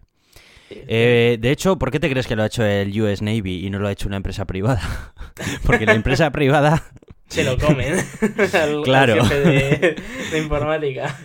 Eh, 0.71 1.37
de 1.41 1.51
hecho, 1.51 1.79
¿por 1.79 1.91
qué 1.91 1.99
te 1.99 2.09
crees 2.11 2.27
que 2.29 2.37
lo 2.37 2.43
ha 2.45 2.47
hecho 2.47 2.65
el 2.65 3.01
US 3.03 3.23
Navy 3.23 3.65
y 3.67 3.71
no 3.71 3.79
lo 3.81 3.89
ha 3.89 3.93
hecho 3.93 4.07
una 4.09 4.17
empresa 4.17 4.45
privada? 4.47 5.15
Porque 5.67 5.85
la 5.87 5.95
empresa 5.95 6.31
privada 6.31 6.85
Se 7.31 7.45
lo 7.45 7.57
comen. 7.57 7.95
al, 8.55 8.83
Claro. 8.83 9.15
al 9.15 9.23
jefe 9.29 9.41
de, 9.41 9.97
de 10.33 10.39
informática. 10.43 11.17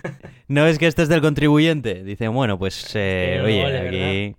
no 0.48 0.66
es 0.68 0.78
que 0.80 0.88
esto 0.88 1.02
es 1.02 1.10
del 1.10 1.22
contribuyente. 1.22 2.04
Dicen, 2.04 2.34
bueno, 2.34 2.58
pues 2.58 2.92
eh, 2.96 3.42
oye, 3.44 3.64
vale, 3.64 3.80
aquí 4.30 4.36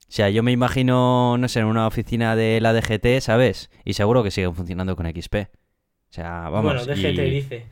O 0.00 0.04
sea, 0.08 0.28
yo 0.30 0.42
me 0.42 0.52
imagino, 0.52 1.36
no 1.38 1.48
sé, 1.48 1.60
en 1.60 1.66
una 1.66 1.86
oficina 1.86 2.34
de 2.34 2.60
la 2.60 2.72
DGT, 2.72 3.20
¿sabes? 3.20 3.70
Y 3.84 3.92
seguro 3.94 4.22
que 4.24 4.30
siguen 4.30 4.54
funcionando 4.54 4.96
con 4.96 5.06
XP. 5.06 5.34
O 5.36 6.12
sea, 6.14 6.48
vamos. 6.50 6.64
Bueno, 6.74 6.84
DGT 6.84 7.18
y- 7.26 7.30
dice. 7.30 7.66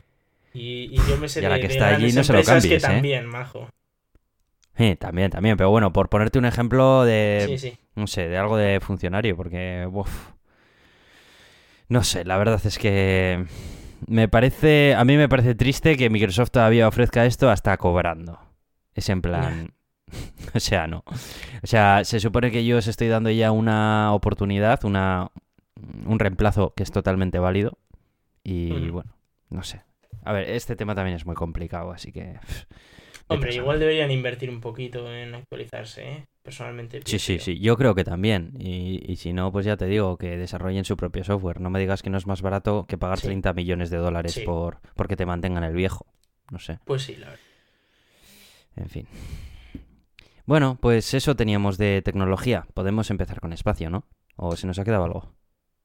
Y, 0.53 0.89
y 0.91 0.97
yo 1.07 1.17
me 1.17 1.29
sé 1.29 1.41
Y 1.41 1.45
a 1.45 1.49
la 1.49 1.59
que 1.59 1.67
de 1.67 1.73
está 1.73 1.87
allí 1.89 2.11
no 2.11 2.23
se 2.23 2.33
lo 2.33 2.43
cambies, 2.43 2.67
que 2.67 2.75
¿eh? 2.75 2.79
también, 2.79 3.25
majo. 3.25 3.69
Sí, 4.77 4.95
también, 4.97 5.31
también. 5.31 5.57
Pero 5.57 5.69
bueno, 5.69 5.93
por 5.93 6.09
ponerte 6.09 6.39
un 6.39 6.45
ejemplo 6.45 7.03
de, 7.05 7.45
Sí, 7.47 7.57
sí. 7.57 7.77
no 7.95 8.05
sé, 8.07 8.27
de 8.27 8.37
algo 8.37 8.57
de 8.57 8.79
funcionario, 8.81 9.35
porque, 9.37 9.87
uf, 9.91 10.09
no 11.91 12.05
sé, 12.05 12.23
la 12.23 12.37
verdad 12.37 12.65
es 12.65 12.77
que 12.79 13.45
me 14.07 14.29
parece, 14.29 14.95
a 14.95 15.03
mí 15.03 15.17
me 15.17 15.27
parece 15.27 15.55
triste 15.55 15.97
que 15.97 16.09
Microsoft 16.09 16.51
todavía 16.51 16.87
ofrezca 16.87 17.25
esto 17.25 17.49
hasta 17.49 17.75
cobrando. 17.75 18.39
Es 18.93 19.09
en 19.09 19.21
plan, 19.21 19.73
o 20.53 20.59
sea, 20.61 20.87
no. 20.87 21.03
O 21.61 21.67
sea, 21.67 22.05
se 22.05 22.21
supone 22.21 22.49
que 22.49 22.63
yo 22.63 22.77
os 22.77 22.87
estoy 22.87 23.09
dando 23.09 23.29
ya 23.29 23.51
una 23.51 24.13
oportunidad, 24.13 24.85
una, 24.85 25.31
un 26.05 26.17
reemplazo 26.17 26.73
que 26.77 26.83
es 26.83 26.91
totalmente 26.91 27.39
válido. 27.39 27.77
Y 28.41 28.89
bueno, 28.89 29.11
no 29.49 29.61
sé. 29.63 29.81
A 30.23 30.31
ver, 30.31 30.49
este 30.49 30.77
tema 30.77 30.95
también 30.95 31.17
es 31.17 31.25
muy 31.25 31.35
complicado, 31.35 31.91
así 31.91 32.13
que... 32.13 32.39
pff, 32.39 32.63
Hombre, 33.33 33.55
igual 33.55 33.79
deberían 33.79 34.11
invertir 34.11 34.49
un 34.49 34.59
poquito 34.61 35.11
en 35.13 35.35
actualizarse, 35.35 36.03
¿eh? 36.11 36.25
Personalmente. 36.43 37.01
Sí, 37.05 37.19
sí, 37.19 37.37
sí, 37.39 37.59
yo 37.59 37.77
creo 37.77 37.93
que 37.93 38.03
también. 38.03 38.53
Y, 38.59 38.99
y 39.11 39.15
si 39.17 39.31
no, 39.33 39.51
pues 39.51 39.65
ya 39.65 39.77
te 39.77 39.85
digo, 39.85 40.17
que 40.17 40.37
desarrollen 40.37 40.85
su 40.85 40.97
propio 40.97 41.23
software. 41.23 41.59
No 41.61 41.69
me 41.69 41.79
digas 41.79 42.01
que 42.01 42.09
no 42.09 42.17
es 42.17 42.25
más 42.25 42.41
barato 42.41 42.85
que 42.87 42.97
pagar 42.97 43.19
Sí. 43.19 43.27
30 43.27 43.53
millones 43.53 43.89
de 43.91 43.97
dólares 43.97 44.33
Sí. 44.33 44.41
por 44.41 44.79
porque 44.95 45.15
te 45.15 45.25
mantengan 45.25 45.63
el 45.63 45.73
viejo. 45.75 46.05
No 46.49 46.57
sé, 46.59 46.79
Pues 46.85 47.03
sí, 47.03 47.15
la 47.15 47.27
verdad. 47.27 47.39
en 48.75 48.89
fin. 48.89 49.07
Bueno, 50.45 50.77
pues 50.81 51.13
eso 51.13 51.35
teníamos 51.35 51.77
de 51.77 52.01
tecnología. 52.01 52.65
Podemos 52.73 53.09
empezar 53.11 53.39
con 53.39 53.53
espacio, 53.53 53.89
¿no? 53.89 54.05
¿O 54.35 54.55
se 54.55 54.65
nos 54.67 54.79
ha 54.79 54.83
quedado 54.83 55.03
algo? 55.05 55.31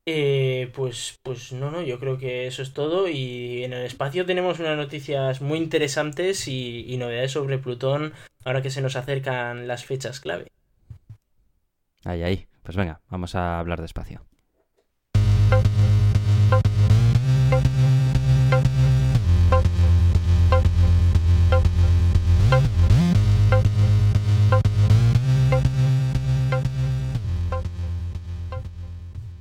Eh, 0.08 0.70
pues, 0.74 1.18
pues 1.22 1.52
no, 1.52 1.70
no, 1.72 1.82
yo 1.82 1.98
creo 1.98 2.16
que 2.16 2.46
eso 2.46 2.62
es 2.62 2.72
todo. 2.72 3.08
Y 3.08 3.64
en 3.64 3.72
el 3.72 3.84
espacio 3.84 4.24
tenemos 4.24 4.60
unas 4.60 4.76
noticias 4.76 5.40
muy 5.40 5.58
interesantes 5.58 6.48
y, 6.48 6.84
y 6.86 6.96
novedades 6.96 7.32
sobre 7.32 7.58
Plutón 7.58 8.12
ahora 8.44 8.62
que 8.62 8.70
se 8.70 8.80
nos 8.82 8.96
acercan 8.96 9.66
las 9.66 9.84
fechas 9.84 10.20
clave. 10.20 10.52
Ahí, 12.04 12.22
ahí. 12.22 12.46
Pues 12.62 12.76
venga, 12.76 13.00
vamos 13.10 13.34
a 13.34 13.58
hablar 13.58 13.80
de 13.80 13.86
espacio. 13.86 14.24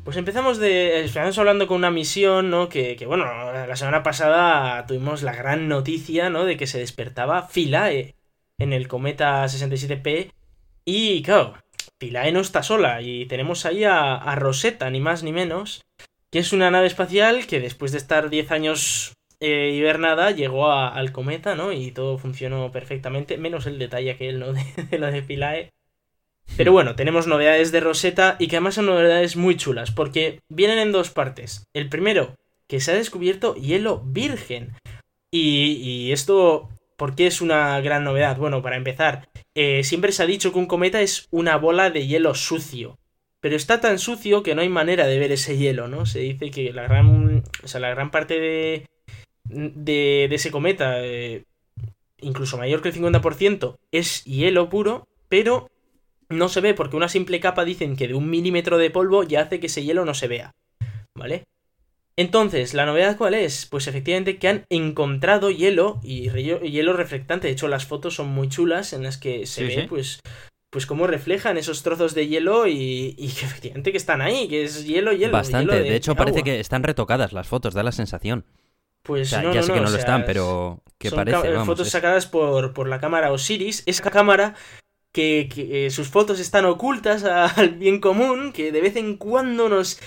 Pues 0.05 0.17
empezamos 0.17 0.59
de. 0.59 0.99
Empezamos 0.99 1.37
hablando 1.39 1.65
con 1.67 1.77
una 1.77 1.89
misión, 1.89 2.51
¿no? 2.51 2.69
Que, 2.69 2.95
que, 2.95 3.07
bueno, 3.07 3.25
la 3.25 3.75
semana 3.75 4.03
pasada 4.03 4.85
tuvimos 4.85 5.23
la 5.23 5.35
gran 5.35 5.67
noticia, 5.67 6.29
¿no? 6.29 6.45
De 6.45 6.57
que 6.57 6.67
se 6.67 6.77
despertaba 6.77 7.47
Philae 7.47 8.15
en 8.59 8.71
el 8.71 8.87
cometa 8.87 9.43
67P. 9.45 10.31
Y 10.85 11.23
claro, 11.23 11.55
Philae 11.97 12.31
no 12.31 12.39
está 12.41 12.61
sola. 12.61 13.01
Y 13.01 13.25
tenemos 13.25 13.65
ahí 13.65 13.83
a, 13.83 14.35
Rosetta, 14.35 14.91
ni 14.91 14.99
más 14.99 15.23
ni 15.23 15.31
menos. 15.33 15.81
Que 16.31 16.37
es 16.39 16.53
una 16.53 16.69
nave 16.69 16.85
espacial 16.85 17.47
que 17.47 17.59
después 17.59 17.91
de 17.91 17.97
estar 17.97 18.29
10 18.29 18.51
años 18.51 19.13
eh, 19.39 19.71
hibernada 19.75 20.29
llegó 20.31 20.69
a- 20.69 20.89
al 20.89 21.11
cometa, 21.13 21.55
¿no? 21.55 21.71
Y 21.71 21.89
todo 21.91 22.19
funcionó 22.19 22.71
perfectamente. 22.71 23.37
Menos 23.39 23.65
el 23.65 23.79
detalle 23.79 24.11
aquel, 24.11 24.39
¿no? 24.39 24.53
De, 24.53 24.61
de 24.91 24.99
lo 24.99 25.07
de 25.11 25.23
Philae. 25.23 25.71
Pero 26.58 26.71
bueno, 26.71 26.95
tenemos 26.95 27.27
novedades 27.27 27.71
de 27.71 27.81
Rosetta 27.81 28.38
y 28.39 28.47
que 28.47 28.58
además 28.58 28.75
son 28.75 28.86
novedades 28.86 29.36
muy 29.36 29.58
chulas, 29.58 29.91
porque 29.91 30.39
vienen 30.49 30.79
en 30.79 30.91
dos 30.91 31.10
partes. 31.10 31.65
El 31.73 31.89
primero, 31.89 32.36
que 32.67 32.79
se 32.79 32.91
ha 32.91 32.95
descubierto 32.95 33.55
hielo 33.55 34.01
virgen. 34.05 34.73
Y, 35.31 35.73
y 35.73 36.12
esto, 36.12 36.69
¿por 36.97 37.15
qué 37.15 37.27
es 37.27 37.41
una 37.41 37.79
gran 37.81 38.03
novedad? 38.03 38.38
Bueno, 38.38 38.62
para 38.62 38.77
empezar, 38.77 39.27
eh, 39.53 39.84
siempre 39.84 40.12
se 40.12 40.23
ha 40.23 40.27
dicho 40.27 40.51
que 40.51 40.60
un 40.60 40.65
cometa 40.65 41.01
es 41.01 41.27
una 41.31 41.58
bola 41.58 41.89
de 41.89 42.08
hielo 42.08 42.36
sucio. 42.36 42.97
Pero 43.41 43.55
está 43.55 43.79
tan 43.79 43.99
sucio 43.99 44.41
que 44.41 44.55
no 44.55 44.62
hay 44.62 44.69
manera 44.69 45.05
de 45.05 45.19
ver 45.19 45.31
ese 45.31 45.58
hielo, 45.58 45.88
¿no? 45.88 46.05
Se 46.05 46.19
dice 46.19 46.49
que 46.49 46.73
la 46.73 46.84
gran, 46.84 47.43
o 47.63 47.67
sea, 47.67 47.79
la 47.79 47.91
gran 47.91 48.10
parte 48.10 48.39
de, 48.39 48.88
de, 49.43 50.27
de 50.29 50.36
ese 50.36 50.51
cometa, 50.51 51.03
eh, 51.03 51.43
incluso 52.21 52.58
mayor 52.58 52.81
que 52.81 52.89
el 52.89 52.95
50%, 52.95 53.77
es 53.91 54.23
hielo 54.23 54.69
puro, 54.69 55.08
pero 55.29 55.69
no 56.29 56.49
se 56.49 56.61
ve 56.61 56.73
porque 56.73 56.95
una 56.97 57.09
simple 57.09 57.39
capa 57.39 57.65
dicen 57.65 57.95
que 57.95 58.07
de 58.07 58.13
un 58.13 58.29
milímetro 58.29 58.77
de 58.77 58.89
polvo 58.91 59.23
ya 59.23 59.41
hace 59.41 59.59
que 59.59 59.67
ese 59.67 59.83
hielo 59.83 60.05
no 60.05 60.13
se 60.13 60.27
vea. 60.27 60.51
¿Vale? 61.17 61.43
Entonces, 62.17 62.73
¿la 62.73 62.85
novedad 62.85 63.17
cuál 63.17 63.33
es? 63.33 63.65
Pues 63.65 63.88
efectivamente 63.88 64.38
que 64.38 64.47
han 64.47 64.65
encontrado 64.69 65.51
hielo 65.51 65.99
y 66.03 66.29
hielo 66.29 66.93
reflectante. 66.93 67.47
De 67.47 67.53
hecho, 67.53 67.67
las 67.67 67.85
fotos 67.85 68.15
son 68.15 68.29
muy 68.29 68.47
chulas 68.47 68.93
en 68.93 69.03
las 69.03 69.17
que 69.17 69.45
se 69.45 69.61
Sí, 69.61 69.75
ve, 69.75 69.81
sí. 69.81 69.88
pues, 69.89 70.19
pues 70.71 70.85
cómo 70.85 71.07
reflejan 71.07 71.57
esos 71.57 71.83
trozos 71.83 72.13
de 72.15 72.27
hielo 72.27 72.67
y, 72.67 73.15
y 73.17 73.27
que 73.29 73.45
efectivamente 73.45 73.91
que 73.91 73.97
están 73.97 74.21
ahí, 74.21 74.47
que 74.47 74.63
es 74.63 74.85
hielo, 74.85 75.11
hielo. 75.11 75.33
Bastante. 75.33 75.73
hielo 75.73 75.83
De, 75.83 75.95
hecho, 75.95 76.15
parece 76.15 76.43
que 76.43 76.59
están 76.61 76.83
retocadas 76.83 77.33
las 77.33 77.47
fotos, 77.47 77.73
da 77.73 77.83
la 77.83 77.91
sensación. 77.91 78.45
Pues 79.03 79.27
O 79.27 79.29
sea, 79.31 79.41
no, 79.43 79.53
ya 79.53 79.59
no, 79.59 79.67
sé 79.67 79.73
que 79.73 79.79
no 79.79 79.83
lo 79.83 79.89
sea, 79.91 79.99
están, 79.99 80.21
es- 80.21 80.25
pero 80.25 80.81
que 80.97 81.09
son 81.09 81.17
parece, 81.17 81.49
vamos. 81.51 81.67
fotos 81.67 81.88
es- 81.88 81.91
sacadas 81.93 82.25
por, 82.27 82.73
por 82.73 82.88
la 82.88 82.99
cámara 82.99 83.31
Osiris. 83.33 83.83
Esa 83.85 84.09
cámara 84.09 84.55
que, 85.15 85.47
eh, 85.58 85.89
sus 85.91 86.10
fotos 86.10 86.41
están 86.41 86.65
ocultas 86.65 87.23
al 87.58 87.75
bien 87.75 88.01
común, 88.01 88.51
que 88.51 88.71
de 88.73 88.82
vez 88.82 88.97
en 88.97 89.15
cuando 89.15 89.69
nos, 89.69 89.99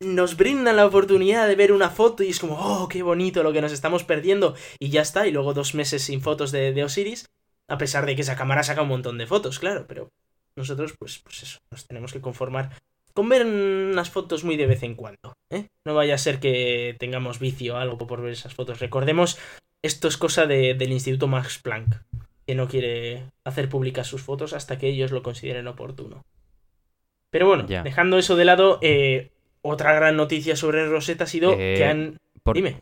nos 0.00 0.36
brindan 0.38 0.76
la 0.76 0.86
oportunidad 0.86 1.46
de 1.46 1.56
ver 1.56 1.72
una 1.72 1.90
foto 1.90 2.22
y 2.22 2.30
es 2.30 2.40
como, 2.40 2.56
oh, 2.58 2.88
qué 2.88 3.02
bonito 3.02 3.42
lo 3.42 3.52
que 3.52 3.60
nos 3.60 3.72
estamos 3.72 4.02
perdiendo 4.02 4.54
y 4.80 4.88
ya 4.88 5.02
está, 5.02 5.26
y 5.26 5.30
luego 5.30 5.52
dos 5.52 5.74
meses 5.74 6.02
sin 6.02 6.22
fotos 6.22 6.52
de, 6.52 6.82
Osiris, 6.82 7.26
a 7.68 7.76
pesar 7.76 8.06
de 8.06 8.16
que 8.16 8.22
esa 8.22 8.36
cámara 8.36 8.62
saca 8.62 8.82
un 8.82 8.88
montón 8.88 9.18
de 9.18 9.26
fotos, 9.26 9.58
claro, 9.58 9.84
pero 9.86 10.08
nosotros 10.56 10.94
pues, 10.98 11.20
pues 11.22 11.42
eso, 11.42 11.58
nos 11.70 11.86
tenemos 11.86 12.14
que 12.14 12.22
conformar 12.22 12.72
con 13.12 13.28
ver 13.28 13.44
unas 13.44 14.10
fotos 14.10 14.42
muy 14.42 14.56
de 14.56 14.66
vez 14.66 14.82
en 14.82 14.94
cuando, 14.94 15.34
¿eh? 15.52 15.66
No 15.86 15.94
vaya 15.94 16.14
a 16.14 16.18
ser 16.18 16.40
que 16.40 16.96
tengamos 16.98 17.38
vicio 17.38 17.74
o 17.74 17.78
algo 17.78 17.98
por 17.98 18.20
ver 18.22 18.32
esas 18.32 18.54
fotos. 18.54 18.78
Recordemos, 18.78 19.38
esto 19.82 20.08
es 20.08 20.16
cosa 20.18 20.46
de- 20.46 20.74
del 20.74 20.92
Instituto 20.92 21.26
Max 21.26 21.58
Planck, 21.58 22.02
que 22.46 22.54
no 22.54 22.68
quiere 22.68 23.24
hacer 23.44 23.68
públicas 23.68 24.06
sus 24.06 24.22
fotos 24.22 24.52
hasta 24.52 24.78
que 24.78 24.88
ellos 24.88 25.10
lo 25.10 25.22
consideren 25.22 25.66
oportuno. 25.66 26.24
Pero 27.30 27.46
bueno, 27.48 27.66
Ya. 27.66 27.82
dejando 27.82 28.18
eso 28.18 28.36
de 28.36 28.44
lado, 28.44 28.78
eh, 28.82 29.30
otra 29.62 29.92
gran 29.94 30.16
noticia 30.16 30.54
sobre 30.56 30.86
Rosetta 30.86 31.24
ha 31.24 31.26
sido 31.26 31.52
Eh, 31.58 31.74
que 31.76 31.84
han... 31.84 32.18
por- 32.42 32.56
Dime. 32.56 32.80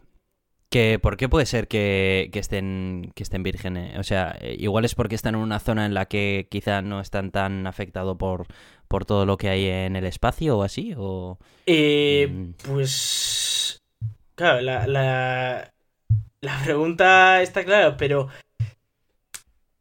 Que, 0.70 0.98
¿Por 0.98 1.16
qué 1.16 1.28
puede 1.28 1.46
ser 1.46 1.68
que, 1.68 2.30
que 2.32 2.40
estén, 2.40 3.12
que 3.14 3.22
estén 3.22 3.44
vírgenes? 3.44 3.96
O 3.96 4.02
sea, 4.02 4.36
eh, 4.40 4.56
igual 4.58 4.84
es 4.84 4.96
porque 4.96 5.14
están 5.14 5.36
en 5.36 5.40
una 5.40 5.60
zona 5.60 5.86
en 5.86 5.94
la 5.94 6.06
que 6.06 6.48
quizá 6.50 6.82
no 6.82 7.00
están 7.00 7.30
tan 7.30 7.66
afectados 7.68 8.16
por, 8.16 8.46
por 8.88 9.04
todo 9.04 9.24
lo 9.24 9.36
que 9.36 9.48
hay 9.50 9.66
en 9.66 9.94
el 9.94 10.04
espacio 10.04 10.58
o 10.58 10.62
así, 10.64 10.92
o... 10.96 11.38
Eh, 11.66 12.26
Mm. 12.28 12.50
Pues... 12.66 13.80
Claro, 14.34 14.60
la, 14.62 14.88
la, 14.88 15.72
la 16.40 16.60
pregunta 16.64 17.40
está 17.40 17.64
clara, 17.64 17.96
pero 17.96 18.28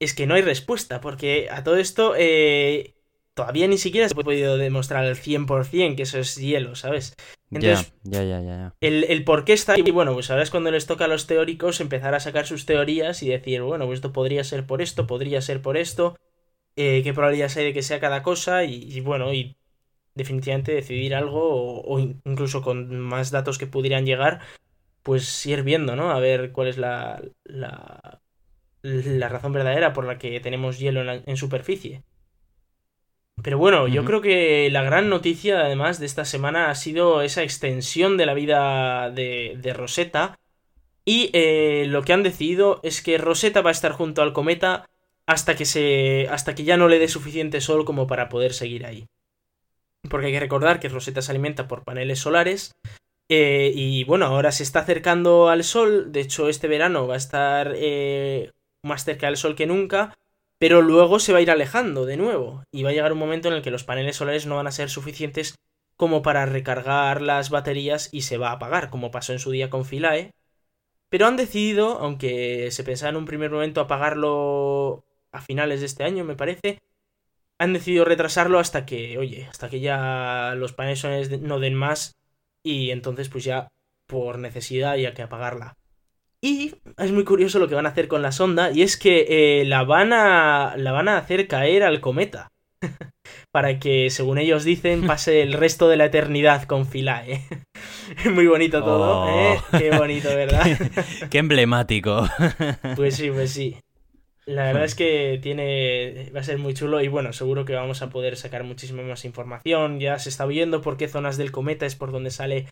es 0.03 0.13
que 0.15 0.27
no 0.27 0.35
hay 0.35 0.41
respuesta, 0.41 1.01
porque 1.01 1.47
a 1.51 1.63
todo 1.63 1.77
esto 1.77 2.13
eh, 2.17 2.95
todavía 3.33 3.67
ni 3.67 3.77
siquiera 3.77 4.07
se 4.09 4.13
ha 4.19 4.23
podido 4.23 4.57
demostrar 4.57 5.03
al 5.05 5.15
100% 5.17 5.97
que 5.97 6.03
eso 6.03 6.19
es 6.19 6.35
hielo, 6.37 6.75
¿sabes? 6.75 7.15
Entonces, 7.53 7.93
ya, 8.03 8.23
ya, 8.23 8.39
ya, 8.41 8.75
el, 8.81 9.05
el 9.05 9.23
por 9.23 9.45
qué 9.45 9.53
está 9.53 9.73
ahí, 9.73 9.91
bueno, 9.91 10.13
pues 10.13 10.29
ahora 10.29 10.43
es 10.43 10.51
cuando 10.51 10.71
les 10.71 10.85
toca 10.87 11.05
a 11.05 11.07
los 11.07 11.27
teóricos 11.27 11.79
empezar 11.81 12.13
a 12.15 12.19
sacar 12.19 12.45
sus 12.47 12.65
teorías 12.65 13.23
y 13.23 13.29
decir, 13.29 13.61
bueno, 13.61 13.85
pues 13.85 13.97
esto 13.97 14.11
podría 14.13 14.43
ser 14.43 14.65
por 14.65 14.81
esto, 14.81 15.07
podría 15.07 15.41
ser 15.41 15.61
por 15.61 15.77
esto, 15.77 16.15
eh, 16.75 17.01
qué 17.03 17.13
probabilidades 17.13 17.57
hay 17.57 17.65
de 17.65 17.73
que 17.73 17.83
sea 17.83 17.99
cada 17.99 18.23
cosa 18.23 18.63
y, 18.65 18.75
y 18.91 19.01
bueno, 19.01 19.33
y 19.33 19.57
definitivamente 20.15 20.73
decidir 20.73 21.15
algo 21.15 21.41
o, 21.55 21.81
o 21.95 21.99
in- 21.99 22.21
incluso 22.25 22.61
con 22.61 22.99
más 22.99 23.31
datos 23.31 23.57
que 23.59 23.67
pudieran 23.67 24.05
llegar, 24.05 24.41
pues 25.03 25.45
ir 25.45 25.63
viendo, 25.63 25.95
¿no? 25.95 26.11
A 26.11 26.19
ver 26.19 26.51
cuál 26.51 26.67
es 26.69 26.77
la, 26.77 27.21
la, 27.43 28.21
la 28.83 29.29
razón 29.29 29.53
verdadera 29.53 29.93
por 29.93 30.05
la 30.05 30.17
que 30.17 30.39
tenemos 30.39 30.77
hielo 30.79 31.01
en, 31.01 31.07
la- 31.07 31.23
en 31.25 31.37
superficie. 31.37 32.03
Pero 33.41 33.57
bueno, 33.57 33.87
yo 33.87 34.05
creo 34.05 34.21
que 34.21 34.69
la 34.71 34.83
gran 34.83 35.09
noticia 35.09 35.61
además 35.61 35.99
de 35.99 36.05
esta 36.05 36.23
semana 36.23 36.69
ha 36.69 36.75
sido 36.75 37.21
esa 37.21 37.41
extensión 37.43 38.15
de 38.15 38.25
la 38.25 38.33
vida 38.35 39.09
de, 39.09 39.57
de 39.59 39.73
Rosetta. 39.73 40.37
Y 41.05 41.29
eh, 41.33 41.85
lo 41.89 42.03
que 42.03 42.13
han 42.13 42.23
decidido 42.23 42.79
es 42.83 43.01
que 43.01 43.17
Rosetta 43.17 43.61
va 43.61 43.69
a 43.69 43.73
estar 43.73 43.91
junto 43.93 44.21
al 44.21 44.33
cometa 44.33 44.85
hasta 45.25 45.55
que 45.55 45.65
se. 45.65 46.27
hasta 46.29 46.55
que 46.55 46.63
ya 46.63 46.77
no 46.77 46.87
le 46.87 46.99
dé 46.99 47.07
suficiente 47.07 47.61
sol 47.61 47.85
como 47.85 48.07
para 48.07 48.29
poder 48.29 48.53
seguir 48.53 48.85
ahí. 48.85 49.07
Porque 50.09 50.27
hay 50.27 50.33
que 50.33 50.39
recordar 50.39 50.79
que 50.79 50.89
Rosetta 50.89 51.21
se 51.21 51.31
alimenta 51.31 51.67
por 51.67 51.83
paneles 51.83 52.19
solares. 52.19 52.71
eh, 53.29 53.71
y 53.75 54.03
bueno, 54.05 54.25
ahora 54.27 54.51
se 54.51 54.63
está 54.63 54.79
acercando 54.79 55.49
al 55.49 55.63
sol. 55.63 56.11
De 56.11 56.21
hecho, 56.21 56.49
este 56.49 56.67
verano 56.67 57.07
va 57.07 57.15
a 57.15 57.17
estar 57.17 57.73
eh, 57.75 58.51
más 58.83 59.05
cerca 59.05 59.27
del 59.27 59.37
sol 59.37 59.55
que 59.55 59.67
nunca. 59.67 60.15
pero 60.59 60.81
luego 60.81 61.19
se 61.19 61.33
va 61.33 61.39
a 61.39 61.41
ir 61.41 61.51
alejando 61.51 62.05
de 62.05 62.15
nuevo 62.17 62.63
y 62.71 62.83
va 62.83 62.89
a 62.91 62.93
llegar 62.93 63.11
un 63.11 63.19
momento 63.19 63.49
en 63.49 63.55
el 63.55 63.61
que 63.61 63.71
los 63.71 63.83
paneles 63.83 64.15
solares 64.15 64.45
no 64.45 64.55
van 64.57 64.67
a 64.67 64.71
ser 64.71 64.89
suficientes 64.89 65.55
como 65.97 66.21
para 66.21 66.45
recargar 66.45 67.21
las 67.21 67.49
baterías 67.49 68.09
y 68.13 68.21
se 68.21 68.37
va 68.37 68.49
a 68.49 68.53
apagar, 68.53 68.89
como 68.89 69.11
pasó 69.11 69.33
en 69.33 69.39
su 69.39 69.51
día 69.51 69.69
con 69.69 69.85
Philae. 69.85 70.31
Pero 71.09 71.27
han 71.27 71.37
decidido, 71.37 71.99
aunque 71.99 72.71
se 72.71 72.83
pensaba 72.83 73.09
en 73.11 73.17
un 73.17 73.25
primer 73.25 73.51
momento 73.51 73.81
apagarlo 73.81 75.05
a 75.31 75.41
finales 75.41 75.79
de 75.81 75.85
este 75.87 76.03
año, 76.03 76.23
me 76.23 76.35
parece, 76.35 76.79
han 77.59 77.73
decidido 77.73 78.05
retrasarlo 78.05 78.59
hasta 78.59 78.85
que, 78.85 79.17
oye, 79.17 79.45
hasta 79.49 79.69
que 79.69 79.79
ya 79.79 80.53
los 80.57 80.73
paneles 80.73 80.99
solares 80.99 81.29
no 81.41 81.59
den 81.59 81.75
más 81.75 82.15
y 82.63 82.91
entonces 82.91 83.29
pues 83.29 83.43
ya 83.43 83.67
por 84.07 84.39
necesidad 84.39 84.93
hay 84.93 85.11
que 85.13 85.21
apagarla. 85.23 85.75
Y 86.43 86.75
es 86.97 87.11
muy 87.13 87.23
curioso 87.23 87.57
lo 87.57 87.69
que 87.69 87.75
van 87.75 87.85
a 87.85 87.89
hacer 87.89 88.09
con 88.09 88.21
la 88.21 88.33
sonda 88.33 88.69
y 88.69 88.81
es 88.81 88.97
que 88.97 89.27
eh, 89.29 89.65
la, 89.65 89.85
van 89.85 90.11
a, 90.11 90.75
la 90.75 90.91
van 90.91 91.07
a 91.07 91.17
hacer 91.17 91.47
caer 91.47 91.83
al 91.83 92.01
cometa. 92.01 92.49
para 93.53 93.79
que, 93.79 94.09
según 94.09 94.37
ellos 94.37 94.65
dicen, 94.65 95.07
pase 95.07 95.41
el 95.41 95.53
resto 95.53 95.87
de 95.87 95.95
la 95.95 96.05
eternidad 96.05 96.63
con 96.63 96.85
Philae. 96.85 97.45
Muy 98.33 98.45
bonito 98.47 98.83
todo, 98.83 99.29
¿eh? 99.29 99.57
Oh. 99.57 99.77
Qué 99.77 99.91
bonito, 99.91 100.27
¿verdad? 100.35 100.65
Qué 101.29 101.37
emblemático. 101.37 102.27
Pues 102.97 103.15
sí, 103.15 103.31
pues 103.31 103.51
sí. 103.51 103.77
La 104.45 104.65
verdad 104.65 104.83
es 104.83 104.95
que 104.95 105.39
tiene. 105.41 106.29
va 106.35 106.41
a 106.41 106.43
ser 106.43 106.57
muy 106.57 106.73
chulo 106.73 107.01
y 107.01 107.07
bueno, 107.07 107.31
seguro 107.31 107.63
que 107.63 107.75
vamos 107.75 108.01
a 108.01 108.09
poder 108.09 108.35
sacar 108.35 108.65
muchísima 108.65 109.01
más 109.03 109.23
información. 109.23 110.01
Ya 110.01 110.19
se 110.19 110.27
está 110.27 110.45
viendo 110.45 110.81
por 110.81 110.97
qué 110.97 111.07
zonas 111.07 111.37
del 111.37 111.53
cometa 111.53 111.85
es 111.85 111.95
por 111.95 112.11
donde 112.11 112.29
sale 112.29 112.67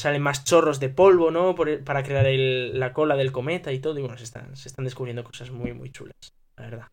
salen 0.00 0.22
más 0.22 0.44
chorros 0.44 0.80
de 0.80 0.88
polvo, 0.88 1.30
¿no? 1.30 1.54
Por- 1.54 1.82
para 1.84 2.02
crear 2.02 2.26
el- 2.26 2.78
la 2.78 2.92
cola 2.92 3.16
del 3.16 3.32
cometa 3.32 3.72
y 3.72 3.78
todo. 3.78 3.98
Y 3.98 4.02
bueno, 4.02 4.16
se 4.18 4.24
están, 4.24 4.56
se 4.56 4.68
están 4.68 4.84
descubriendo 4.84 5.22
cosas 5.24 5.50
muy, 5.50 5.72
muy 5.72 5.90
chulas, 5.90 6.14
la 6.56 6.64
verdad. 6.64 6.86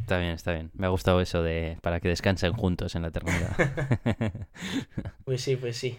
Está 0.00 0.18
bien, 0.18 0.30
está 0.32 0.52
bien. 0.52 0.70
Me 0.74 0.86
ha 0.86 0.90
gustado 0.90 1.20
eso 1.20 1.42
de 1.42 1.76
para 1.82 2.00
que 2.00 2.08
descansen 2.08 2.52
juntos 2.52 2.94
en 2.94 3.02
la 3.02 3.08
eternidad. 3.08 3.56
Pues 5.24 5.42
sí, 5.42 5.56
pues 5.56 5.76
sí. 5.76 5.98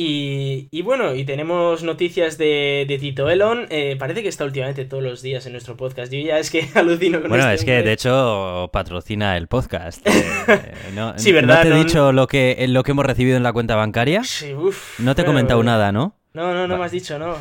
Y, 0.00 0.68
y 0.70 0.82
bueno, 0.82 1.16
y 1.16 1.24
tenemos 1.24 1.82
noticias 1.82 2.38
de, 2.38 2.84
de 2.86 2.98
Tito 2.98 3.28
Elon. 3.28 3.66
Eh, 3.68 3.96
parece 3.98 4.22
que 4.22 4.28
está 4.28 4.44
últimamente 4.44 4.84
todos 4.84 5.02
los 5.02 5.22
días 5.22 5.44
en 5.46 5.52
nuestro 5.52 5.76
podcast. 5.76 6.12
Yo 6.12 6.20
ya 6.20 6.38
es 6.38 6.52
que 6.52 6.68
alucino 6.76 7.20
con 7.20 7.30
Bueno, 7.30 7.42
este 7.50 7.54
es 7.56 7.64
que 7.64 7.82
de 7.82 7.92
hecho 7.94 8.70
patrocina 8.72 9.36
el 9.36 9.48
podcast. 9.48 10.06
Eh, 10.48 10.62
no, 10.94 11.18
Sí, 11.18 11.30
¿no 11.30 11.34
¿verdad? 11.36 11.62
te 11.62 11.68
he 11.68 11.70
No- 11.72 11.78
dicho 11.84 12.12
lo 12.12 12.26
que, 12.28 12.64
lo 12.68 12.82
que 12.84 12.92
hemos 12.92 13.04
recibido 13.04 13.36
en 13.36 13.42
la 13.42 13.52
cuenta 13.52 13.74
bancaria? 13.76 14.22
Sí, 14.24 14.54
uf, 14.54 14.98
No 15.00 15.14
te 15.16 15.22
he 15.22 15.24
bueno, 15.24 15.36
comentado 15.36 15.62
nada, 15.64 15.90
¿no? 15.92 16.14
No, 16.38 16.54
no, 16.54 16.68
no 16.68 16.78
me 16.78 16.84
has 16.84 16.92
dicho, 16.92 17.18
no. 17.18 17.36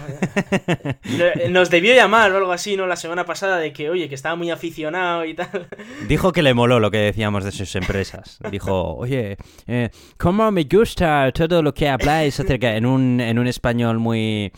Le- 1.18 1.50
Nos 1.50 1.70
debió 1.70 1.94
llamar 1.94 2.32
o 2.32 2.38
algo 2.38 2.52
así, 2.52 2.76
¿no? 2.76 2.88
La 2.88 2.96
semana 2.96 3.26
pasada 3.26 3.58
de 3.60 3.72
que, 3.72 3.92
oye, 3.92 4.10
que 4.10 4.16
estaba 4.16 4.36
muy 4.36 4.50
aficionado 4.50 5.24
y 5.24 5.36
tal. 5.36 5.68
Dijo 6.08 6.32
que 6.32 6.42
le 6.42 6.56
moló 6.56 6.80
lo 6.80 6.90
que 6.90 6.98
decíamos 6.98 7.44
de 7.46 7.52
sus 7.52 7.76
empresas. 7.76 8.40
Dijo, 8.50 8.96
oye, 8.96 9.38
eh, 9.68 9.92
¿cómo 10.18 10.52
me 10.52 10.64
gusta 10.64 11.32
todo 11.32 11.62
lo 11.62 11.76
que 11.76 11.88
habláis 11.88 12.40
acerca 12.40 12.76
en 12.76 12.88
un, 12.88 13.22
en 13.22 13.38
un 13.38 13.46
español 13.46 14.00
muy, 14.00 14.52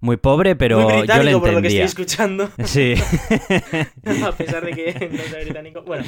muy 0.00 0.16
pobre, 0.16 0.56
pero 0.56 0.78
muy 0.80 0.84
yo 0.84 0.90
le 0.94 0.98
británico 1.00 1.40
por 1.40 1.52
lo 1.52 1.60
que 1.60 1.68
estoy 1.68 1.80
entendía. 1.80 1.84
escuchando. 1.84 2.50
Sí. 2.64 2.94
a 4.24 4.32
pesar 4.32 4.64
de 4.64 4.72
que 4.72 5.10
no 5.12 5.22
sea 5.24 5.42
británico. 5.44 5.82
Bueno, 5.82 6.04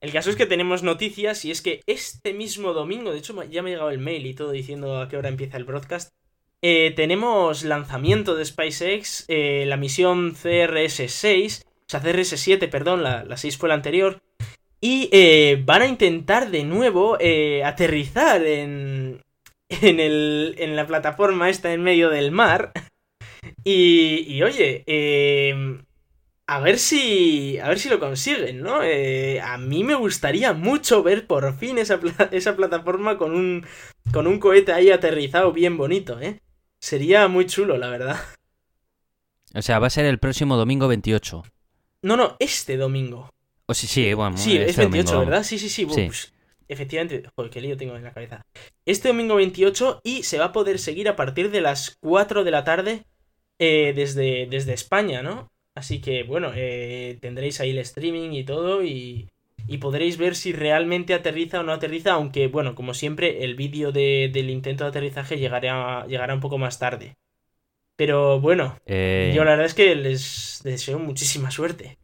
el 0.00 0.12
caso 0.12 0.30
es 0.30 0.36
que 0.36 0.46
tenemos 0.46 0.82
noticias 0.82 1.44
y 1.44 1.50
es 1.50 1.60
que 1.60 1.82
este 1.86 2.32
mismo 2.32 2.72
domingo, 2.72 3.12
de 3.12 3.18
hecho 3.18 3.34
ya 3.44 3.62
me 3.62 3.70
ha 3.70 3.72
llegado 3.74 3.90
el 3.90 3.98
mail 3.98 4.24
y 4.26 4.34
todo 4.34 4.50
diciendo 4.52 4.98
a 4.98 5.08
qué 5.08 5.16
hora 5.18 5.28
empieza 5.28 5.56
el 5.58 5.64
broadcast, 5.64 6.10
eh, 6.68 6.90
tenemos 6.96 7.62
lanzamiento 7.62 8.34
de 8.34 8.44
SpaceX, 8.44 9.24
eh, 9.28 9.66
la 9.68 9.76
misión 9.76 10.34
CRS-6, 10.34 11.62
o 11.62 11.84
sea, 11.86 12.02
CRS-7, 12.02 12.68
perdón, 12.68 13.04
la, 13.04 13.22
la 13.22 13.36
6 13.36 13.56
fue 13.56 13.68
la 13.68 13.76
anterior, 13.76 14.20
y 14.80 15.08
eh, 15.12 15.62
van 15.64 15.82
a 15.82 15.86
intentar 15.86 16.50
de 16.50 16.64
nuevo 16.64 17.18
aterrizar 17.64 18.44
en, 18.44 19.22
en, 19.68 20.00
el, 20.00 20.56
en 20.58 20.74
la 20.74 20.88
plataforma 20.88 21.50
esta 21.50 21.72
en 21.72 21.84
medio 21.84 22.10
del 22.10 22.32
mar. 22.32 22.72
Y, 23.62 24.24
y 24.26 24.42
oye, 24.42 24.82
eh, 24.88 25.54
a 26.48 26.58
ver 26.58 26.78
si. 26.80 27.58
A 27.60 27.68
ver 27.68 27.78
si 27.78 27.88
lo 27.88 28.00
consiguen, 28.00 28.60
¿no? 28.60 28.80
A 28.80 29.58
mí 29.58 29.84
me 29.84 29.94
gustaría 29.94 30.52
mucho 30.52 31.04
ver 31.04 31.28
por 31.28 31.56
fin 31.56 31.78
esa, 31.78 32.00
esa 32.32 32.56
plataforma 32.56 33.18
con 33.18 33.36
un. 33.36 33.64
con 34.12 34.26
un 34.26 34.40
cohete 34.40 34.72
ahí 34.72 34.90
aterrizado 34.90 35.52
bien 35.52 35.76
bonito, 35.76 36.20
¿eh? 36.20 36.40
Sería 36.80 37.28
muy 37.28 37.46
chulo, 37.46 37.76
la 37.78 37.88
verdad. 37.88 38.20
O 39.54 39.62
sea, 39.62 39.78
va 39.78 39.86
a 39.86 39.90
ser 39.90 40.04
el 40.04 40.18
próximo 40.18 40.56
domingo 40.56 40.88
28. 40.88 41.42
No, 42.02 42.16
no, 42.16 42.36
este 42.38 42.76
domingo. 42.76 43.30
O 43.66 43.74
sí, 43.74 43.86
sí, 43.86 44.12
bueno. 44.14 44.36
Sí, 44.36 44.56
este 44.56 44.70
es 44.70 44.76
28, 44.76 44.90
domingo, 44.90 45.12
vamos. 45.12 45.26
¿verdad? 45.26 45.44
Sí, 45.44 45.58
sí, 45.58 45.68
sí. 45.68 45.86
Sí. 45.88 46.06
pues, 46.06 46.32
efectivamente, 46.68 47.28
joder, 47.34 47.50
qué 47.50 47.60
lío 47.60 47.76
tengo 47.76 47.96
en 47.96 48.04
la 48.04 48.12
cabeza. 48.12 48.42
Este 48.84 49.08
domingo 49.08 49.36
28 49.36 50.00
y 50.04 50.22
se 50.22 50.38
va 50.38 50.46
a 50.46 50.52
poder 50.52 50.78
seguir 50.78 51.08
a 51.08 51.16
partir 51.16 51.50
de 51.50 51.60
las 51.60 51.96
4 52.00 52.44
de 52.44 52.50
la 52.50 52.64
tarde 52.64 53.04
eh, 53.58 53.92
desde, 53.94 54.46
desde 54.46 54.74
España, 54.74 55.22
¿no? 55.22 55.48
Así 55.74 56.00
que, 56.00 56.22
bueno, 56.22 56.52
eh, 56.54 57.18
tendréis 57.20 57.60
ahí 57.60 57.70
el 57.70 57.78
streaming 57.78 58.30
y 58.32 58.44
todo 58.44 58.82
y, 58.82 59.28
y 59.66 59.78
podréis 59.78 60.16
ver 60.18 60.36
si 60.36 60.52
realmente 60.52 61.14
aterriza 61.14 61.60
o 61.60 61.62
no 61.62 61.72
aterriza, 61.72 62.12
aunque, 62.14 62.48
bueno, 62.48 62.74
como 62.74 62.94
siempre, 62.94 63.44
el 63.44 63.54
vídeo 63.56 63.92
de- 63.92 64.30
del 64.32 64.50
intento 64.50 64.84
de 64.84 64.90
aterrizaje 64.90 65.38
llegará, 65.38 66.06
llegará 66.06 66.34
un 66.34 66.40
poco 66.40 66.58
más 66.58 66.78
tarde. 66.78 67.14
Pero 67.96 68.40
bueno, 68.40 68.78
Eh, 68.86 69.34
yo 69.34 69.44
la 69.44 69.52
verdad 69.52 69.66
es 69.66 69.74
que 69.74 69.94
les 69.96 70.60
deseo 70.64 70.98
muchísima 70.98 71.50
suerte. 71.50 71.98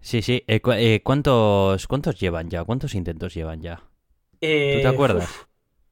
Sí, 0.00 0.20
sí. 0.22 0.44
Eh, 0.48 0.60
cu- 0.60 0.72
eh, 0.72 1.00
¿cuántos, 1.04 1.86
¿Cuántos 1.86 2.18
llevan 2.20 2.50
ya? 2.50 2.64
¿Cuántos 2.64 2.94
intentos 2.94 3.34
llevan 3.34 3.60
ya? 3.62 3.82
Eh, 4.40 4.70
¿Tú 4.70 4.80
te 4.80 4.88
acuerdas? 4.88 5.30
uf, 5.30 5.44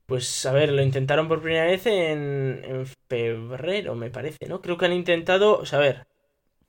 pues 0.07 0.45
a 0.47 0.53
ver, 0.53 0.73
lo 0.73 0.83
intentaron 0.83 1.29
por 1.29 1.43
primera 1.43 1.67
vez 1.67 1.87
en, 1.87 2.63
en 2.65 2.87
febrero, 3.09 3.95
me 3.95 4.11
parece, 4.11 4.47
¿no? 4.49 4.61
Creo 4.61 4.77
que 4.79 4.87
han 4.87 4.93
intentado, 4.93 5.59
o 5.59 5.67
sea, 5.67 5.79
a 5.79 5.83
ver, 5.83 6.07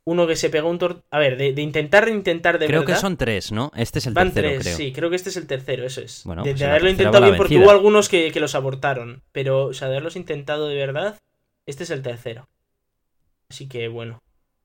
uno 0.06 0.26
que 0.28 0.36
se 0.36 0.50
pegó 0.50 0.70
un 0.70 0.80
tor... 0.80 1.04
A 1.12 1.20
ver, 1.20 1.38
de, 1.38 1.54
de 1.54 1.62
intentar, 1.62 2.08
intentar 2.10 2.58
de 2.60 2.68
creo 2.68 2.82
verdad. 2.82 2.96
que 2.96 3.00
son 3.02 3.18
tres, 3.18 3.52
¿no? 3.52 3.72
Este 3.76 4.00
es 4.00 4.08
el 4.08 4.14
Van 4.14 4.32
tercero, 4.34 4.50
tres, 4.50 4.64
creo. 4.64 4.78
sí, 4.78 4.92
creo 4.94 5.10
que 5.10 5.16
este 5.16 5.30
es 5.30 5.38
el 5.38 5.48
tercero, 5.48 5.86
eso 5.86 6.02
es. 6.02 6.24
Bueno, 6.26 6.44
de, 6.44 6.52
pues 6.52 6.60
de 6.60 6.66
haberlo 6.66 6.90
intentado 6.90 7.24
bien, 7.26 7.38
porque 7.38 7.58
hubo 7.58 7.70
algunos 7.72 8.10
que, 8.10 8.32
que 8.32 8.40
los 8.40 8.56
abortaron. 8.56 9.22
Pero, 9.32 9.66
o 9.66 9.74
sea, 9.74 9.88
de 9.88 9.96
haberlos 9.96 10.16
intentado 10.16 10.68
de 10.68 10.76
verdad, 10.76 11.20
este 11.66 11.84
es 11.84 11.90
el 11.92 12.02
tercero. 12.02 12.48
Así 13.50 13.68
que 13.68 13.88
bueno. 13.90 14.22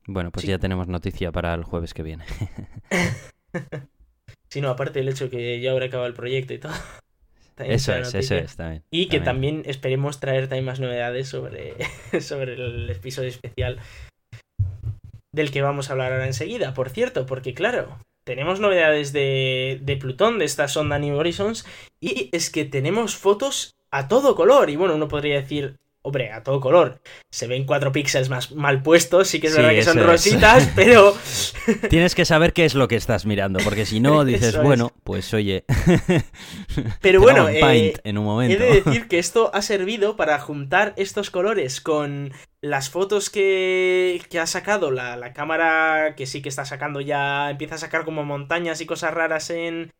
Bueno, 0.06 0.30
pues 0.30 0.42
Sí. 0.42 0.48
ya 0.48 0.58
tenemos 0.58 0.86
noticia 0.88 1.32
para 1.32 1.52
el 1.54 1.64
jueves 1.64 1.92
que 1.94 2.02
viene. 2.02 2.24
Si 4.48 4.60
no, 4.60 4.70
aparte 4.70 5.00
del 5.00 5.08
hecho 5.08 5.28
que 5.28 5.60
ya 5.60 5.72
habrá 5.72 5.86
acabado 5.86 6.06
el 6.06 6.14
proyecto 6.14 6.54
y 6.54 6.58
todo. 6.58 6.72
Eso 7.58 7.94
es, 7.94 8.14
eso 8.14 8.34
es, 8.36 8.54
también. 8.56 8.84
Y 8.90 9.06
que 9.08 9.18
También. 9.18 9.56
también 9.56 9.70
esperemos 9.70 10.20
traer 10.20 10.46
también 10.46 10.66
más 10.66 10.78
novedades 10.78 11.28
sobre, 11.28 11.74
sobre 12.20 12.52
el 12.54 12.88
episodio 12.90 13.28
especial 13.28 13.80
del 15.36 15.50
que 15.52 15.62
vamos 15.62 15.88
a 15.88 15.92
hablar 15.92 16.12
ahora 16.12 16.26
enseguida. 16.26 16.74
Por 16.74 16.88
cierto, 16.88 17.26
porque 17.26 17.54
claro, 17.54 17.98
tenemos 18.24 18.58
novedades 18.58 19.12
de, 19.12 19.78
de 19.82 19.96
Plutón, 19.96 20.38
de 20.38 20.46
esta 20.46 20.66
sonda 20.66 20.98
New 20.98 21.16
Horizons, 21.16 21.66
y 22.00 22.30
es 22.32 22.50
que 22.50 22.64
tenemos 22.64 23.16
fotos 23.16 23.76
a 23.90 24.08
todo 24.08 24.34
color. 24.34 24.70
Y 24.70 24.76
bueno, 24.76 24.94
uno 24.96 25.08
podría 25.08 25.36
decir, 25.36 25.76
hombre, 26.06 26.32
a 26.32 26.42
todo 26.42 26.60
color. 26.60 27.00
Se 27.30 27.46
ven 27.46 27.64
cuatro 27.66 27.92
píxeles 27.92 28.28
más 28.30 28.52
mal 28.52 28.82
puestos, 28.82 29.28
sí 29.28 29.40
que 29.40 29.48
es 29.48 29.52
Sí, 29.52 29.54
verdad 29.54 29.74
que 29.74 29.82
son 29.82 29.98
es. 29.98 30.06
rositas, 30.06 30.70
pero 30.74 31.14
Tienes 31.88 32.14
que 32.16 32.24
saber 32.24 32.52
qué 32.52 32.64
es 32.64 32.74
lo 32.74 32.88
que 32.88 32.96
estás 32.96 33.26
mirando, 33.26 33.60
porque 33.62 33.86
si 33.86 34.00
no 34.00 34.24
dices, 34.24 34.56
Eso 34.56 34.62
es. 34.62 34.66
bueno, 34.66 34.92
pues 35.04 35.32
oye. 35.34 35.64
Pero 37.00 37.20
bueno, 37.20 37.48
eh, 37.48 37.94
en 38.04 38.18
un 38.18 38.24
He 38.46 38.56
momento. 38.56 38.58
de 38.58 38.72
decir 38.82 39.08
que 39.08 39.18
esto 39.18 39.50
ha 39.54 39.62
servido 39.62 40.16
para 40.16 40.38
juntar 40.40 40.94
estos 40.96 41.30
colores 41.30 41.80
con 41.80 42.32
las 42.60 42.90
fotos 42.90 43.30
que, 43.30 44.22
que 44.30 44.38
ha 44.40 44.46
sacado 44.46 44.90
la, 44.90 45.16
la 45.16 45.32
cámara, 45.32 46.14
que 46.16 46.26
sí 46.26 46.42
que 46.42 46.48
está 46.48 46.64
sacando 46.64 47.00
ya, 47.00 47.50
empieza 47.50 47.76
a 47.76 47.78
sacar 47.78 48.04
como 48.04 48.24
montañas 48.24 48.80
y 48.80 48.86
cosas 48.86 49.14
raras 49.14 49.50
en, 49.50 49.92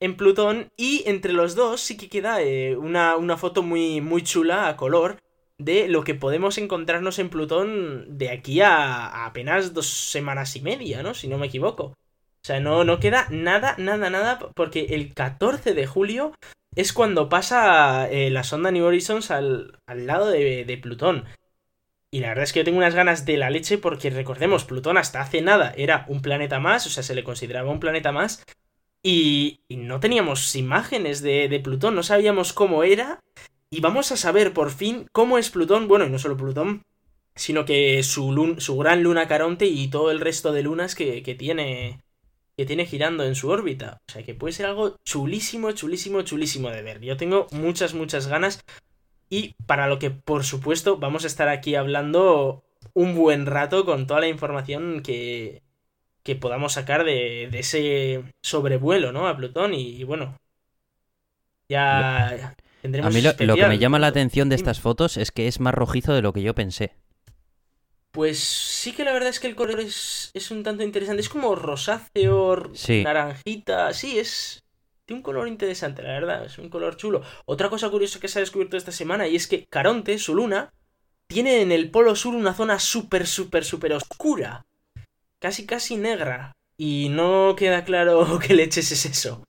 en 0.00 0.16
Plutón, 0.16 0.72
y 0.76 1.04
entre 1.06 1.32
los 1.32 1.54
dos 1.54 1.80
sí 1.80 1.96
que 1.96 2.08
queda 2.08 2.42
eh, 2.42 2.76
una, 2.76 3.16
una 3.16 3.36
foto 3.36 3.62
muy, 3.62 4.00
muy 4.00 4.22
chula 4.22 4.68
a 4.68 4.76
color 4.76 5.18
de 5.64 5.88
lo 5.88 6.04
que 6.04 6.14
podemos 6.14 6.58
encontrarnos 6.58 7.18
en 7.18 7.30
Plutón 7.30 8.18
de 8.18 8.30
aquí 8.30 8.60
a, 8.60 9.24
apenas 9.26 9.74
dos 9.74 9.86
semanas 9.86 10.56
y 10.56 10.60
media, 10.60 11.02
¿no? 11.02 11.14
Si 11.14 11.28
no 11.28 11.38
me 11.38 11.46
equivoco. 11.46 11.84
O 11.84 12.44
sea, 12.44 12.60
no, 12.60 12.84
no 12.84 12.98
queda 12.98 13.26
nada, 13.30 13.76
nada, 13.78 14.10
nada, 14.10 14.38
porque 14.54 14.86
el 14.90 15.14
14 15.14 15.74
de 15.74 15.86
julio 15.86 16.32
es 16.74 16.92
cuando 16.92 17.28
pasa 17.28 18.10
eh, 18.10 18.30
la 18.30 18.42
sonda 18.44 18.70
New 18.70 18.84
Horizons 18.84 19.30
al, 19.30 19.78
al 19.86 20.06
lado 20.06 20.28
de, 20.28 20.64
de 20.64 20.78
Plutón. 20.78 21.24
Y 22.10 22.20
la 22.20 22.28
verdad 22.28 22.44
es 22.44 22.52
que 22.52 22.60
yo 22.60 22.64
tengo 22.64 22.78
unas 22.78 22.94
ganas 22.94 23.24
de 23.24 23.38
la 23.38 23.50
leche 23.50 23.78
porque 23.78 24.10
recordemos, 24.10 24.64
Plutón 24.64 24.98
hasta 24.98 25.20
hace 25.20 25.40
nada 25.40 25.72
era 25.76 26.04
un 26.08 26.20
planeta 26.20 26.60
más, 26.60 26.86
o 26.86 26.90
sea, 26.90 27.02
se 27.02 27.14
le 27.14 27.24
consideraba 27.24 27.70
un 27.70 27.80
planeta 27.80 28.12
más. 28.12 28.44
Y, 29.02 29.60
y 29.66 29.76
no 29.76 29.98
teníamos 29.98 30.54
imágenes 30.54 31.22
de, 31.22 31.48
de 31.48 31.60
Plutón, 31.60 31.94
no 31.94 32.02
sabíamos 32.02 32.52
cómo 32.52 32.84
era. 32.84 33.20
Y 33.72 33.80
vamos 33.80 34.12
a 34.12 34.18
saber 34.18 34.52
por 34.52 34.70
fin 34.70 35.06
cómo 35.12 35.38
es 35.38 35.48
Plutón, 35.48 35.88
bueno, 35.88 36.04
y 36.04 36.10
no 36.10 36.18
solo 36.18 36.36
Plutón, 36.36 36.82
sino 37.34 37.64
que 37.64 38.02
su, 38.02 38.56
su 38.58 38.76
gran 38.76 39.02
luna 39.02 39.26
Caronte 39.26 39.64
y 39.64 39.88
todo 39.88 40.10
el 40.10 40.20
resto 40.20 40.52
de 40.52 40.62
lunas 40.62 40.94
que, 40.94 41.22
que 41.22 41.34
tiene 41.34 41.98
que 42.54 42.66
tiene 42.66 42.84
girando 42.84 43.24
en 43.24 43.34
su 43.34 43.48
órbita. 43.48 44.02
O 44.08 44.12
sea 44.12 44.24
que 44.24 44.34
puede 44.34 44.52
ser 44.52 44.66
algo 44.66 44.98
chulísimo, 45.04 45.72
chulísimo, 45.72 46.20
chulísimo 46.20 46.68
de 46.68 46.82
ver. 46.82 47.00
Yo 47.00 47.16
tengo 47.16 47.46
muchas, 47.50 47.94
muchas 47.94 48.26
ganas. 48.26 48.62
Y 49.30 49.54
para 49.66 49.86
lo 49.86 49.98
que, 49.98 50.10
por 50.10 50.44
supuesto, 50.44 50.98
vamos 50.98 51.24
a 51.24 51.28
estar 51.28 51.48
aquí 51.48 51.74
hablando 51.74 52.62
un 52.92 53.14
buen 53.14 53.46
rato 53.46 53.86
con 53.86 54.06
toda 54.06 54.20
la 54.20 54.28
información 54.28 55.02
que, 55.02 55.62
que 56.24 56.36
podamos 56.36 56.74
sacar 56.74 57.04
de, 57.04 57.48
de 57.50 57.58
ese 57.60 58.22
sobrevuelo, 58.42 59.12
¿no? 59.12 59.28
A 59.28 59.36
Plutón. 59.38 59.72
Y, 59.72 60.04
bueno, 60.04 60.36
ya 61.70 62.54
tendremos. 62.82 63.10
A 63.10 63.16
mí 63.16 63.22
lo, 63.22 63.32
lo 63.46 63.54
que 63.56 63.66
me 63.66 63.78
llama 63.78 63.98
la 63.98 64.08
atención 64.08 64.50
de 64.50 64.56
estas 64.56 64.80
fotos 64.80 65.16
es 65.16 65.30
que 65.30 65.48
es 65.48 65.60
más 65.60 65.72
rojizo 65.72 66.12
de 66.12 66.20
lo 66.20 66.34
que 66.34 66.42
yo 66.42 66.54
pensé. 66.54 66.92
Pues 68.12 68.40
sí 68.40 68.92
que 68.92 69.04
la 69.04 69.12
verdad 69.12 69.30
es 69.30 69.40
que 69.40 69.46
el 69.46 69.54
color 69.54 69.80
es, 69.80 70.30
es 70.34 70.50
un 70.50 70.62
tanto 70.62 70.82
interesante. 70.82 71.22
Es 71.22 71.30
como 71.30 71.54
rosáceo, 71.54 72.70
naranjita. 73.02 73.92
Sí, 73.94 74.18
es. 74.18 74.62
Tiene 75.06 75.20
un 75.20 75.22
color 75.22 75.48
interesante, 75.48 76.02
la 76.02 76.10
verdad. 76.10 76.44
Es 76.44 76.58
un 76.58 76.68
color 76.68 76.96
chulo. 76.96 77.22
Otra 77.46 77.70
cosa 77.70 77.88
curiosa 77.88 78.20
que 78.20 78.28
se 78.28 78.38
ha 78.38 78.40
descubierto 78.40 78.76
esta 78.76 78.92
semana 78.92 79.26
y 79.28 79.36
es 79.36 79.46
que 79.46 79.64
Caronte, 79.66 80.18
su 80.18 80.34
luna, 80.34 80.74
tiene 81.26 81.62
en 81.62 81.72
el 81.72 81.90
polo 81.90 82.14
sur 82.14 82.34
una 82.34 82.52
zona 82.52 82.78
súper, 82.78 83.26
súper, 83.26 83.64
súper 83.64 83.94
oscura. 83.94 84.66
Casi, 85.38 85.64
casi 85.64 85.96
negra. 85.96 86.52
Y 86.76 87.08
no 87.08 87.54
queda 87.56 87.84
claro 87.84 88.38
qué 88.46 88.54
leches 88.54 88.92
es 88.92 89.06
eso. 89.06 89.42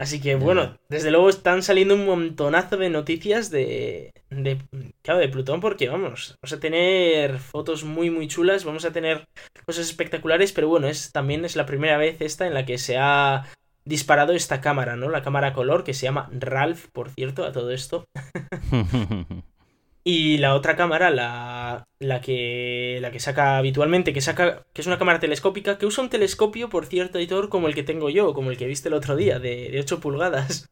Así 0.00 0.20
que 0.20 0.36
bueno, 0.36 0.78
desde 0.88 1.10
luego 1.10 1.28
están 1.28 1.62
saliendo 1.62 1.94
un 1.94 2.06
montonazo 2.06 2.76
de 2.76 2.90
noticias 2.90 3.50
de, 3.50 4.12
de, 4.30 4.58
claro, 5.02 5.20
de 5.20 5.28
Plutón 5.28 5.60
porque 5.60 5.88
vamos, 5.88 6.36
vamos 6.40 6.52
a 6.52 6.60
tener 6.60 7.38
fotos 7.38 7.84
muy 7.84 8.10
muy 8.10 8.28
chulas, 8.28 8.64
vamos 8.64 8.84
a 8.84 8.92
tener 8.92 9.26
cosas 9.66 9.86
espectaculares, 9.86 10.52
pero 10.52 10.68
bueno, 10.68 10.88
es 10.88 11.12
también 11.12 11.44
es 11.44 11.56
la 11.56 11.66
primera 11.66 11.96
vez 11.96 12.20
esta 12.20 12.46
en 12.46 12.54
la 12.54 12.64
que 12.64 12.78
se 12.78 12.96
ha 12.98 13.46
disparado 13.84 14.32
esta 14.32 14.60
cámara, 14.60 14.96
¿no? 14.96 15.08
La 15.08 15.22
cámara 15.22 15.52
color 15.52 15.84
que 15.84 15.94
se 15.94 16.04
llama 16.04 16.28
Ralph, 16.32 16.86
por 16.92 17.10
cierto, 17.10 17.44
a 17.44 17.52
todo 17.52 17.70
esto. 17.70 18.04
Y 20.10 20.38
la 20.38 20.54
otra 20.54 20.74
cámara, 20.74 21.10
la, 21.10 21.86
la, 21.98 22.22
que, 22.22 22.96
la 23.02 23.10
que 23.10 23.20
saca 23.20 23.58
habitualmente, 23.58 24.14
que 24.14 24.22
saca 24.22 24.64
que 24.72 24.80
es 24.80 24.86
una 24.86 24.96
cámara 24.98 25.20
telescópica, 25.20 25.76
que 25.76 25.84
usa 25.84 26.02
un 26.02 26.08
telescopio, 26.08 26.70
por 26.70 26.86
cierto, 26.86 27.18
editor, 27.18 27.50
como 27.50 27.68
el 27.68 27.74
que 27.74 27.82
tengo 27.82 28.08
yo, 28.08 28.32
como 28.32 28.50
el 28.50 28.56
que 28.56 28.66
viste 28.66 28.88
el 28.88 28.94
otro 28.94 29.16
día, 29.16 29.38
de, 29.38 29.68
de 29.68 29.80
8 29.80 30.00
pulgadas. 30.00 30.70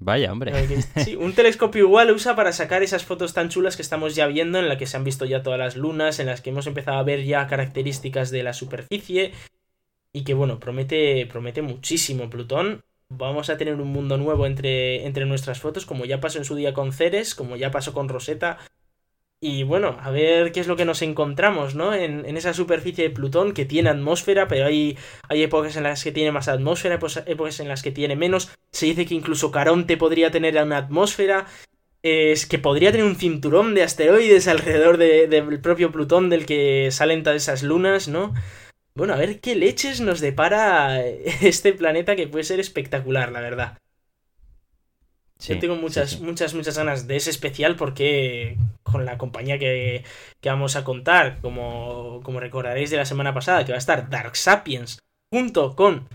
Vaya, 0.00 0.32
hombre. 0.32 0.54
Sí, 1.04 1.16
un 1.16 1.34
telescopio 1.34 1.82
igual 1.82 2.10
usa 2.10 2.34
para 2.34 2.50
sacar 2.50 2.82
esas 2.82 3.04
fotos 3.04 3.34
tan 3.34 3.50
chulas 3.50 3.76
que 3.76 3.82
estamos 3.82 4.14
ya 4.14 4.26
viendo, 4.26 4.58
en 4.58 4.70
la 4.70 4.78
que 4.78 4.86
se 4.86 4.96
han 4.96 5.04
visto 5.04 5.26
ya 5.26 5.42
todas 5.42 5.58
las 5.58 5.76
lunas, 5.76 6.18
en 6.18 6.24
las 6.24 6.40
que 6.40 6.48
hemos 6.48 6.66
empezado 6.66 6.96
a 6.96 7.02
ver 7.02 7.24
ya 7.24 7.46
características 7.48 8.30
de 8.30 8.42
la 8.42 8.54
superficie. 8.54 9.32
Y 10.14 10.24
que 10.24 10.32
bueno, 10.32 10.58
promete, 10.60 11.26
promete 11.26 11.60
muchísimo 11.60 12.30
Plutón 12.30 12.82
vamos 13.08 13.50
a 13.50 13.56
tener 13.56 13.74
un 13.74 13.88
mundo 13.88 14.16
nuevo 14.16 14.46
entre, 14.46 15.06
entre 15.06 15.26
nuestras 15.26 15.60
fotos, 15.60 15.86
como 15.86 16.04
ya 16.04 16.20
pasó 16.20 16.38
en 16.38 16.44
su 16.44 16.54
día 16.54 16.74
con 16.74 16.92
Ceres, 16.92 17.34
como 17.34 17.56
ya 17.56 17.70
pasó 17.70 17.92
con 17.92 18.08
Rosetta. 18.08 18.58
Y 19.38 19.64
bueno, 19.64 19.98
a 20.00 20.10
ver 20.10 20.50
qué 20.50 20.60
es 20.60 20.66
lo 20.66 20.76
que 20.76 20.86
nos 20.86 21.02
encontramos, 21.02 21.74
¿no? 21.74 21.92
En, 21.92 22.24
esa 22.36 22.54
superficie 22.54 23.04
de 23.04 23.14
Plutón 23.14 23.52
que 23.52 23.66
tiene 23.66 23.90
atmósfera, 23.90 24.48
pero 24.48 24.66
hay, 24.66 24.96
hay 25.28 25.42
épocas 25.42 25.76
en 25.76 25.82
las 25.82 26.02
que 26.02 26.10
tiene 26.10 26.32
más 26.32 26.48
atmósfera, 26.48 26.98
épocas 27.26 27.60
en 27.60 27.68
las 27.68 27.82
que 27.82 27.92
tiene 27.92 28.16
menos. 28.16 28.50
Se 28.72 28.86
dice 28.86 29.04
que 29.04 29.14
incluso 29.14 29.50
Caronte 29.50 29.96
podría 29.98 30.30
tener 30.30 30.60
una 30.62 30.78
atmósfera. 30.78 31.46
Es 32.02 32.46
que 32.46 32.58
podría 32.58 32.92
tener 32.92 33.06
un 33.06 33.16
cinturón 33.16 33.74
de 33.74 33.82
asteroides 33.82 34.48
alrededor 34.48 34.96
del 34.96 35.60
propio 35.60 35.92
Plutón 35.92 36.30
del 36.30 36.46
que 36.46 36.90
salen 36.90 37.22
todas 37.22 37.42
esas 37.42 37.62
lunas, 37.62 38.08
¿no? 38.08 38.32
Bueno, 38.96 39.12
a 39.12 39.16
ver 39.16 39.40
qué 39.40 39.54
leches 39.54 40.00
nos 40.00 40.20
depara 40.20 41.00
este 41.42 41.72
planeta 41.72 42.16
que 42.16 42.26
puede 42.26 42.44
ser 42.44 42.58
espectacular, 42.58 43.30
la 43.30 43.40
verdad. 43.40 43.78
Yo 45.38 45.58
tengo 45.58 45.76
muchas, 45.76 46.20
muchas, 46.20 46.54
muchas 46.54 46.78
ganas 46.78 47.06
de 47.06 47.16
ese 47.16 47.28
especial 47.28 47.76
porque 47.76 48.56
con 48.82 49.04
la 49.04 49.18
compañía 49.18 49.58
que, 49.58 50.02
que 50.40 50.48
vamos 50.48 50.76
a 50.76 50.84
contar, 50.84 51.40
como, 51.42 52.22
como 52.24 52.40
recordaréis 52.40 52.90
de 52.90 52.96
la 52.96 53.04
semana 53.04 53.34
pasada, 53.34 53.64
que 53.66 53.72
va 53.72 53.76
a 53.76 53.78
estar 53.78 54.08
Dark 54.08 54.34
Sapiens, 54.34 54.98
junto 55.30 55.76
con 55.76 56.08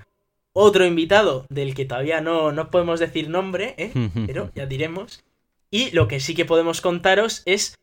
otro 0.54 0.86
invitado 0.86 1.46
del 1.50 1.76
que 1.76 1.86
todavía 1.86 2.20
no, 2.20 2.52
no 2.52 2.72
podemos 2.72 3.00
decir 3.00 3.30
nombre, 3.30 3.76
¿eh? 3.78 3.92
pero 4.26 4.52
ya 4.56 4.66
diremos. 4.66 5.24
Y 5.70 5.92
lo 5.92 6.08
que 6.08 6.20
sí 6.20 6.34
que 6.34 6.46
podemos 6.46 6.82
contaros 6.82 7.44
es 7.46 7.78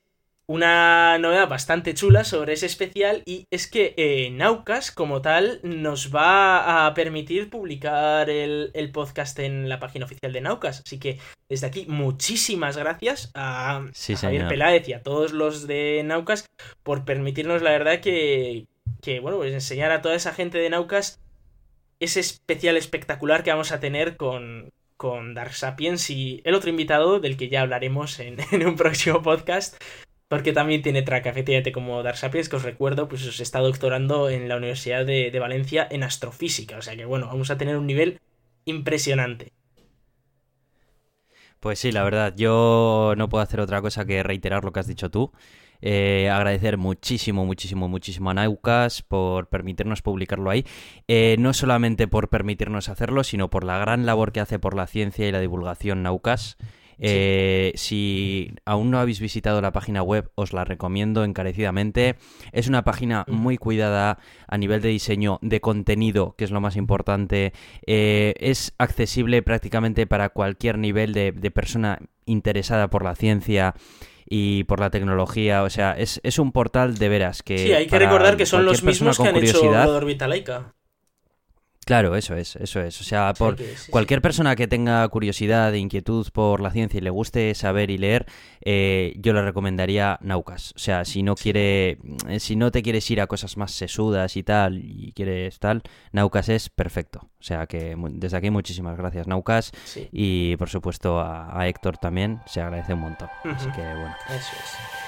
una 0.49 1.19
novedad 1.19 1.47
bastante 1.47 1.93
chula 1.93 2.25
sobre 2.25 2.55
ese 2.55 2.65
especial 2.65 3.23
y 3.27 3.45
es 3.51 3.67
que 3.71 3.93
eh, 3.99 4.31
Naucas 4.31 4.91
como 4.91 5.21
tal 5.21 5.61
nos 5.63 6.15
va 6.15 6.87
a 6.87 6.95
permitir 6.95 7.51
publicar 7.51 8.31
el, 8.31 8.91
podcast 8.93 9.39
en 9.41 9.69
la 9.69 9.79
página 9.79 10.07
oficial 10.07 10.33
de 10.33 10.41
Naucas. 10.41 10.83
Así 10.87 10.99
que 10.99 11.19
desde 11.51 11.67
aquí 11.67 11.85
muchísimas 11.87 12.79
gracias 12.79 13.31
a, 13.35 13.85
Javier 13.95 14.49
Peláez 14.49 14.89
y 14.89 14.95
a 14.95 15.03
todos 15.03 15.33
los 15.33 15.67
de 15.67 16.03
Naucas 16.05 16.47
por 16.83 17.05
permitirnos 17.05 17.61
la 17.61 17.71
verdad 17.71 18.01
que, 18.01 18.67
que 19.03 19.21
bueno, 19.21 19.37
pues 19.37 19.53
enseñar 19.53 19.91
a 19.91 20.01
toda 20.01 20.15
esa 20.15 20.33
gente 20.33 20.57
de 20.57 20.71
Naucas 20.71 21.21
ese 22.01 22.21
especial 22.21 22.79
espectacular 22.79 23.43
que 23.43 23.51
vamos 23.51 23.73
a 23.73 23.81
tener 23.81 24.17
con, 24.17 24.71
con 24.97 25.35
Dark 25.35 25.53
Sapiens 25.53 26.09
y 26.09 26.41
el 26.45 26.55
otro 26.55 26.71
invitado 26.71 27.21
del 27.21 27.37
que 27.37 27.51
ya 27.51 27.61
hablaremos 27.61 28.19
en, 28.19 28.39
en 28.51 28.67
un 28.67 28.77
próximo 28.77 29.21
podcast. 29.21 29.77
Porque 30.29 30.53
también 30.53 30.83
tiene 30.83 31.03
track, 31.03 31.26
efectivamente, 31.26 31.72
como 31.72 32.03
Dark 32.03 32.18
Sapiens, 32.18 32.51
que 32.51 32.57
os 32.57 32.62
recuerdo, 32.62 33.09
pues 33.09 33.22
se 33.22 33.43
está 33.43 33.61
doctorando 33.61 34.29
en 34.29 34.47
la 34.47 34.57
Universidad 34.57 35.07
de, 35.07 35.37
Valencia 35.41 35.89
en 35.91 36.03
astrofísica. 36.03 36.76
O 36.76 36.83
sea 36.83 36.95
que, 36.95 37.07
bueno, 37.07 37.26
vamos 37.29 37.51
a 37.51 37.57
tener 37.57 37.76
un 37.79 37.87
nivel 37.87 38.20
impresionante. 38.66 39.53
Pues 41.61 41.79
sí, 41.79 41.93
la 41.93 42.05
verdad, 42.05 42.35
yo 42.37 43.14
no 43.16 43.29
puedo 43.31 43.43
hacer 43.43 43.61
otra 43.61 43.81
cosa 43.81 44.05
que 44.05 44.22
reiterar 44.22 44.64
lo 44.64 44.72
que 44.72 44.81
has 44.81 44.87
dicho 44.87 45.11
tú. 45.11 45.33
Eh, 45.81 46.29
agradecer 46.29 46.76
muchísimo, 46.76 47.47
muchísimo, 47.47 47.89
muchísimo 47.89 48.31
a 48.31 48.35
Naucas 48.35 49.03
por 49.03 49.49
permitirnos 49.49 50.03
publicarlo 50.03 50.51
ahí. 50.51 50.64
Eh, 51.07 51.37
no 51.39 51.55
solamente 51.55 52.07
por 52.07 52.29
permitirnos 52.29 52.89
hacerlo, 52.89 53.24
sino 53.24 53.49
por 53.49 53.64
la 53.64 53.79
gran 53.79 54.05
labor 54.05 54.33
que 54.33 54.41
hace 54.41 54.59
por 54.59 54.74
la 54.74 54.87
ciencia 54.87 55.26
y 55.26 55.33
la 55.33 55.41
divulgación 55.41 56.03
Naucas. 56.03 56.59
Eh, 57.01 57.73
si 57.77 58.55
aún 58.65 58.91
no 58.91 58.99
habéis 58.99 59.21
visitado 59.21 59.61
la 59.61 59.73
página 59.73 60.03
web, 60.03 60.31
os 60.35 60.53
la 60.53 60.65
recomiendo 60.65 61.25
encarecidamente. 61.25 62.17
Es 62.53 62.69
una 62.69 62.85
página 62.85 63.25
muy 63.29 63.57
cuidada 63.57 64.19
a 64.47 64.59
nivel 64.59 64.83
de 64.83 64.89
diseño, 64.89 65.39
de 65.43 65.61
contenido, 65.61 66.35
que 66.37 66.45
es 66.45 66.51
lo 66.51 66.61
más 66.61 66.77
importante. 66.77 67.53
Eh, 67.87 68.35
es 68.39 68.75
accesible 68.79 69.43
prácticamente 69.43 70.07
para 70.07 70.31
cualquier 70.31 70.79
nivel 70.79 71.13
de, 71.13 71.33
persona 71.51 71.99
interesada 72.27 72.89
por 72.89 73.03
la 73.03 73.15
ciencia 73.15 73.75
y 74.29 74.65
por 74.65 74.81
la 74.81 74.91
tecnología. 74.91 75.63
O 75.63 75.71
sea, 75.71 75.93
es, 75.93 76.39
un 76.39 76.53
portal 76.53 76.99
de 76.99 77.09
veras 77.09 77.43
que. 77.43 77.59
Sí, 77.59 77.73
hay 77.73 77.87
que 77.87 77.99
recordar 77.99 78.37
que 78.37 78.47
son 78.47 78.65
los 78.65 78.83
mismos 78.83 79.19
que 79.19 79.29
han 79.29 79.37
hecho 79.37 79.71
Orbita 79.71 80.29
Claro, 81.89 82.16
eso 82.16 82.36
es, 82.36 82.55
eso 82.57 82.82
es. 82.82 83.01
O 83.01 83.05
sea, 83.05 83.32
por 83.32 83.57
cualquier 83.89 84.20
persona 84.20 84.55
que 84.57 84.68
tenga 84.68 85.09
curiosidad 85.09 85.72
e 85.72 85.78
inquietud 85.78 86.28
por 86.34 86.61
la 86.61 86.70
ciencia 86.70 86.99
y 86.99 87.01
le 87.01 87.09
guste 87.09 87.55
saber 87.55 87.89
y 87.89 87.97
leer, 87.97 88.26
eh, 88.61 89.14
yo 89.16 89.32
le 89.32 89.41
recomendaría 89.41 90.18
Naucas. 90.20 90.74
O 90.76 90.78
sea, 90.78 91.07
si 91.07 91.22
no 91.22 91.34
quiere, 91.34 91.97
eh, 92.28 92.41
si 92.41 92.57
no 92.57 92.70
te 92.70 92.82
quieres 92.82 93.11
ir 93.11 93.22
a 93.22 93.26
cosas 93.26 93.57
más 93.57 93.72
sesudas 93.72 94.36
y 94.36 94.43
tal, 94.43 94.76
y 94.84 95.12
quieres 95.12 95.61
tal, 95.61 95.80
Naucas 96.12 96.51
es 96.51 96.68
perfecto. 96.68 97.20
O 97.41 97.43
sea 97.43 97.66
que 97.66 97.97
desde 97.97 98.36
aquí 98.36 98.51
muchísimas 98.51 98.99
gracias, 98.99 99.26
Naucas. 99.26 99.72
Y 100.12 100.57
por 100.57 100.68
supuesto 100.68 101.20
a, 101.20 101.66
Héctor 101.68 101.97
también, 101.97 102.41
se 102.45 102.61
agradece 102.61 102.93
un 102.93 103.01
montón. 103.01 103.30
Así 103.45 103.70
que 103.70 103.80
bueno. 103.80 104.14
Eso 104.28 104.36
es. 104.36 105.08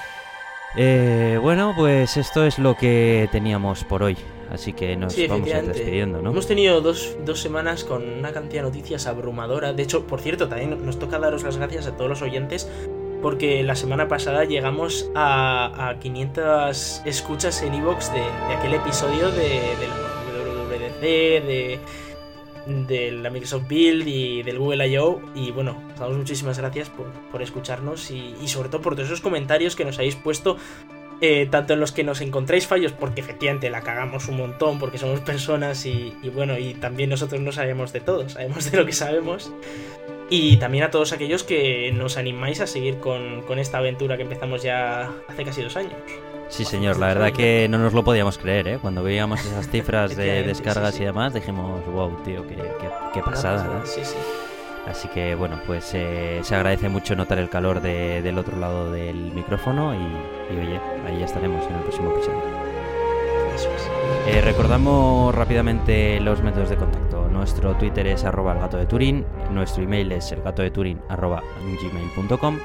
Eh, 0.75 1.37
bueno, 1.41 1.73
pues 1.75 2.17
esto 2.17 2.45
es 2.45 2.59
lo 2.59 2.75
que 2.75 3.27
teníamos 3.31 3.83
por 3.83 4.03
hoy. 4.03 4.17
Así 4.49 4.73
que 4.73 4.97
nos 4.97 5.15
vamos 5.29 5.49
a 5.49 5.59
ir 5.59 5.65
despidiendo, 5.65 6.21
¿no? 6.21 6.31
Hemos 6.31 6.45
tenido 6.45 6.81
dos, 6.81 7.15
semanas 7.35 7.85
con 7.85 8.03
una 8.03 8.33
cantidad 8.33 8.63
de 8.63 8.69
noticias 8.69 9.07
abrumadora. 9.07 9.71
De 9.71 9.83
hecho, 9.83 10.05
por 10.05 10.19
cierto, 10.19 10.49
también 10.49 10.85
nos 10.85 10.99
toca 10.99 11.19
daros 11.19 11.43
las 11.43 11.55
gracias 11.55 11.87
a 11.87 11.95
todos 11.95 12.09
los 12.09 12.21
oyentes 12.21 12.69
porque 13.21 13.63
la 13.63 13.75
semana 13.75 14.07
pasada 14.07 14.43
llegamos 14.43 15.09
a, 15.15 15.95
500 16.01 17.03
escuchas 17.05 17.61
en 17.61 17.75
Evox 17.75 18.11
de, 18.11 18.23
aquel 18.57 18.73
episodio 18.73 19.31
de, 19.31 19.61
de 19.77 19.87
la 19.87 19.95
WWDC, 19.95 21.01
de, 21.01 21.79
de 22.65 23.11
la 23.11 23.29
Microsoft 23.29 23.67
Build 23.67 24.07
y 24.07 24.43
del 24.43 24.59
Google 24.59 24.87
I.O. 24.87 25.21
Y 25.35 25.51
bueno, 25.51 25.81
os 25.93 25.99
damos 25.99 26.17
muchísimas 26.17 26.57
gracias 26.57 26.89
por, 26.89 27.41
escucharnos 27.41 28.11
y, 28.11 28.47
sobre 28.47 28.69
todo 28.69 28.81
por 28.81 28.95
todos 28.95 29.07
esos 29.07 29.21
comentarios 29.21 29.75
que 29.75 29.85
nos 29.85 29.97
habéis 29.97 30.15
puesto 30.15 30.57
eh, 31.21 31.47
tanto 31.51 31.73
en 31.73 31.79
los 31.79 31.91
que 31.91 32.03
nos 32.03 32.19
encontráis 32.21 32.65
fallos, 32.65 32.93
porque 32.93 33.21
efectivamente 33.21 33.69
la 33.69 33.81
cagamos 33.81 34.27
un 34.27 34.37
montón, 34.37 34.79
porque 34.79 34.97
somos 34.97 35.19
personas 35.21 35.85
y, 35.85 36.15
bueno, 36.33 36.57
y 36.57 36.73
también 36.73 37.11
nosotros 37.11 37.41
no 37.41 37.51
sabemos 37.51 37.93
de 37.93 38.01
todo, 38.01 38.27
sabemos 38.27 38.71
de 38.71 38.77
lo 38.77 38.85
que 38.85 38.93
sabemos. 38.93 39.51
Y 40.29 40.57
también 40.57 40.83
a 40.85 40.91
todos 40.91 41.11
aquellos 41.13 41.43
que 41.43 41.91
nos 41.91 42.17
animáis 42.17 42.61
a 42.61 42.67
seguir 42.67 42.99
con, 42.99 43.43
esta 43.59 43.79
aventura 43.79 44.17
que 44.17 44.23
empezamos 44.23 44.63
ya 44.63 45.11
hace 45.27 45.43
casi 45.43 45.61
dos 45.61 45.75
años. 45.75 45.93
Sí, 46.51 46.65
señor, 46.65 46.99
la 46.99 47.07
verdad 47.07 47.31
que 47.31 47.67
no 47.69 47.77
nos 47.77 47.93
lo 47.93 48.03
podíamos 48.03 48.37
creer, 48.37 48.67
¿eh? 48.67 48.77
Cuando 48.79 49.01
veíamos 49.01 49.39
esas 49.39 49.67
cifras 49.71 50.17
de 50.17 50.43
descargas 50.43 50.99
y 50.99 51.05
demás, 51.05 51.33
dijimos, 51.33 51.81
wow, 51.87 52.11
tío, 52.25 52.45
qué, 52.45 52.57
qué, 53.13 53.21
pasada, 53.21 53.63
¿no? 53.63 53.85
Sí, 53.85 54.01
sí. 54.03 54.17
Así 54.85 55.07
que 55.07 55.33
bueno, 55.35 55.61
pues 55.65 55.91
eh, 55.93 56.41
se 56.43 56.55
agradece 56.55 56.89
mucho 56.89 57.15
notar 57.15 57.37
el 57.37 57.49
calor 57.49 57.81
del 57.81 58.37
otro 58.37 58.57
lado 58.57 58.91
del 58.91 59.31
micrófono 59.31 59.93
y, 59.93 60.57
oye, 60.57 60.79
ahí 61.07 61.23
estaremos 61.23 61.65
en 61.67 61.75
el 61.75 61.81
próximo 61.83 62.11
episodio. 62.11 62.41
Eso 63.55 63.69
es. 63.73 64.35
Eh, 64.35 64.41
recordamos 64.41 65.33
rápidamente 65.33 66.19
los 66.19 66.41
métodos 66.41 66.69
de 66.69 66.75
contacto. 66.75 67.29
Nuestro 67.29 67.75
Twitter 67.75 68.07
es 68.07 68.25
arroba 68.25 68.53
el 68.53 68.59
gato 68.59 68.75
de 68.75 68.85
Turín, 68.85 69.25
nuestro 69.51 69.83
email 69.83 70.11
es 70.11 70.33
el 70.33 70.41
gato 70.41 70.61
de 70.61 70.71
Turín 70.71 70.99
arroba 71.07 71.41
gmail.com, 71.61 72.59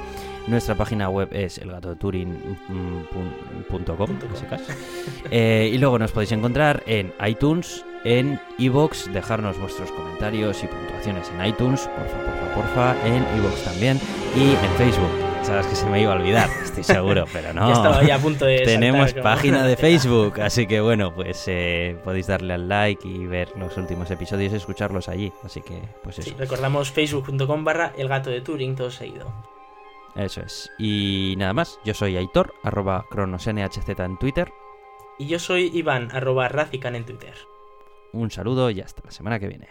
nuestra 0.46 0.74
página 0.74 1.08
web 1.08 1.28
es 1.32 1.58
elgatodeturin.com, 1.58 4.10
en 4.10 4.34
ese 4.34 4.46
caso. 4.46 4.72
Eh, 5.30 5.70
y 5.72 5.78
luego 5.78 5.98
nos 5.98 6.12
podéis 6.12 6.30
encontrar 6.30 6.84
en 6.86 7.12
iTunes, 7.26 7.84
en 8.04 8.38
iBox, 8.58 9.12
dejarnos 9.12 9.58
vuestros 9.58 9.90
comentarios 9.90 10.62
y 10.62 10.68
puntuaciones 10.68 11.28
en 11.30 11.46
iTunes, 11.46 11.88
porfa, 11.88 12.22
porfa, 12.22 12.54
porfa, 12.54 13.06
en 13.06 13.24
iBox 13.38 13.64
también, 13.64 14.00
y 14.36 14.50
en 14.50 14.70
Facebook. 14.76 15.10
Sabes 15.42 15.66
que 15.66 15.74
se 15.74 15.86
me 15.86 16.00
iba 16.00 16.12
a 16.12 16.16
olvidar, 16.16 16.48
estoy 16.62 16.84
seguro, 16.84 17.24
pero 17.32 17.52
no. 17.52 17.68
ya 17.68 17.74
estaba 17.74 18.04
ya 18.04 18.14
a 18.14 18.18
punto 18.18 18.44
de. 18.44 18.60
Tenemos 18.60 19.12
página 19.14 19.62
de 19.66 19.76
Facebook, 19.76 20.40
así 20.40 20.66
que 20.66 20.80
bueno, 20.80 21.12
pues 21.12 21.42
eh, 21.48 21.96
podéis 22.04 22.28
darle 22.28 22.54
al 22.54 22.68
like 22.68 23.06
y 23.06 23.26
ver 23.26 23.52
los 23.56 23.76
últimos 23.76 24.10
episodios 24.12 24.52
y 24.52 24.56
escucharlos 24.56 25.08
allí. 25.08 25.32
Así 25.42 25.60
que, 25.60 25.82
pues 26.04 26.20
eso. 26.20 26.30
Sí, 26.30 26.36
recordamos 26.38 26.92
facebook.com 26.92 27.64
barra 27.64 27.92
el 27.98 28.08
gato 28.08 28.30
de 28.30 28.40
Turing, 28.40 28.76
todo 28.76 28.90
seguido. 28.90 29.55
Eso 30.16 30.40
es. 30.40 30.70
Y 30.78 31.34
nada 31.36 31.52
más, 31.52 31.78
yo 31.84 31.92
soy 31.92 32.16
Aitor, 32.16 32.54
arroba 32.62 33.06
cronosnhz 33.10 33.88
en 33.98 34.16
Twitter. 34.16 34.50
Y 35.18 35.26
yo 35.26 35.38
soy 35.38 35.70
Iván, 35.74 36.10
arroba 36.12 36.48
Razican 36.48 36.94
en 36.94 37.04
Twitter. 37.04 37.34
Un 38.12 38.30
saludo 38.30 38.70
y 38.70 38.80
hasta 38.80 39.02
la 39.04 39.10
semana 39.10 39.38
que 39.38 39.48
viene. 39.48 39.68